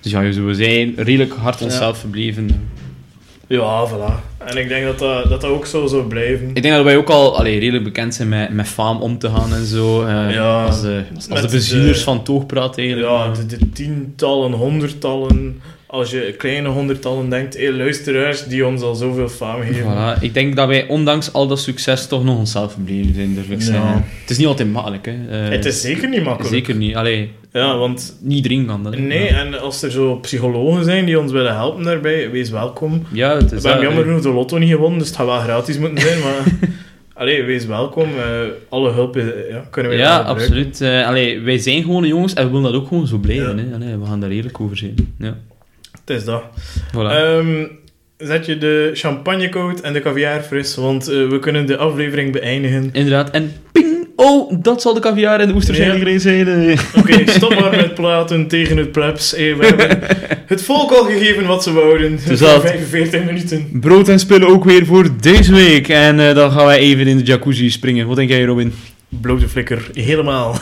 Dus 0.00 0.12
ja, 0.12 0.20
we 0.20 0.54
zijn 0.54 0.94
redelijk 0.96 1.32
hard 1.32 1.62
onszelf 1.62 1.98
verbleven. 1.98 2.68
Ja, 3.48 3.86
voilà. 3.88 4.34
En 4.44 4.56
ik 4.56 4.68
denk 4.68 4.84
dat 4.84 4.98
dat, 4.98 5.28
dat, 5.28 5.40
dat 5.40 5.50
ook 5.50 5.66
zo 5.66 5.86
zou 5.86 6.02
blijven. 6.06 6.48
Ik 6.54 6.62
denk 6.62 6.74
dat 6.74 6.84
wij 6.84 6.96
ook 6.96 7.10
al 7.10 7.38
allee, 7.38 7.58
redelijk 7.58 7.84
bekend 7.84 8.14
zijn 8.14 8.28
met, 8.28 8.50
met 8.52 8.68
faam 8.68 9.00
om 9.02 9.18
te 9.18 9.28
gaan 9.30 9.52
en 9.54 9.64
zo. 9.64 10.02
eh, 10.04 10.30
Ja, 10.34 10.64
als 10.64 10.80
de, 10.80 11.02
als 11.30 11.40
de 11.40 11.48
bezielers 11.50 11.98
de- 11.98 12.04
van 12.04 12.22
Toogpraat 12.22 12.78
eigenlijk. 12.78 13.08
Ja, 13.08 13.32
de, 13.32 13.46
de 13.46 13.70
tientallen, 13.70 14.52
honderdtallen, 14.52 15.60
als 15.86 16.10
je 16.10 16.34
kleine 16.38 16.68
honderdtallen 16.68 17.28
denkt, 17.30 17.56
hey, 17.56 17.72
luisteraars 17.72 18.44
die 18.46 18.66
ons 18.66 18.82
al 18.82 18.94
zoveel 18.94 19.28
faam 19.28 19.62
geven. 19.62 19.84
Voilà. 19.84 20.20
Ik 20.22 20.34
denk 20.34 20.56
dat 20.56 20.68
wij 20.68 20.86
ondanks 20.88 21.32
al 21.32 21.46
dat 21.46 21.60
succes 21.60 22.06
toch 22.06 22.24
nog 22.24 22.38
onszelf 22.38 22.72
verbleven 22.72 23.14
zijn, 23.14 23.34
durf 23.34 23.48
ik 23.48 23.58
Ja. 23.58 23.64
zeggen. 23.64 24.04
Het 24.20 24.30
is 24.30 24.38
niet 24.38 24.46
altijd 24.46 24.72
makkelijk, 24.72 25.06
hè. 25.06 25.12
Eh, 25.44 25.50
Het 25.50 25.64
is 25.64 25.80
zeker 25.80 26.08
niet 26.08 26.22
makkelijk. 26.24 26.54
Zeker 26.54 26.74
niet. 26.74 26.96
Allee, 26.96 27.30
Ja, 27.52 27.76
want 27.78 28.16
niet 28.20 28.36
iedereen 28.36 28.66
kan 28.66 28.82
dat. 28.82 28.98
nee, 28.98 29.24
Ja. 29.24 29.28
en 29.44 29.60
als 29.60 29.82
er 29.82 29.90
zo 29.90 30.16
psychologen 30.16 30.84
zijn 30.84 31.04
die 31.04 31.20
ons 31.20 31.32
willen 31.32 31.54
helpen 31.54 31.82
daarbij, 31.84 32.30
wees 32.30 32.50
welkom. 32.50 33.02
Ja, 33.12 33.34
het 33.36 33.52
is 33.52 33.62
We 33.62 33.68
hebben 33.68 33.86
jammer 33.86 34.02
hè. 34.04 34.08
genoeg 34.08 34.22
de 34.24 34.32
lotto 34.32 34.58
niet 34.58 34.70
gewonnen, 34.70 34.98
dus 34.98 35.08
het 35.08 35.16
gaat 35.16 35.26
wel 35.26 35.38
gratis 35.38 35.78
moeten 35.78 36.00
zijn, 36.00 36.18
maar... 36.20 36.42
Allee, 37.14 37.42
wees 37.42 37.66
welkom. 37.66 38.08
eh, 38.18 38.24
alle 38.68 38.90
hulp 38.92 39.16
eh, 39.16 39.24
ja, 39.50 39.66
kunnen 39.70 39.90
wij 39.92 40.00
Ja, 40.00 40.18
absoluut. 40.18 40.80
Eh, 40.80 41.06
allee, 41.06 41.40
wij 41.40 41.58
zijn 41.58 41.82
gewoon 41.82 42.06
jongens 42.06 42.34
en 42.34 42.44
we 42.44 42.50
willen 42.52 42.72
dat 42.72 42.80
ook 42.80 42.88
gewoon 42.88 43.06
zo 43.06 43.18
blijven. 43.18 43.58
Hè. 43.58 43.74
Allee, 43.74 43.96
we 43.96 44.06
gaan 44.06 44.20
daar 44.20 44.30
eerlijk 44.30 44.60
over 44.60 44.76
zijn. 44.76 44.94
Ja. 45.18 45.36
Het 46.06 46.16
is 46.16 46.24
dat. 46.24 46.42
Voilà. 46.92 47.10
Ehm, 47.10 47.64
zet 48.18 48.46
je 48.46 48.58
de 48.58 48.90
champagne 48.94 49.48
koud 49.48 49.80
en 49.80 49.92
de 49.92 50.00
caviar 50.00 50.42
fris, 50.42 50.74
want 50.74 51.08
eh, 51.08 51.28
we 51.28 51.38
kunnen 51.38 51.66
de 51.66 51.76
aflevering 51.76 52.32
beëindigen. 52.32 52.88
Inderdaad. 52.92 53.30
En 53.30 53.52
ping! 53.72 53.94
Oh, 54.16 54.52
dat 54.62 54.82
zal 54.82 54.94
de 54.94 55.00
caviar 55.00 55.40
en 55.40 55.48
de 55.48 55.54
oesters 55.54 55.78
Ja. 55.78 56.18
zijn. 56.18 56.78
Oké, 56.96 57.22
stop 57.30 57.60
maar 57.60 57.70
met 57.76 57.94
praten 57.94 58.46
tegen 58.48 58.76
het 58.76 58.92
plebs. 58.92 59.30
Hey, 59.30 59.56
we 59.56 59.66
hebben 59.66 59.98
het 60.46 60.62
volk 60.62 60.90
al 60.92 61.04
gegeven 61.04 61.46
wat 61.46 61.62
ze 61.62 61.72
wouden. 61.72 62.18
Dus 62.26 62.38
dat- 62.38 62.60
45 62.60 63.24
minuten. 63.24 63.68
Brood 63.72 64.08
en 64.08 64.18
spullen 64.18 64.48
ook 64.48 64.64
weer 64.64 64.86
voor 64.86 65.08
deze 65.20 65.52
week. 65.52 65.88
En 65.88 66.20
eh, 66.28 66.34
dan 66.34 66.50
gaan 66.50 66.66
wij 66.66 66.78
even 66.78 67.06
in 67.06 67.16
de 67.16 67.24
jacuzzi 67.24 67.70
springen. 67.70 68.06
Wat 68.06 68.16
denk 68.16 68.28
jij, 68.30 68.44
Robin? 68.44 68.72
Blote 69.08 69.48
flikker, 69.48 69.90
helemaal. 69.94 70.56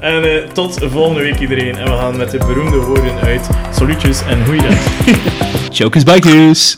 en 0.00 0.24
eh, 0.24 0.48
tot 0.52 0.78
volgende 0.82 1.20
week 1.20 1.38
iedereen. 1.38 1.76
En 1.76 1.84
we 1.84 1.96
gaan 1.96 2.16
met 2.16 2.30
de 2.30 2.38
beroemde 2.38 2.76
woorden 2.76 3.20
uit. 3.20 3.48
Salutjes 3.74 4.22
en 4.22 4.44
goeiedag. 4.44 4.78
Chokers 5.78 6.04
Bikers! 6.04 6.74